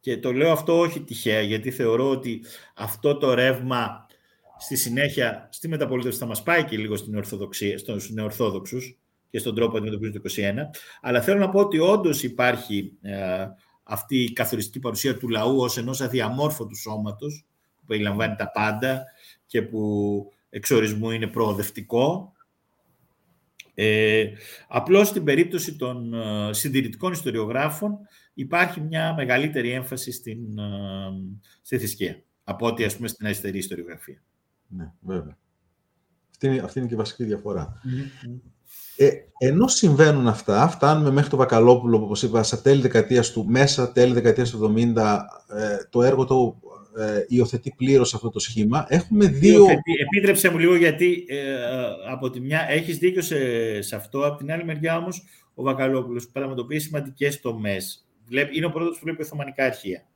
[0.00, 2.42] και το λέω αυτό όχι τυχαία, γιατί θεωρώ ότι
[2.74, 4.03] αυτό το ρεύμα
[4.58, 8.98] στη συνέχεια, στη μεταπολίτευση θα μας πάει και λίγο στην Ορθοδοξία, στους νεορθόδοξους
[9.30, 10.54] και στον τρόπο αντιμετωπίζουν το 21.
[11.00, 13.46] Αλλά θέλω να πω ότι όντως υπάρχει ε,
[13.82, 17.44] αυτή η καθοριστική παρουσία του λαού ως ενός αδιαμόρφωτου σώματος,
[17.76, 19.04] που περιλαμβάνει τα πάντα
[19.46, 22.32] και που εξορισμού είναι προοδευτικό.
[23.74, 24.30] Ε,
[24.68, 27.98] απλώς στην περίπτωση των ε, συντηρητικών ιστοριογράφων
[28.34, 30.64] υπάρχει μια μεγαλύτερη έμφαση στην, ε,
[31.62, 34.22] στη θρησκεία από ό,τι ας πούμε στην αριστερή ιστοριογραφία.
[34.76, 35.36] Ναι, βέβαια.
[36.30, 37.22] Αυτή είναι, αυτή είναι και η βασική
[38.96, 43.92] Ε, ενώ συμβαίνουν αυτά, φτάνουμε μέχρι το Βακαλόπουλο, όπως είπα, στα τέλη δεκαετίας του, μέσα
[43.92, 46.62] τέλη δεκαετίας του 70, ε, το έργο του
[46.96, 48.86] ε, υιοθετεί πλήρως αυτό το σχήμα.
[48.88, 49.58] Έχουμε δύο...
[49.58, 49.92] Υιοθετεί.
[50.00, 51.54] Επίτρεψε μου λίγο, γιατί ε,
[52.10, 56.28] από τη μια έχεις δίκιο σε, σε αυτό, από την άλλη μεριά όμως ο Βακαλόπουλος
[56.28, 58.06] πραγματοποιεί σημαντικές τομές.
[58.52, 60.06] Είναι ο πρώτος που βλέπει Οθωμανικά αρχεία.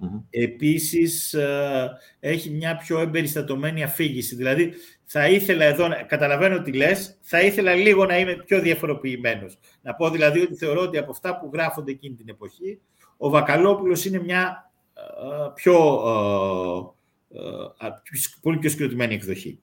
[0.00, 0.22] Mm-hmm.
[0.30, 1.90] Επίσης, ε,
[2.20, 4.34] έχει μια πιο εμπεριστατωμένη αφήγηση.
[4.34, 4.72] Δηλαδή,
[5.04, 9.58] θα ήθελα εδώ, καταλαβαίνω τι λες, θα ήθελα λίγο να είμαι πιο διαφοροποιημένος.
[9.82, 12.80] Να πω δηλαδή ότι θεωρώ ότι από αυτά που γράφονται εκείνη την εποχή,
[13.16, 16.02] ο Βακαλόπουλος είναι μια ε, πιο,
[17.80, 17.88] ε,
[18.40, 19.60] πολύ πιο συγκροτημένη εκδοχή.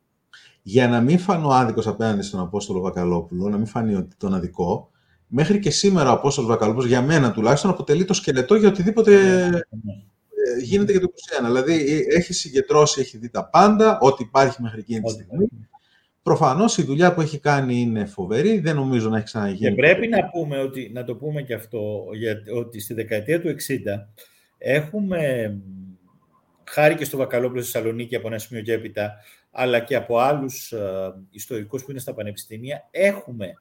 [0.61, 4.91] Για να μην φανώ άδικος απέναντι στον Απόστολο Βακαλόπουλο, να μην φανεί ότι τον αδικό,
[5.27, 9.13] μέχρι και σήμερα ο Απόστολος Βακαλόπουλος, για μένα τουλάχιστον, αποτελεί το σκελετό για οτιδήποτε
[10.45, 10.61] ναι, ναι, ναι.
[10.61, 11.07] Ε, γίνεται και το
[11.41, 11.45] 21.
[11.45, 15.47] Δηλαδή έχει συγκεντρώσει, έχει δει τα πάντα, ό,τι υπάρχει μέχρι εκείνη τη στιγμή.
[16.23, 19.69] Προφανώς η δουλειά που έχει κάνει είναι φοβερή, δεν νομίζω να έχει ξαναγίνει.
[19.69, 22.05] Και πρέπει να, πούμε ότι, να το πούμε και αυτό,
[22.55, 23.53] ότι στη δεκαετία του 60
[24.57, 25.53] έχουμε,
[26.63, 29.13] χάρη και στο Βακαλόπουλο στη Θεσσαλονίκη από ένα σημείο και έπειτα,
[29.51, 33.53] αλλά και από άλλους ε, ιστορικούς που είναι στα πανεπιστήμια, έχουμε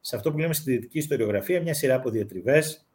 [0.00, 2.86] σε αυτό που λέμε στη δυτική ιστοριογραφία μια σειρά από διατριβές,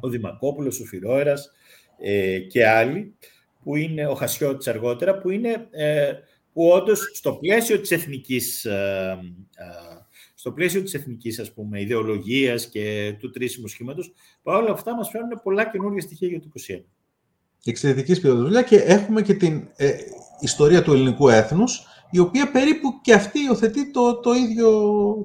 [0.00, 1.50] ο Δημακόπουλος, ο Φιρόερας,
[1.98, 3.14] ε, και άλλοι,
[3.62, 6.12] που είναι ο Χασιώτης αργότερα, που είναι ε,
[6.52, 9.18] που όντως στο πλαίσιο της εθνικής, ε,
[10.34, 15.40] στο πλαίσιο της εθνικής ας πούμε, ιδεολογίας και του τρίσιμου σχήματος, παρόλα αυτά μας φέρνουν
[15.42, 16.84] πολλά καινούργια στοιχεία για το 2021.
[17.64, 19.68] Εξαιρετική ποιότητα δουλειά και έχουμε και την
[20.40, 24.70] ιστορία του ελληνικού έθνους, η οποία περίπου και αυτή υιοθετεί το, το ίδιο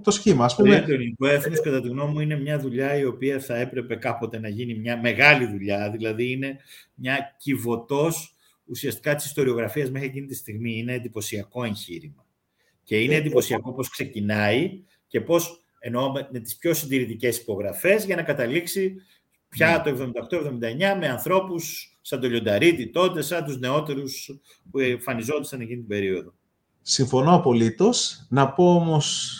[0.03, 0.45] το σχήμα.
[0.45, 0.81] Ας πούμε.
[0.81, 4.39] Το ελληνικό έθνος, κατά τη γνώμη μου, είναι μια δουλειά η οποία θα έπρεπε κάποτε
[4.39, 6.57] να γίνει μια μεγάλη δουλειά, δηλαδή είναι
[6.93, 10.77] μια κυβωτός ουσιαστικά της ιστοριογραφίας μέχρι εκείνη τη στιγμή.
[10.77, 12.25] Είναι εντυπωσιακό εγχείρημα.
[12.83, 18.15] Και είναι εντυπωσιακό πώς ξεκινάει και πώς εννοώ με, με τις πιο συντηρητικές υπογραφές για
[18.15, 18.95] να καταλήξει
[19.49, 19.91] πια ναι.
[19.91, 24.39] το 78-79 με ανθρώπους σαν το Λιονταρίτη τότε, σαν τους νεότερους
[24.71, 26.33] που εμφανιζόντουσαν εκείνη την περίοδο.
[26.85, 28.25] Συμφωνώ απολύτως.
[28.29, 29.37] Να πω όμως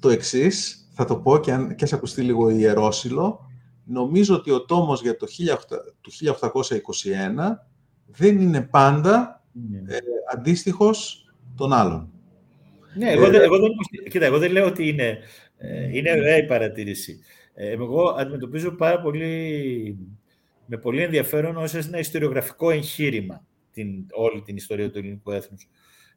[0.00, 3.50] το εξής, θα το πω και αν και σε ακουστεί λίγο ιερόσιλο.
[3.84, 6.50] Νομίζω ότι ο τόμος για το 1821
[8.06, 9.90] δεν είναι πάντα mm.
[9.92, 9.96] ε,
[10.32, 11.24] αντίστοιχος
[11.56, 12.12] των άλλων.
[12.94, 13.70] Ναι, εγώ, δεν, εγώ, δεν,
[14.10, 15.18] κοίτα, εγώ δεν λέω ότι είναι,
[15.56, 17.20] ε, είναι ωραία η παρατήρηση.
[17.54, 19.98] Ε, εγώ αντιμετωπίζω πάρα πολύ,
[20.66, 25.68] με πολύ ενδιαφέρον ως ένα ιστοριογραφικό εγχείρημα την, όλη την ιστορία του ελληνικού έθνους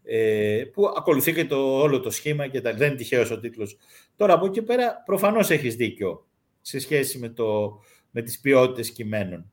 [0.03, 3.77] ε, που ακολουθεί και το, όλο το σχήμα και τα, δεν είναι τυχαίος ο τίτλος.
[4.15, 6.27] Τώρα από εκεί πέρα προφανώς έχεις δίκιο
[6.61, 7.79] σε σχέση με, το,
[8.11, 9.51] με τις ποιότητες κειμένων.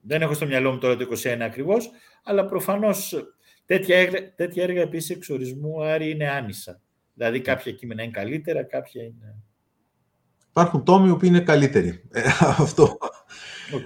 [0.00, 1.90] Δεν έχω στο μυαλό μου τώρα το 21 ακριβώς,
[2.24, 3.26] αλλά προφανώς
[3.66, 6.80] τέτοια έργα, τέτοια έργα επίσης εξορισμού Άρη είναι άνισα.
[7.14, 9.36] Δηλαδή κάποια κείμενα είναι καλύτερα, κάποια είναι...
[10.50, 12.02] Υπάρχουν τόμοι που είναι καλύτεροι.
[12.10, 12.20] Ε,
[12.64, 12.98] αυτό.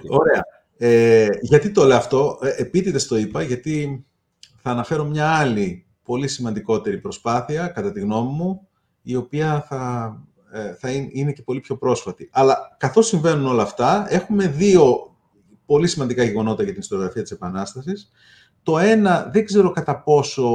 [0.09, 0.45] Ωραία.
[0.77, 4.05] Ε, γιατί το λέω αυτό, ε, επίτηδες το είπα, γιατί
[4.57, 8.67] θα αναφέρω μια άλλη πολύ σημαντικότερη προσπάθεια, κατά τη γνώμη μου,
[9.01, 10.15] η οποία θα,
[10.51, 12.29] ε, θα είναι και πολύ πιο πρόσφατη.
[12.31, 15.15] Αλλά καθώς συμβαίνουν όλα αυτά, έχουμε δύο
[15.65, 18.11] πολύ σημαντικά γεγονότα για την ιστοριογραφία της Επανάστασης.
[18.63, 20.45] Το ένα, δεν ξέρω κατά πόσο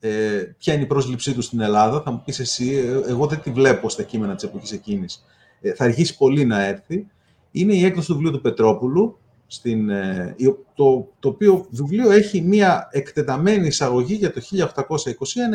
[0.00, 3.40] ε, ποια είναι η πρόσληψή τους στην Ελλάδα, θα μου πεις εσύ, ε, εγώ δεν
[3.40, 5.24] τη βλέπω στα κείμενα της εποχής εκείνης.
[5.60, 7.06] Ε, θα αργήσει πολύ να έρθει.
[7.50, 10.34] Είναι η έκδοση του βιβλίου του Πετρόπουλου, στην, ε,
[10.74, 14.40] το, το οποίο βιβλίο έχει μία εκτεταμένη εισαγωγή για το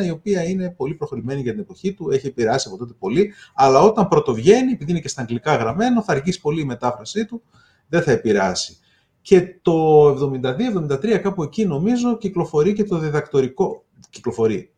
[0.02, 3.32] 1821, η οποία είναι πολύ προχωρημένη για την εποχή του, έχει επηρεάσει από τότε πολύ,
[3.54, 7.42] αλλά όταν πρωτοβγαίνει, επειδή είναι και στα αγγλικά γραμμένο, θα αργήσει πολύ η μετάφρασή του,
[7.88, 8.78] δεν θα επηρεάσει.
[9.22, 14.72] Και το 72-73, κάπου εκεί νομίζω, κυκλοφορεί και το διδακτορικό, κυκλοφορεί.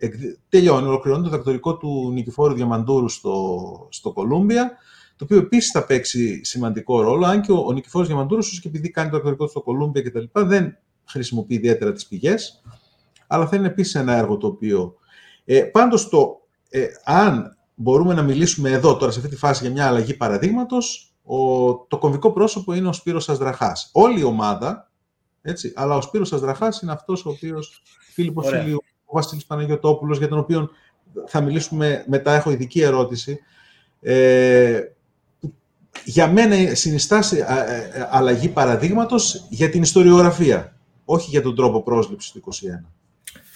[0.49, 4.73] Τελειώνει, ολοκληρώνει το δακτορικό του Νικηφόρου Διαμαντούρου στο, στο Κολούμπια,
[5.23, 8.69] το οποίο επίσης θα παίξει σημαντικό ρόλο, αν και ο, ο Νικηφόρος Διαμαντούρος, όσο και
[8.69, 12.63] επειδή κάνει το δακτορικό του στο Κολούμπια κτλ., δεν χρησιμοποιεί ιδιαίτερα τις πηγές,
[13.27, 14.95] αλλά θα είναι επίσης ένα έργο το οποίο...
[15.45, 19.73] Ε, πάντως, το, ε, αν μπορούμε να μιλήσουμε εδώ τώρα σε αυτή τη φάση για
[19.73, 21.15] μια αλλαγή παραδείγματος,
[21.89, 23.91] το κομβικό πρόσωπο είναι ο Σπύρος Αζδραχάς.
[23.93, 24.91] Όλη η ομάδα,
[25.43, 27.83] έτσι, αλλά ο Σπύρος Αζδραχάς είναι αυτός ο οποίος,
[28.13, 30.71] Φίλιππος Φίλιου, ο Βασίλης Παναγιωτόπουλος, για τον οποίο
[31.27, 33.39] θα μιλήσουμε μετά, έχω ειδική ερώτηση.
[34.01, 34.81] Ε,
[36.05, 42.31] για μένα συνιστά ε, ε, αλλαγή παραδείγματος για την ιστοριογραφία, όχι για τον τρόπο πρόσληψης
[42.31, 42.85] του 21.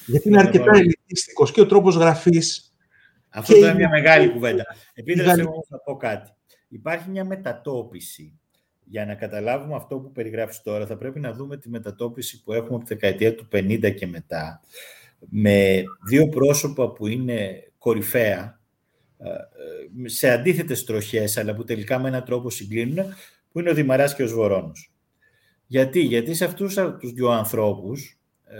[0.06, 2.74] Γιατί είναι αρκετά ελιτιστικός και ο τρόπος γραφής.
[3.28, 4.64] Αυτό είναι μια μεγάλη κουβέντα.
[4.94, 6.30] Επίτρεψε μου να πω κάτι.
[6.68, 8.38] Υπάρχει μια μετατόπιση.
[8.88, 12.76] Για να καταλάβουμε αυτό που περιγράφεις τώρα, θα πρέπει να δούμε τη μετατόπιση που έχουμε
[12.76, 14.60] από τη δεκαετία του 50 και μετά,
[15.18, 18.56] με δύο πρόσωπα που είναι κορυφαία, ε, ε,
[20.04, 23.04] σε αντίθετες τροχές, αλλά που τελικά με έναν τρόπο συγκλίνουν,
[23.52, 24.92] που είναι ο Δημαράς και ο Σβορώνος.
[25.66, 28.58] Γιατί, Γιατί σε αυτούς τους δύο ανθρώπους, ε,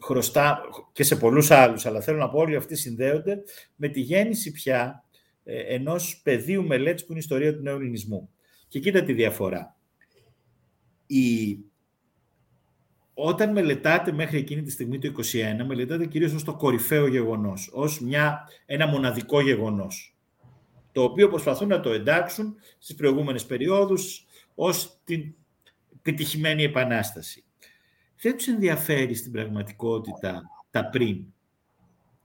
[0.00, 0.60] χρωστά
[0.92, 3.42] και σε πολλούς άλλους, αλλά θέλω να πω όλοι αυτοί συνδέονται
[3.76, 5.04] με τη γέννηση πια
[5.44, 8.30] ε, ενός πεδίου μελέτης που είναι η ιστορία του νέου ελληνισμού.
[8.68, 9.76] Και κοίτα τη διαφορά.
[11.06, 11.58] Η...
[13.14, 15.12] Όταν μελετάτε μέχρι εκείνη τη στιγμή το
[15.60, 20.16] 21, μελετάτε κυρίως ως το κορυφαίο γεγονός, ως μια, ένα μοναδικό γεγονός,
[20.92, 25.34] το οποίο προσπαθούν να το εντάξουν στις προηγούμενες περιόδους ως την
[26.02, 27.44] πετυχημένη επανάσταση
[28.24, 31.24] δεν τους ενδιαφέρει στην πραγματικότητα τα πριν;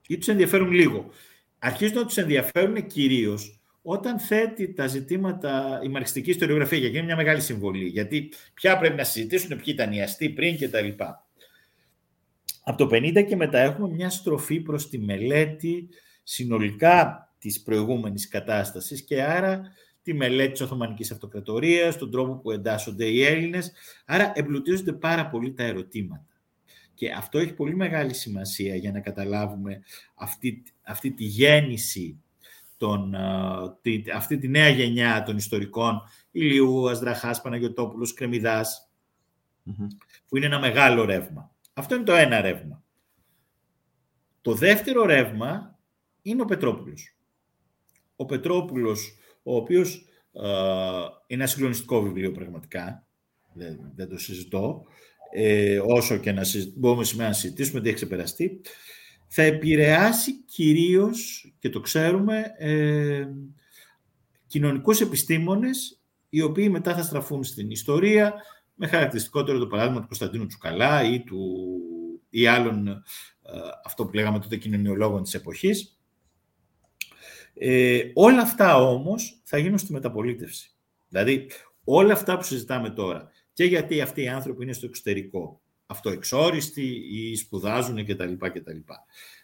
[0.07, 1.10] Ή τους ενδιαφέρουν λίγο;
[1.60, 3.59] Αρχίζουν να τους ενδιαφέρουν κυρίως
[3.91, 7.86] όταν θέτει τα ζητήματα η μαρξιστική ιστοριογραφία, γιατί είναι μια μεγάλη συμβολή.
[7.86, 11.03] Γιατί πια πρέπει να συζητήσουν ποιοι ήταν οι αστεί πριν κτλ.
[12.64, 15.90] Από το 50 και μετά έχουμε μια στροφή προς τη μελέτη
[16.24, 19.61] συνολικά της προηγούμενης κατάστασης και άρα
[20.02, 23.72] τη μελέτη της Οθωμανικής Αυτοκρατορίας, τον τρόπο που εντάσσονται οι Έλληνες.
[24.06, 26.26] Άρα εμπλουτίζονται πάρα πολύ τα ερωτήματα.
[26.94, 29.82] Και αυτό έχει πολύ μεγάλη σημασία για να καταλάβουμε
[30.16, 32.20] αυτή, αυτή τη γέννηση,
[32.80, 33.16] των,
[33.82, 36.02] τη, αυτή τη νέα γενιά των ιστορικών,
[36.32, 38.14] Ηλιού, Αζδραχάς, Παναγιωτόπουλος,
[40.28, 41.52] που είναι ένα μεγάλο ρεύμα.
[41.74, 42.84] Αυτό είναι το ένα ρεύμα.
[44.42, 45.80] Το δεύτερο ρεύμα
[46.22, 47.16] είναι ο Πετρόπουλος.
[48.16, 50.48] Ο Πετρόπουλος ο οποίος ε,
[51.28, 53.08] είναι ένα συγκλονιστικό βιβλίο πραγματικά,
[53.54, 54.84] δεν, δεν το συζητώ,
[55.32, 56.42] ε, όσο και να
[56.76, 58.62] μπορούμε σήμερα να συζητήσουμε, τι έχει ξεπεραστεί,
[59.32, 63.28] θα επηρεάσει κυρίως, και το ξέρουμε, ε,
[64.48, 68.34] κοινωνικούς επιστήμονες, οι οποίοι μετά θα στραφούν στην ιστορία,
[68.76, 71.66] με χαρακτηριστικότερο το παράδειγμα του Κωνσταντίνου Τσουκαλά ή, του,
[72.30, 73.02] ή άλλων, ε,
[73.86, 76.00] αυτό που λέγαμε τότε κοινωνιολόγων της εποχής,
[77.54, 80.72] ε, όλα αυτά όμως θα γίνουν στη μεταπολίτευση.
[81.10, 81.50] Δηλαδή
[81.84, 85.59] όλα αυτά που συζητάμε τώρα και γιατί αυτοί οι άνθρωποι είναι στο εξωτερικό,
[85.90, 88.34] αυτοεξόριστοι ή σπουδάζουν κτλ.
[88.38, 88.78] κτλ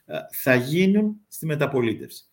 [0.05, 2.23] ε, θα γίνουν στη μεταπολίτευση.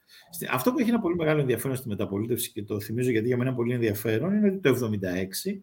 [0.51, 3.55] Αυτό που έχει ένα πολύ μεγάλο ενδιαφέρον στη μεταπολίτευση και το θυμίζω γιατί για μένα
[3.55, 4.91] πολύ ενδιαφέρον είναι ότι το
[5.55, 5.61] 1976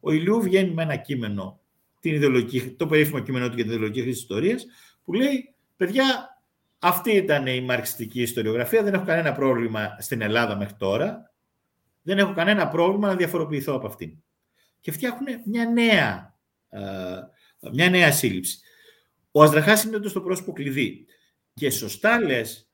[0.00, 1.60] ο Ηλιού βγαίνει με ένα κείμενο,
[2.00, 4.66] την ιδεολογική, το περίφημο κείμενο του για την ιδεολογική χρήση ιστορίας,
[5.04, 6.38] που λέει, παιδιά,
[6.78, 8.82] αυτή ήταν η μαρξιστική ιστοριογραφία.
[8.82, 11.32] Δεν έχω κανένα πρόβλημα στην Ελλάδα μέχρι τώρα.
[12.02, 14.12] Δεν έχω κανένα πρόβλημα να διαφοροποιηθώ από αυτήν.
[14.80, 16.34] Και φτιάχνουν μια νέα,
[16.68, 16.80] ε,
[17.74, 18.58] μια νέα σύλληψη.
[19.30, 21.06] Ο Αζραχάς είναι το πρόσωπο κλειδί.
[21.54, 22.70] Και σωστά λες,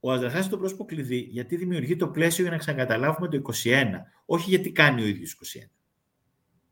[0.00, 3.84] ο Αζραχάς είναι το πρόσωπο κλειδί γιατί δημιουργεί το πλαίσιο για να ξανακαταλάβουμε το 21.
[4.24, 5.70] Όχι γιατί κάνει ο ίδιος 21.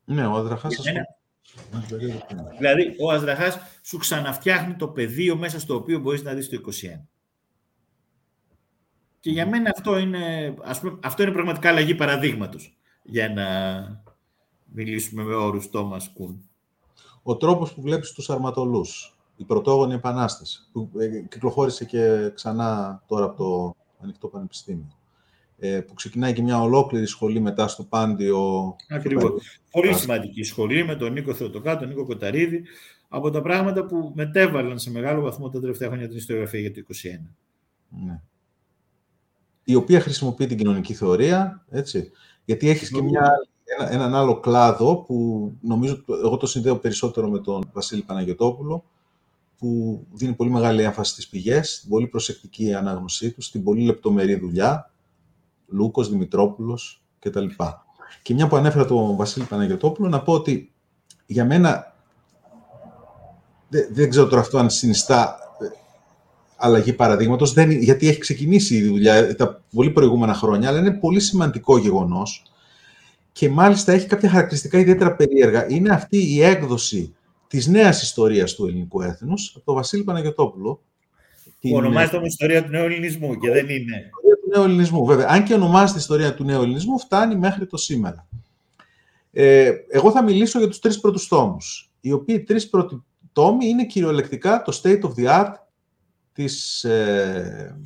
[0.04, 0.74] Ναι, ο Αζραχάς
[2.58, 7.08] Δηλαδή, ο Αζραχάς σου ξαναφτιάχνει το πεδίο μέσα στο οποίο μπορείς να δεις το 21.
[9.20, 13.46] Και για μένα αυτό είναι, ας πούμε, αυτό είναι πραγματικά αλλαγή παραδείγματος για να
[14.64, 16.47] μιλήσουμε με όρους Τόμας Κούν.
[17.28, 23.24] Ο τρόπος που βλέπεις τους αρματολούς, η πρωτόγονη επανάσταση, που ε, κυκλοφόρησε και ξανά τώρα
[23.24, 24.98] από το Ανοιχτό Πανεπιστήμιο.
[25.58, 28.76] Ε, που ξεκινάει και μια ολόκληρη σχολή μετά στο Πάντιο.
[28.88, 29.60] Ακριβώς.
[29.70, 32.62] Πολύ σημαντική σχολή με τον Νίκο Θεοτοκά, τον Νίκο Κοταρίδη,
[33.08, 36.80] από τα πράγματα που μετέβαλαν σε μεγάλο βαθμό τα τελευταία χρόνια την ιστοριογραφία για το
[36.80, 36.84] 2021.
[37.88, 38.20] Ναι.
[39.64, 42.10] Η οποία χρησιμοποιεί την κοινωνική θεωρία, έτσι,
[42.44, 43.32] γιατί έχεις και μια,
[43.76, 48.84] ένα, έναν άλλο κλάδο που νομίζω, εγώ το συνδέω περισσότερο με τον Βασίλη Παναγιωτόπουλο,
[49.58, 54.34] που δίνει πολύ μεγάλη έμφαση στις πηγές, στην πολύ προσεκτική ανάγνωσή του, στην πολύ λεπτομερή
[54.34, 54.90] δουλειά,
[55.66, 57.46] Λούκος, Δημητρόπουλος κτλ.
[58.22, 60.72] Και μια που ανέφερα τον Βασίλη Παναγιωτόπουλο, να πω ότι
[61.26, 61.94] για μένα
[63.68, 65.66] δεν, δεν ξέρω τώρα αυτό αν συνιστά ε,
[66.56, 71.78] αλλαγή παραδείγματος, γιατί έχει ξεκινήσει η δουλειά τα πολύ προηγούμενα χρόνια, αλλά είναι πολύ σημαντικό
[71.78, 72.42] γεγονός
[73.38, 75.68] και μάλιστα έχει κάποια χαρακτηριστικά ιδιαίτερα περίεργα.
[75.68, 77.14] Είναι αυτή η έκδοση
[77.48, 80.82] της νέας ιστορίας του ελληνικού έθνους από τον Βασίλη Παναγιωτόπουλο.
[81.60, 84.10] Που ονομάζεται όμως ιστορία του νέου ελληνισμού και δεν είναι.
[84.10, 85.26] Ιστορία του νέου ελληνισμού, βέβαια.
[85.28, 88.28] Αν και ονομάζεται ιστορία του νέου ελληνισμού, φτάνει μέχρι το σήμερα.
[89.32, 91.90] Ε, εγώ θα μιλήσω για τους τρεις πρώτους τόμους.
[92.00, 93.02] Οι οποίοι τρεις πρώτοι
[93.32, 95.52] τόμοι είναι κυριολεκτικά το state of the art
[96.32, 97.80] της, ε,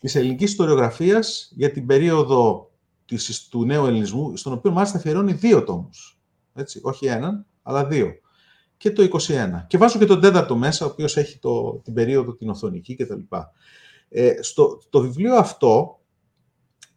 [0.00, 2.69] της ελληνικής ιστοριογραφίας για την περίοδο
[3.16, 6.18] της, του νέου ελληνισμού, στον οποίο μάλιστα αφιερώνει δύο τόμους.
[6.54, 8.12] Έτσι, όχι έναν, αλλά δύο.
[8.76, 9.64] Και το 21.
[9.66, 13.20] Και βάζω και τον τέταρτο μέσα, ο οποίος έχει το, την περίοδο την οθονική κτλ.
[14.08, 16.00] Ε, στο, το βιβλίο αυτό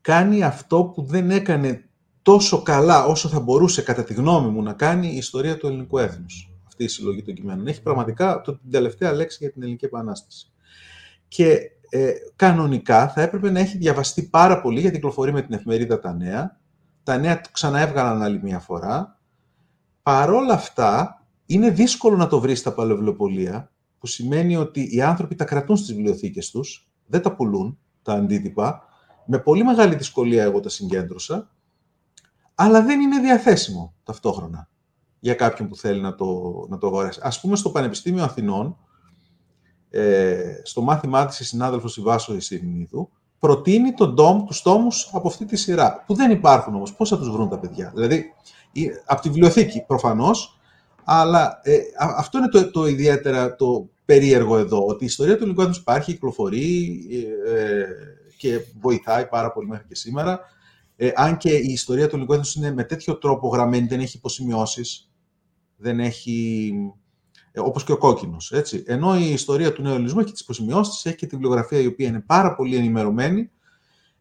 [0.01, 1.89] κάνει αυτό που δεν έκανε
[2.21, 5.97] τόσο καλά όσο θα μπορούσε, κατά τη γνώμη μου, να κάνει η ιστορία του ελληνικού
[5.97, 6.51] έθνους.
[6.67, 7.67] Αυτή η συλλογή των κειμένων.
[7.67, 10.51] Έχει πραγματικά το, την τελευταία λέξη για την ελληνική επανάσταση.
[11.27, 11.59] Και
[11.95, 16.13] ε, κανονικά θα έπρεπε να έχει διαβαστεί πάρα πολύ, γιατί κυκλοφορεί με την εφημερίδα Τα
[16.13, 16.59] Νέα.
[17.03, 19.19] Τα Νέα το ξαναέβγαλαν άλλη μια φορά.
[20.03, 25.45] Παρόλα αυτά, είναι δύσκολο να το βρεις στα παλαιοβιβλιοπολία, που σημαίνει ότι οι άνθρωποι τα
[25.45, 28.83] κρατούν στις βιβλιοθήκες τους, δεν τα πουλούν, τα αντίτυπα.
[29.25, 31.49] Με πολύ μεγάλη δυσκολία εγώ τα συγκέντρωσα,
[32.55, 34.69] αλλά δεν είναι διαθέσιμο ταυτόχρονα
[35.19, 36.25] για κάποιον που θέλει να το,
[36.69, 37.19] να το αγοράσει.
[37.23, 38.77] Ας πούμε, στο Πανεπιστήμιο Αθηνών,
[39.95, 43.09] ε, στο μάθημά της η συνάδελφος Ιβάσο Ισηρινίδου,
[43.39, 46.93] προτείνει τον τόμ, τους τόμους από αυτή τη σειρά, που δεν υπάρχουν όμως.
[46.93, 48.33] Πώς θα τους βρουν τα παιδιά; Δηλαδή,
[49.05, 50.59] από τη βιβλιοθήκη προφανώς,
[51.03, 55.69] αλλά ε, αυτό είναι το, το ιδιαίτερα το περίεργο εδώ, ότι η ιστορία του ελληνικού
[55.79, 56.99] υπάρχει, κυκλοφορεί
[57.55, 57.85] ε,
[58.37, 60.39] και βοηθάει πάρα πολύ μέχρι και σήμερα.
[60.95, 65.11] Ε, αν και η ιστορία του ελληνικού είναι με τέτοιο τρόπο γραμμένη, δεν έχει υποσημειώσεις,
[65.75, 67.02] δεν έχει ε,
[67.55, 68.51] όπως και ο κόκκινος.
[68.85, 72.07] Ενώ η ιστορία του νέου ελληνισμού έχει τις υποσημειώσεις, έχει και τη βιβλιογραφία η οποία
[72.07, 73.51] είναι πάρα πολύ ενημερωμένη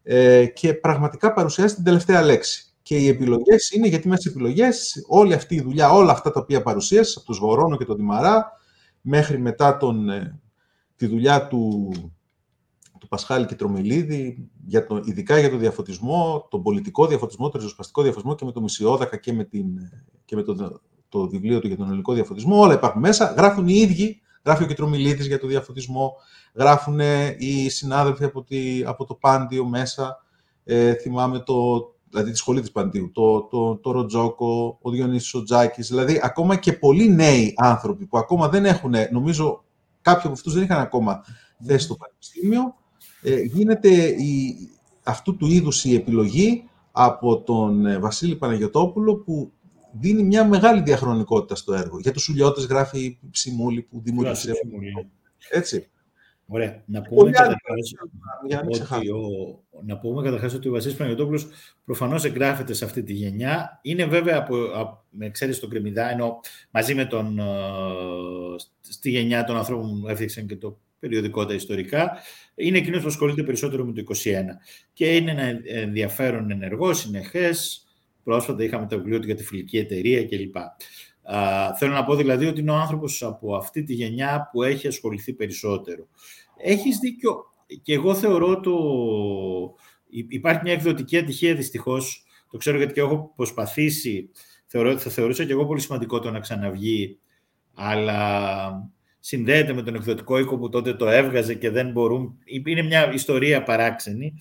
[0.03, 2.67] ε, και πραγματικά παρουσιάζει την τελευταία λέξη.
[2.81, 6.39] Και οι επιλογές είναι, γιατί μέσα στις επιλογές, όλη αυτή η δουλειά, όλα αυτά τα
[6.39, 8.51] οποία παρουσίασες, από τον Σβορώνο και τον Δημαρά,
[9.01, 10.39] μέχρι μετά τον, ε,
[10.95, 11.91] τη δουλειά του,
[12.99, 18.01] του Πασχάλη και Τρομιλίδη, για το, ειδικά για τον διαφωτισμό, τον πολιτικό διαφωτισμό, τον ριζοσπαστικό
[18.01, 19.65] διαφωτισμό και με το Μισιόδακα και με, την,
[20.25, 20.81] και με τον
[21.19, 23.33] το βιβλίο του για τον ελληνικό διαφωτισμό, όλα υπάρχουν μέσα.
[23.37, 26.13] Γράφουν οι ίδιοι, γράφει ο Κιτρομιλίτης για το διαφωτισμό,
[26.53, 26.99] γράφουν
[27.37, 30.17] οι συνάδελφοι από, τη, από το Πάντιο μέσα.
[30.63, 31.53] Ε, θυμάμαι το,
[32.09, 36.55] δηλαδή τη σχολή της Παντίου, το, το, το Ροτζόκο, ο Διονύσης ο Τζάκης, δηλαδή ακόμα
[36.55, 39.63] και πολλοί νέοι άνθρωποι που ακόμα δεν έχουν, νομίζω
[40.01, 41.23] κάποιοι από αυτούς δεν είχαν ακόμα
[41.65, 42.75] θέση στο πανεπιστήμιο,
[43.21, 44.55] ε, γίνεται η,
[45.03, 49.51] αυτού του είδους η επιλογή από τον ε, Βασίλη Παναγιωτόπουλο που
[49.99, 51.99] δίνει μια μεγάλη διαχρονικότητα στο έργο.
[51.99, 54.51] Για τους Σουλιώτες γράφει Ψιμούλη που δημιούργησε.
[55.49, 55.87] Έτσι.
[56.45, 56.83] Ωραία.
[56.85, 57.93] Να πούμε καταρχάς
[58.91, 61.47] ότι, ο, να πούμε καταρχάς ότι ο Βασίλης Παναγιώτοπουλος
[61.85, 63.79] προφανώς εγγράφεται σε αυτή τη γενιά.
[63.81, 66.39] Είναι βέβαια, από, με εξαίρεση τον Κρεμιδά, ενώ
[66.71, 67.43] μαζί με τον, ε,
[68.81, 72.11] στη γενιά των ανθρώπων που έφτιαξαν και το περιοδικό τα ιστορικά,
[72.55, 74.59] είναι εκείνος που ασχολείται περισσότερο με το 21.
[74.93, 77.82] Και είναι ένα ενδιαφέρον ενεργό, συνεχές,
[78.23, 80.55] Πρόσφατα είχαμε το βιβλίο του για τη φιλική εταιρεία κλπ.
[80.57, 84.87] Α, θέλω να πω δηλαδή ότι είναι ο άνθρωπος από αυτή τη γενιά που έχει
[84.87, 86.07] ασχοληθεί περισσότερο.
[86.57, 87.45] Έχεις δίκιο
[87.81, 88.73] και εγώ θεωρώ το...
[90.09, 94.29] Υπάρχει μια εκδοτική ατυχία δυστυχώς, το ξέρω γιατί και έχω προσπαθήσει,
[94.65, 97.19] θεωρώ, θα θεωρούσα και εγώ πολύ σημαντικό το να ξαναβγεί,
[97.73, 102.37] αλλά συνδέεται με τον εκδοτικό οίκο που τότε το έβγαζε και δεν μπορούν.
[102.65, 104.33] Είναι μια ιστορία παράξενη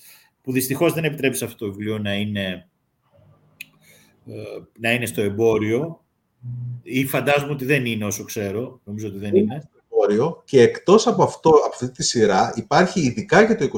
[0.42, 2.66] που δυστυχώς δεν επιτρέπει σε αυτό το βιβλίο να είναι ε,
[4.78, 6.04] να είναι στο εμπόριο
[6.82, 9.60] ή φαντάζομαι ότι δεν είναι όσο ξέρω, νομίζω ότι δεν είναι.
[9.60, 13.68] Στο εμπόριο και εκτός από, αυτό, από αυτή τη σειρά υπάρχει ειδικά για το 21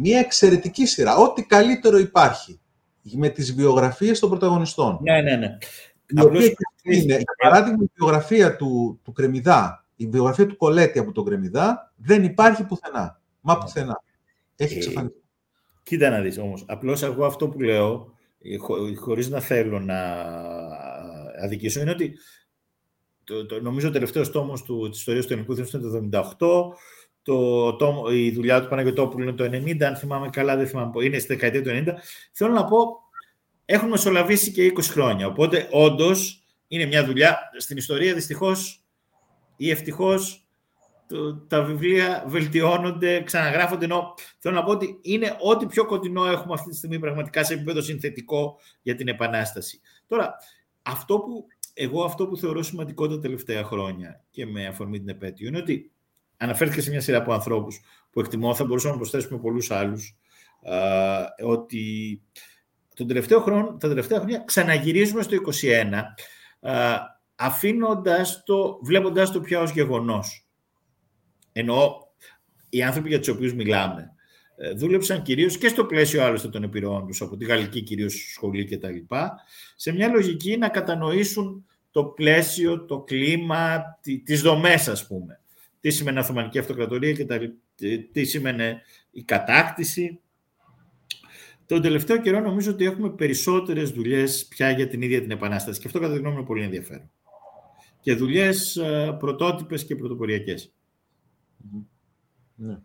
[0.00, 2.60] μια εξαιρετική σειρά, ό,τι καλύτερο υπάρχει
[3.02, 4.98] με τις βιογραφίες των πρωταγωνιστών.
[5.02, 5.58] Ναι, ναι, ναι.
[6.06, 11.12] Η οποία είναι, για παράδειγμα, η βιογραφία του, του Κρεμιδά, η βιογραφία του Κολέτη από
[11.12, 13.20] τον Κρεμιδά δεν υπάρχει πουθενά.
[13.40, 13.60] Μα ναι.
[13.60, 14.02] πουθενά.
[14.56, 15.22] Έχει ε, εξαφανιστεί.
[15.82, 16.64] κοίτα να δεις όμως.
[16.68, 18.17] Απλώς εγώ αυτό που λέω ε,
[18.60, 20.00] χω, χωρίς να θέλω να
[21.42, 22.18] αδικήσω, είναι ότι
[23.24, 26.76] το, το, νομίζω ο τελευταίος τόμος της ιστορίας του ελληνικού είναι το 1978.
[27.22, 31.18] Το, το, η δουλειά του Παναγιωτόπουλου είναι το 90, αν θυμάμαι καλά, δεν θυμάμαι, είναι
[31.18, 31.94] στη δεκαετία του 90.
[32.32, 32.86] Θέλω να πω,
[33.64, 35.26] έχουν μεσολαβήσει και 20 χρόνια.
[35.26, 37.38] Οπότε, όντως, είναι μια δουλειά.
[37.56, 38.84] Στην ιστορία, δυστυχώς
[39.56, 40.47] ή ευτυχώς,
[41.48, 46.70] τα βιβλία βελτιώνονται, ξαναγράφονται, ενώ θέλω να πω ότι είναι ό,τι πιο κοντινό έχουμε αυτή
[46.70, 49.80] τη στιγμή πραγματικά σε επίπεδο συνθετικό για την Επανάσταση.
[50.06, 50.34] Τώρα,
[50.82, 55.48] αυτό που εγώ αυτό που θεωρώ σημαντικό τα τελευταία χρόνια και με αφορμή την επέτειο
[55.48, 55.92] είναι ότι
[56.36, 57.80] αναφέρθηκε σε μια σειρά από ανθρώπους
[58.10, 60.16] που εκτιμώ, θα μπορούσαμε να προσθέσουμε πολλούς άλλους,
[61.44, 62.22] ότι
[62.94, 66.02] τον τελευταίο χρόνο, τα τελευταία χρόνια ξαναγυρίζουμε στο 21,
[67.34, 70.47] αφήνοντας το, βλέποντας το πια ως γεγονός.
[71.52, 72.06] Εννοώ
[72.68, 74.12] οι άνθρωποι για τους οποίους μιλάμε.
[74.56, 78.64] Ε, δούλεψαν κυρίως και στο πλαίσιο άλλωστε των επιρροών τους, από τη γαλλική κυρίως σχολή
[78.64, 79.34] και τα λοιπά,
[79.76, 83.84] σε μια λογική να κατανοήσουν το πλαίσιο, το κλίμα,
[84.24, 85.40] τις δομές ας πούμε.
[85.80, 87.38] Τι σημαίνει Οθωμανική Αυτοκρατορία και τα,
[88.12, 88.80] τι σημαίνει
[89.10, 90.20] η κατάκτηση.
[91.66, 95.86] Τον τελευταίο καιρό νομίζω ότι έχουμε περισσότερες δουλειές πια για την ίδια την Επανάσταση και
[95.86, 97.10] αυτό κατά τη γνώμη είναι πολύ ενδιαφέρον.
[98.00, 100.72] Και δουλειές ε, πρωτότυπες και πρωτοποριακές.
[102.54, 102.78] Ναι.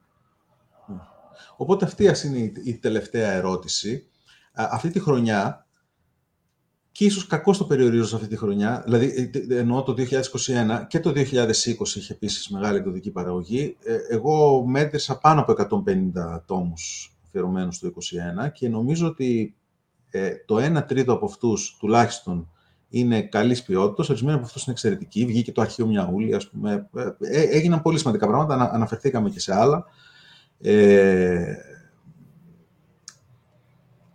[1.58, 4.08] Οπότε αυτή είναι η τελευταία ερώτηση.
[4.54, 5.68] Αυτή τη χρονιά,
[6.94, 11.00] και ίσως κακό το περιορίζω σε αυτή τη χρονιά, δηλαδή ε, εννοώ το 2021 και
[11.00, 11.16] το 2020
[11.95, 17.94] είχε επίσης μεγάλη εκδοτική παραγωγή, ε, εγώ μέτρησα πάνω από 150 τόμους αφιερωμένους το
[18.45, 19.56] 2021 και νομίζω ότι
[20.10, 22.53] ε, το 1 τρίτο από αυτούς τουλάχιστον
[22.95, 26.90] είναι καλής ποιότητας, ορισμένοι από αυτούς είναι εξαιρετικοί, βγήκε το αρχείο Μιαούλη, ας πούμε,
[27.52, 29.86] έγιναν πολύ σημαντικά πράγματα, αναφερθήκαμε και σε άλλα.
[30.61, 31.56] Ε,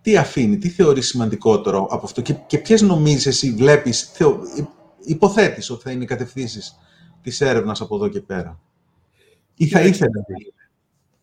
[0.01, 4.41] τι αφήνει, τι θεωρείς σημαντικότερο από αυτό και, και ποιες νομίζεις εσύ βλέπεις, θεω,
[5.05, 6.79] υποθέτεις ότι θα είναι οι κατευθύνσεις
[7.23, 8.61] της έρευνας από εδώ και πέρα;
[9.57, 10.11] Ή θα ήθελε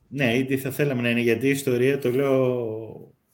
[0.07, 2.48] Ναι, ή θα θέλαμε να είναι, γιατί η ιστορία, το λέω,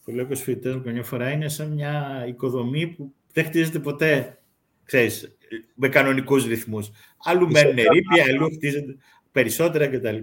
[0.05, 3.79] το λέω και στους φοιτητές μου καμιά φορά, είναι σαν μια οικοδομή που δεν χτίζεται
[3.79, 4.41] ποτέ,
[4.83, 5.37] ξέρεις,
[5.75, 6.91] με κανονικούς ρυθμούς.
[7.23, 8.95] Αλλού μένουν ρήπια, αλλού χτίζεται
[9.31, 10.17] περισσότερα κτλ.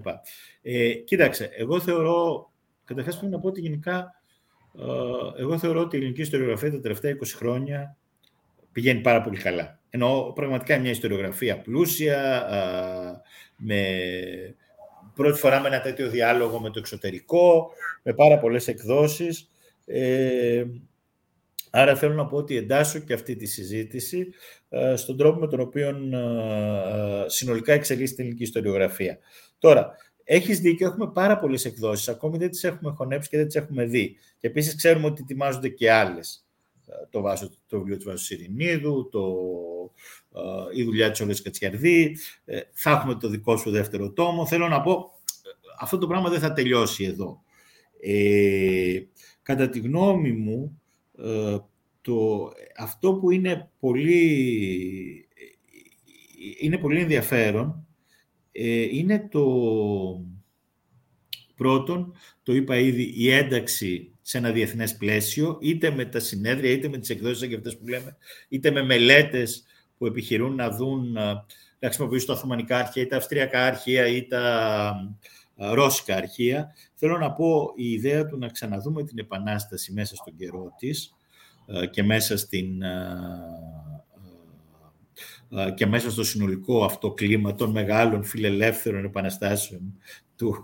[0.62, 2.50] Ε, κοίταξε, εγώ θεωρώ,
[2.84, 4.14] καταρχάς πρέπει να πω ότι γενικά,
[4.78, 7.96] ε, εγώ θεωρώ ότι η ελληνική ιστοριογραφία τα τελευταία 20 χρόνια
[8.72, 9.78] πηγαίνει πάρα πολύ καλά.
[9.90, 13.20] Ενώ πραγματικά μια ιστοριογραφία πλούσια, ε,
[13.56, 13.82] με
[15.14, 17.70] πρώτη φορά με ένα τέτοιο διάλογο με το εξωτερικό,
[18.02, 19.50] με πάρα πολλές εκδόσεις.
[19.86, 20.64] Ε,
[21.70, 24.28] άρα θέλω να πω ότι εντάσσω και αυτή τη συζήτηση
[24.68, 25.96] ε, στον τρόπο με τον οποίο
[27.26, 29.18] συνολικά εξελίσσεται η ελληνική ιστοριογραφία.
[29.58, 29.90] Τώρα,
[30.24, 32.08] έχεις δίκιο, έχουμε πάρα πολλές εκδόσεις.
[32.08, 34.16] Ακόμη δεν τις έχουμε χωνέψει και δεν τις έχουμε δει.
[34.38, 36.42] Και επίσης ξέρουμε ότι ετοιμάζονται και άλλες.
[37.10, 39.36] Το, βάσο, το βιβλίο του Βάσου Σιρηνίδου, το,
[40.74, 42.16] η δουλειά της Όλες Κατσιαρδί.
[42.44, 44.46] Ε, θα έχουμε το δικό σου δεύτερο τόμο.
[44.46, 45.10] Θέλω να πω,
[45.80, 47.42] αυτό το πράγμα δεν θα τελειώσει εδώ.
[48.00, 49.00] Ε,
[49.42, 50.87] κατά τη γνώμη μου, ε,
[52.00, 55.28] το, αυτό που είναι πολύ,
[56.60, 57.86] είναι πολύ ενδιαφέρον
[58.52, 59.44] ε, είναι το
[61.54, 66.88] πρώτον, το είπα ήδη, η ένταξη σε ένα διεθνές πλαίσιο, είτε με τα συνέδρια, είτε
[66.88, 68.16] με τις εκδόσεις και αυτές που λέμε,
[68.48, 69.64] είτε με μελέτες
[69.98, 71.46] που επιχειρούν να δουν, να
[71.80, 74.94] χρησιμοποιήσουν τα Οθωμανικά αρχεία, ή τα Αυστριακά αρχεία, ή τα
[75.58, 76.74] Ρώσικα αρχεία.
[76.94, 81.14] Θέλω να πω η ιδέα του να ξαναδούμε την Επανάσταση μέσα στον καιρό της
[81.90, 82.82] και μέσα στην
[85.74, 89.98] και μέσα στο συνολικό αυτό κλίμα των μεγάλων φιλελεύθερων επαναστάσεων
[90.36, 90.54] του,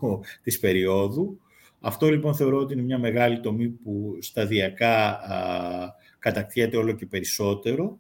[0.43, 1.41] της περίοδου.
[1.81, 7.99] Αυτό λοιπόν θεωρώ ότι είναι μια μεγάλη τομή που σταδιακά α, κατακτιέται όλο και περισσότερο.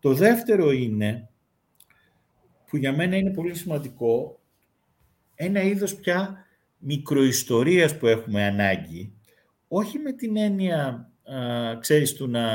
[0.00, 1.28] Το δεύτερο είναι,
[2.66, 4.37] που για μένα είναι πολύ σημαντικό,
[5.40, 6.46] ένα είδος πια
[6.78, 9.12] μικροϊστορίας που έχουμε ανάγκη,
[9.68, 12.46] όχι με την έννοια, α, ξέρεις, του να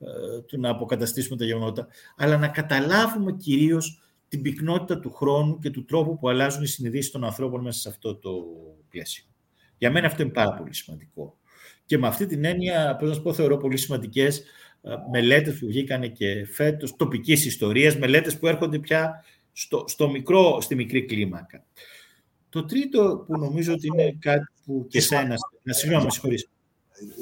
[0.00, 5.70] ε, του να αποκαταστήσουμε τα γεγονότα, αλλά να καταλάβουμε κυρίως την πυκνότητα του χρόνου και
[5.70, 8.30] του τρόπου που αλλάζουν οι συνειδήσεις των ανθρώπων μέσα σε αυτό το
[8.88, 9.24] πλαίσιο.
[9.78, 11.38] Για μένα αυτό είναι πάρα πολύ σημαντικό.
[11.84, 14.42] Και με αυτή την έννοια, πώς να σου πω, θεωρώ πολύ σημαντικές
[14.82, 19.24] ε, μελέτες που βγήκαν και φέτος, τοπικής ιστορίας, μελέτες που έρχονται πια
[19.60, 21.64] στο, στο μικρό, στη μικρή κλίμακα.
[22.48, 25.34] Το τρίτο που νομίζω ότι είναι κάτι που και σένα...
[25.62, 26.48] Να συγγνώμη, συγχωρείς.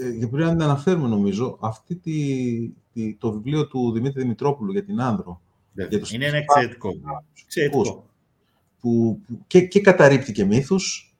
[0.00, 5.00] Ε, για πρέπει να αναφέρουμε νομίζω αυτή τη, το βιβλίο του Δημήτρη Δημητρόπουλου για την
[5.00, 5.40] Άνδρο.
[5.72, 6.90] Για το είναι ένα εξαιρετικό.
[7.42, 7.82] εξαιρετικό.
[8.80, 11.14] Που, που, και, και καταρρύπτει και μύθους,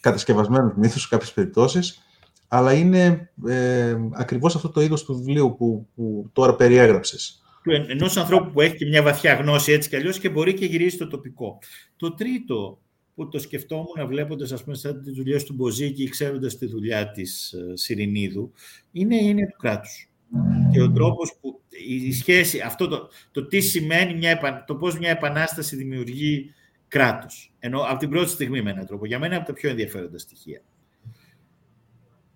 [0.00, 2.02] κατασκευασμένους μύθους σε κάποιες περιπτώσεις,
[2.48, 7.40] αλλά είναι ε, ακριβώς αυτό το είδος του βιβλίου που, που τώρα περιέγραψες.
[7.72, 10.98] Ενός ανθρώπου που έχει και μια βαθιά γνώση έτσι κι αλλιώς και μπορεί και γυρίσει
[10.98, 11.58] το τοπικό.
[11.96, 12.80] Το τρίτο
[13.14, 17.10] που το σκεφτόμουν βλέποντας ας πούμε σαν τις δουλειές του Μποζίκη ή ξέροντας τη δουλειά
[17.10, 18.52] της ε, Σιρηνίδου,
[18.92, 20.08] είναι η έννοια του κράτους.
[20.72, 25.10] Και ο τρόπος που η σχέση, αυτό το, το τι σημαίνει, μια, το πώς μια
[25.10, 26.54] επανάσταση δημιουργεί
[26.88, 27.52] κράτος.
[27.58, 29.06] Ενώ από την πρώτη στιγμή με έναν τρόπο.
[29.06, 30.62] Για μένα είναι από τα πιο ενδιαφέροντα στοιχεία.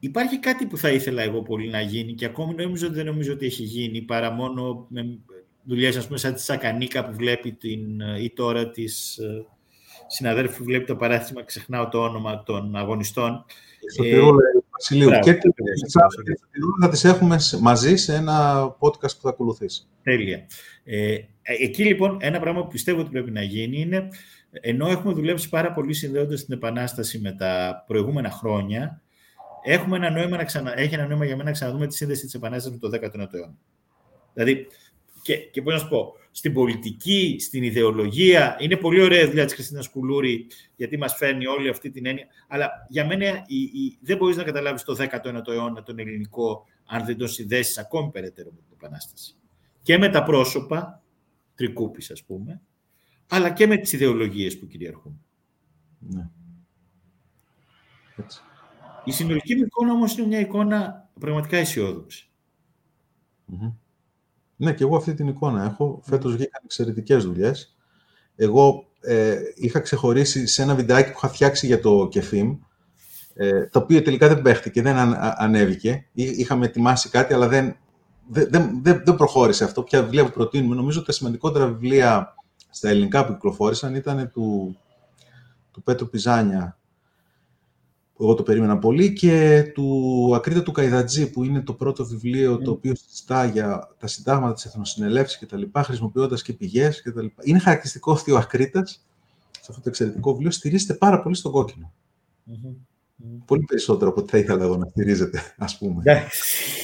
[0.00, 3.32] Υπάρχει κάτι που θα ήθελα εγώ πολύ να γίνει και ακόμη νομίζω ότι δεν νομίζω
[3.32, 5.18] ότι έχει γίνει παρά μόνο με
[5.62, 9.46] δουλειές ας πούμε σαν τη Σακανίκα που βλέπει την, ή τώρα της ε,
[10.06, 13.44] συναδέλφου που βλέπει το παράθυμα, ξεχνάω το όνομα των αγωνιστών.
[13.92, 14.18] Στο ε,
[14.70, 15.10] Βασιλείου.
[15.20, 15.38] Και
[16.80, 19.82] θα τις έχουμε μαζί σε ένα podcast που θα ακολουθήσει.
[20.02, 20.46] Τέλεια.
[20.84, 24.08] Ε, εκεί λοιπόν ένα πράγμα που πιστεύω ότι πρέπει να γίνει είναι
[24.50, 29.02] ενώ έχουμε δουλέψει πάρα πολύ συνδέοντας την Επανάσταση με τα προηγούμενα χρόνια,
[29.62, 30.78] έχουμε ένα νόημα να ξανα...
[30.78, 33.54] έχει ένα νόημα για μένα να ξαναδούμε τη σύνδεση της Επανάστασης με το 19ο αιώνα.
[34.34, 34.66] Δηλαδή,
[35.22, 39.44] και, και πώς να σου πω, στην πολιτική, στην ιδεολογία, είναι πολύ ωραία η δουλειά
[39.44, 40.46] της Χριστίνας Κουλούρη,
[40.76, 42.26] γιατί μας φέρνει όλη αυτή την έννοια.
[42.48, 47.04] Αλλά για μένα η, η, δεν μπορείς να καταλάβεις το 19ο αιώνα τον ελληνικό, αν
[47.04, 49.34] δεν τον συνδέσεις ακόμη περαιτέρω με την Επανάσταση.
[49.82, 51.02] Και με τα πρόσωπα,
[51.54, 52.60] τρικούπης, ας πούμε,
[53.28, 55.20] αλλά και με τις ιδεολογίες που κυριαρχούν.
[55.98, 56.28] Ναι.
[58.16, 58.40] Έτσι.
[59.04, 61.58] Η συνολική μου εικόνα όμως είναι μια εικόνα πραγματικά
[64.56, 66.00] Ναι, και εγώ αυτή την εικόνα έχω.
[66.04, 67.76] Φέτος βγήκαν εξαιρετικές δουλειές.
[68.36, 72.58] Εγώ ε, είχα ξεχωρίσει σε ένα βιντεάκι που είχα φτιάξει για το κεφίμ,
[73.34, 76.06] ε, το οποίο τελικά δεν παίχτηκε, δεν ανέβηκε.
[76.12, 77.76] Είχαμε ετοιμάσει κάτι, αλλά δεν,
[78.28, 79.82] δεν, δεν, δεν προχώρησε αυτό.
[79.82, 80.74] Ποια βιβλία που προτείνουμε.
[80.74, 82.34] Νομίζω ότι τα σημαντικότερα βιβλία
[82.70, 84.76] στα ελληνικά που κυκλοφόρησαν ήταν του,
[85.70, 86.79] του Πέτρου Πιζάνια,
[88.20, 92.58] που εγώ το περίμενα πολύ, και του Ακρίτα του Καϊδατζή, που είναι το πρώτο βιβλίο
[92.58, 97.10] το οποίο συζητά για τα συντάγματα της Εθνοσυνελεύσης και τα λοιπά, χρησιμοποιώντας και πηγές και
[97.10, 97.42] τα λοιπά.
[97.44, 98.90] Είναι χαρακτηριστικό ότι ο Ακρίτας,
[99.50, 101.92] σε αυτό το εξαιρετικό βιβλίο, στηρίζεται πάρα πολύ στο κοκκινο
[103.44, 106.02] Πολύ περισσότερο από ό,τι θα ήθελα εγώ να στηρίζεται, ας πούμε.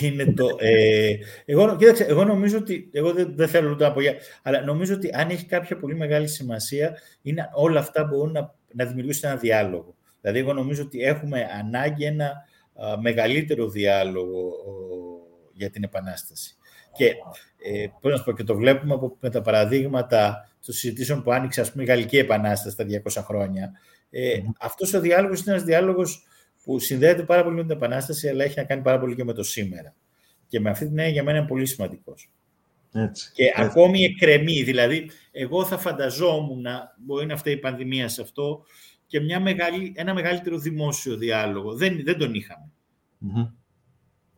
[0.00, 0.46] είναι το...
[0.58, 4.00] Ε, εγώ, κοίταξε, εγώ νομίζω ότι, εγώ δεν, δεν θέλω ούτε να πω
[4.42, 8.84] αλλά νομίζω ότι αν έχει κάποια πολύ μεγάλη σημασία, είναι όλα αυτά μπορούν να, να
[8.84, 9.95] δημιουργήσουν ένα διάλογο.
[10.26, 12.44] Δηλαδή, εγώ νομίζω ότι έχουμε ανάγκη ένα
[13.00, 14.52] μεγαλύτερο διάλογο
[15.52, 16.56] για την Επανάσταση.
[16.92, 17.06] Και
[17.64, 21.60] ε, πώς να πω, και το βλέπουμε από, με τα παραδείγματα των συζητήσεων που άνοιξε
[21.60, 22.84] ας πούμε, η Γαλλική Επανάσταση τα
[23.18, 23.72] 200 χρόνια.
[24.10, 26.26] Ε, mm αυτός ο διάλογος είναι ένας διάλογος
[26.64, 29.32] που συνδέεται πάρα πολύ με την Επανάσταση, αλλά έχει να κάνει πάρα πολύ και με
[29.32, 29.94] το σήμερα.
[30.48, 32.30] Και με αυτή την έννοια για μένα είναι πολύ σημαντικός.
[32.90, 33.32] Και έτσι.
[33.54, 34.62] ακόμη εκκρεμεί.
[34.62, 36.66] Δηλαδή, εγώ θα φανταζόμουν,
[36.96, 38.64] μπορεί να φταίει η πανδημία σε αυτό,
[39.06, 41.74] και μια μεγάλη, ένα μεγαλύτερο δημόσιο διάλογο.
[41.74, 42.70] Δεν, δεν τον ειχαμε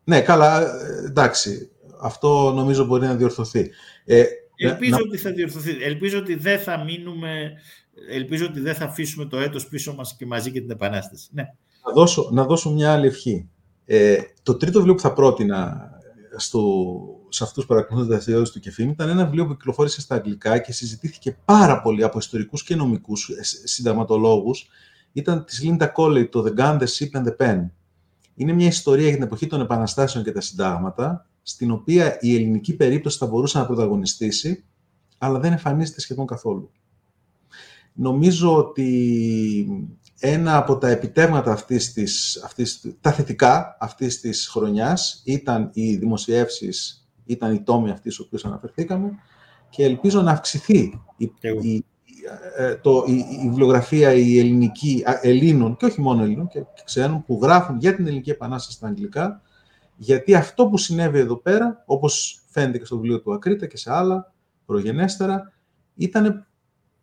[0.04, 1.70] Ναι, καλά, εντάξει.
[2.00, 3.70] Αυτό νομίζω μπορεί να διορθωθεί.
[4.04, 4.24] Ε,
[4.56, 5.82] Ελπίζω ότι θα διορθωθεί.
[5.82, 7.52] Ελπίζω ότι δεν θα μείνουμε,
[8.10, 11.28] ελπίζω ότι δεν θα αφήσουμε το έτος πίσω μας και μαζί και την Επανάσταση.
[11.32, 11.42] Ναι.
[11.86, 13.48] Να δώσω, να δώσω μια άλλη ευχή.
[13.84, 15.90] Ε, το τρίτο βιβλίο που θα πρότεινα
[16.36, 16.60] στο,
[17.28, 20.72] σε αυτούς που παρακολουθούν δραστηριότητες του Κεφίμ ήταν ένα βιβλίο που κυκλοφόρησε στα αγγλικά και
[20.72, 24.68] συζητήθηκε πάρα πολύ από ιστορικούς και νομικούς ε, συνταγματολόγους.
[25.12, 27.70] Ήταν της Λίντα Κόλεϊ, το The Gun, The Ship and the Pen.
[28.34, 32.76] Είναι μια ιστορία για την εποχή των επαναστάσεων και τα συντάγματα, στην οποία η ελληνική
[32.76, 34.64] περίπτωση θα μπορούσε να πρωταγωνιστήσει,
[35.18, 36.70] αλλά δεν εμφανίζεται σχεδόν καθόλου.
[37.92, 39.88] Νομίζω ότι
[40.18, 47.07] ένα από τα επιτεύγματα αυτής της, αυτής, τα θετικά αυτής της χρονιάς ήταν οι δημοσιεύσεις,
[47.28, 49.10] ήταν οι τόμοι αυτοί στους οποίους αναφερθήκαμε
[49.68, 51.32] και ελπίζω να αυξηθεί η,
[51.62, 51.84] η,
[52.56, 57.38] ε, το, η, η βιβλιογραφία η ελληνική, Ελλήνων και όχι μόνο Ελλήνων και ξένων που
[57.42, 59.42] γράφουν για την ελληνική επανάσταση στα αγγλικά
[60.00, 63.92] γιατί αυτό που συνέβη εδώ πέρα, όπως φαίνεται και στο βιβλίο του Ακρίτα και σε
[63.92, 64.32] άλλα
[64.66, 65.52] προγενέστερα,
[65.94, 66.46] ήταν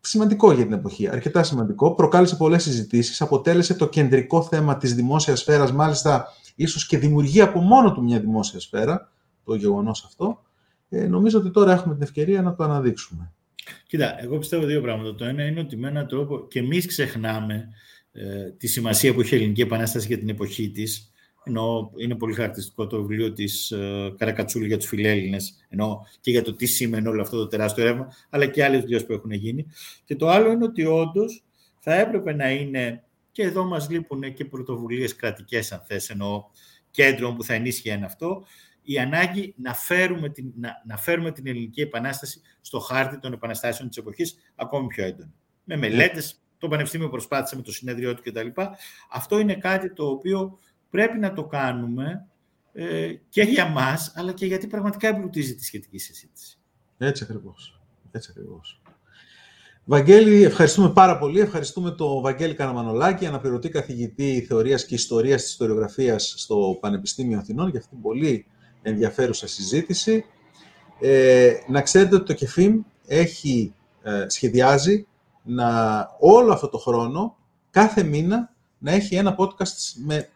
[0.00, 1.94] σημαντικό για την εποχή, αρκετά σημαντικό.
[1.94, 7.60] Προκάλεσε πολλές συζητήσεις, αποτέλεσε το κεντρικό θέμα της δημόσιας σφαίρας, μάλιστα ίσως και δημιουργεί από
[7.60, 9.12] μόνο του μια δημόσια σφαίρα,
[9.46, 10.42] το γεγονός αυτό.
[10.88, 13.32] Ε, νομίζω ότι τώρα έχουμε την ευκαιρία να το αναδείξουμε.
[13.86, 15.14] Κοίτα, εγώ πιστεύω δύο πράγματα.
[15.14, 17.68] Το ένα είναι ότι με έναν τρόπο και εμείς ξεχνάμε
[18.12, 21.10] ε, τη σημασία που είχε η Ελληνική Επανάσταση για την εποχή της
[21.48, 26.42] ενώ είναι πολύ χαρακτηριστικό το βιβλίο της uh, Καρακατσούλη για τους φιλέλληνες, ενώ και για
[26.42, 29.66] το τι σημαίνει όλο αυτό το τεράστιο ρεύμα, αλλά και άλλες δουλειές που έχουν γίνει.
[30.04, 31.44] Και το άλλο είναι ότι όντως
[31.78, 36.50] θα έπρεπε να είναι, και εδώ μας λείπουν και πρωτοβουλίες κρατικές, αν θες, ενώ
[36.90, 38.44] κέντρων που θα ενίσχυαν αυτό,
[38.86, 43.88] η ανάγκη να φέρουμε, την, να, να φέρουμε την ελληνική επανάσταση στο χάρτη των επαναστάσεων
[43.88, 45.32] της εποχής ακόμη πιο έντονη.
[45.64, 48.48] Με μελέτες, το Πανεπιστήμιο προσπάθησε με το συνέδριό του κτλ.
[49.10, 50.58] Αυτό είναι κάτι το οποίο
[50.90, 52.26] πρέπει να το κάνουμε
[52.72, 56.58] ε, και για μας, αλλά και γιατί πραγματικά εμπλουτίζει τη σχετική συζήτηση.
[56.98, 57.80] Έτσι ακριβώς.
[58.10, 58.80] Έτσι ακριβώς.
[59.88, 61.40] Βαγγέλη, ευχαριστούμε πάρα πολύ.
[61.40, 67.78] Ευχαριστούμε τον Βαγγέλη Καναμανολάκη, αναπληρωτή καθηγητή θεωρίας και ιστορίας της ιστοριογραφίας στο Πανεπιστήμιο Αθηνών, για
[67.78, 68.46] αυτήν την πολύ
[68.88, 70.24] ενδιαφέρουσα συζήτηση.
[71.00, 75.06] Ε, να ξέρετε ότι το ΚΕΦΙΜ έχει, ε, σχεδιάζει
[75.42, 77.36] να όλο αυτό το χρόνο,
[77.70, 80.28] κάθε μήνα, να έχει ένα podcast με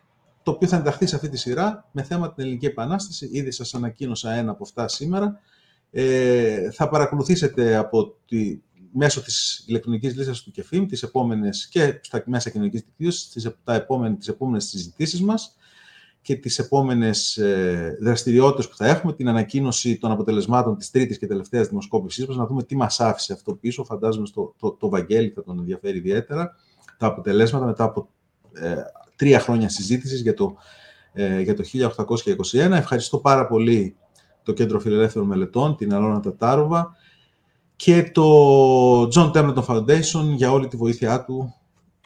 [0.43, 3.29] το οποίο θα ενταχθεί σε αυτή τη σειρά με θέμα την Ελληνική Επανάσταση.
[3.33, 5.41] Ήδη σας ανακοίνωσα ένα από αυτά σήμερα.
[5.91, 8.59] Ε, θα παρακολουθήσετε από τη,
[8.93, 13.75] μέσω της ηλεκτρονικής λίστας του ΚΕΦΙΜ τις επόμενες και στα μέσα κοινωνικής δικτύωσης τις, τα
[13.75, 15.55] επόμενες, τις επόμενες συζητήσεις μας
[16.23, 21.27] και τις επόμενες ε, δραστηριότητες που θα έχουμε, την ανακοίνωση των αποτελεσμάτων της τρίτης και
[21.27, 23.85] τελευταίας δημοσκόπησής μας, να δούμε τι μας άφησε αυτό πίσω.
[23.85, 26.57] Φαντάζομαι στο, το, το Βαγγέλη θα τον ενδιαφέρει ιδιαίτερα.
[26.99, 28.09] Τα αποτελέσματα μετά από
[28.53, 28.75] ε,
[29.17, 30.57] τρία χρόνια συζήτησης για το,
[31.13, 31.63] ε, για το
[32.53, 32.55] 1821.
[32.55, 33.97] Ευχαριστώ πάρα πολύ
[34.43, 36.97] το Κέντρο Φιλελεύθερων Μελετών, την Αλώνα Τατάροβα
[37.77, 41.55] και το John Templeton Foundation για όλη τη βοήθειά του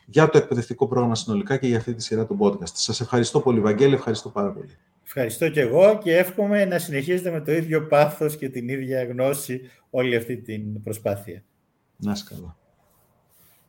[0.06, 2.72] για το εκπαιδευτικό πρόγραμμα συνολικά και για αυτή τη σειρά του podcast.
[2.72, 4.76] Σας ευχαριστώ πολύ, Βαγγέλη, ευχαριστώ πάρα πολύ.
[5.05, 9.60] Ευχαριστώ και εγώ και εύχομαι να συνεχίσετε με το ίδιο πάθος και την ίδια γνώση
[9.90, 11.43] όλη αυτή την προσπάθεια.
[11.97, 12.56] Να είσαι καλά.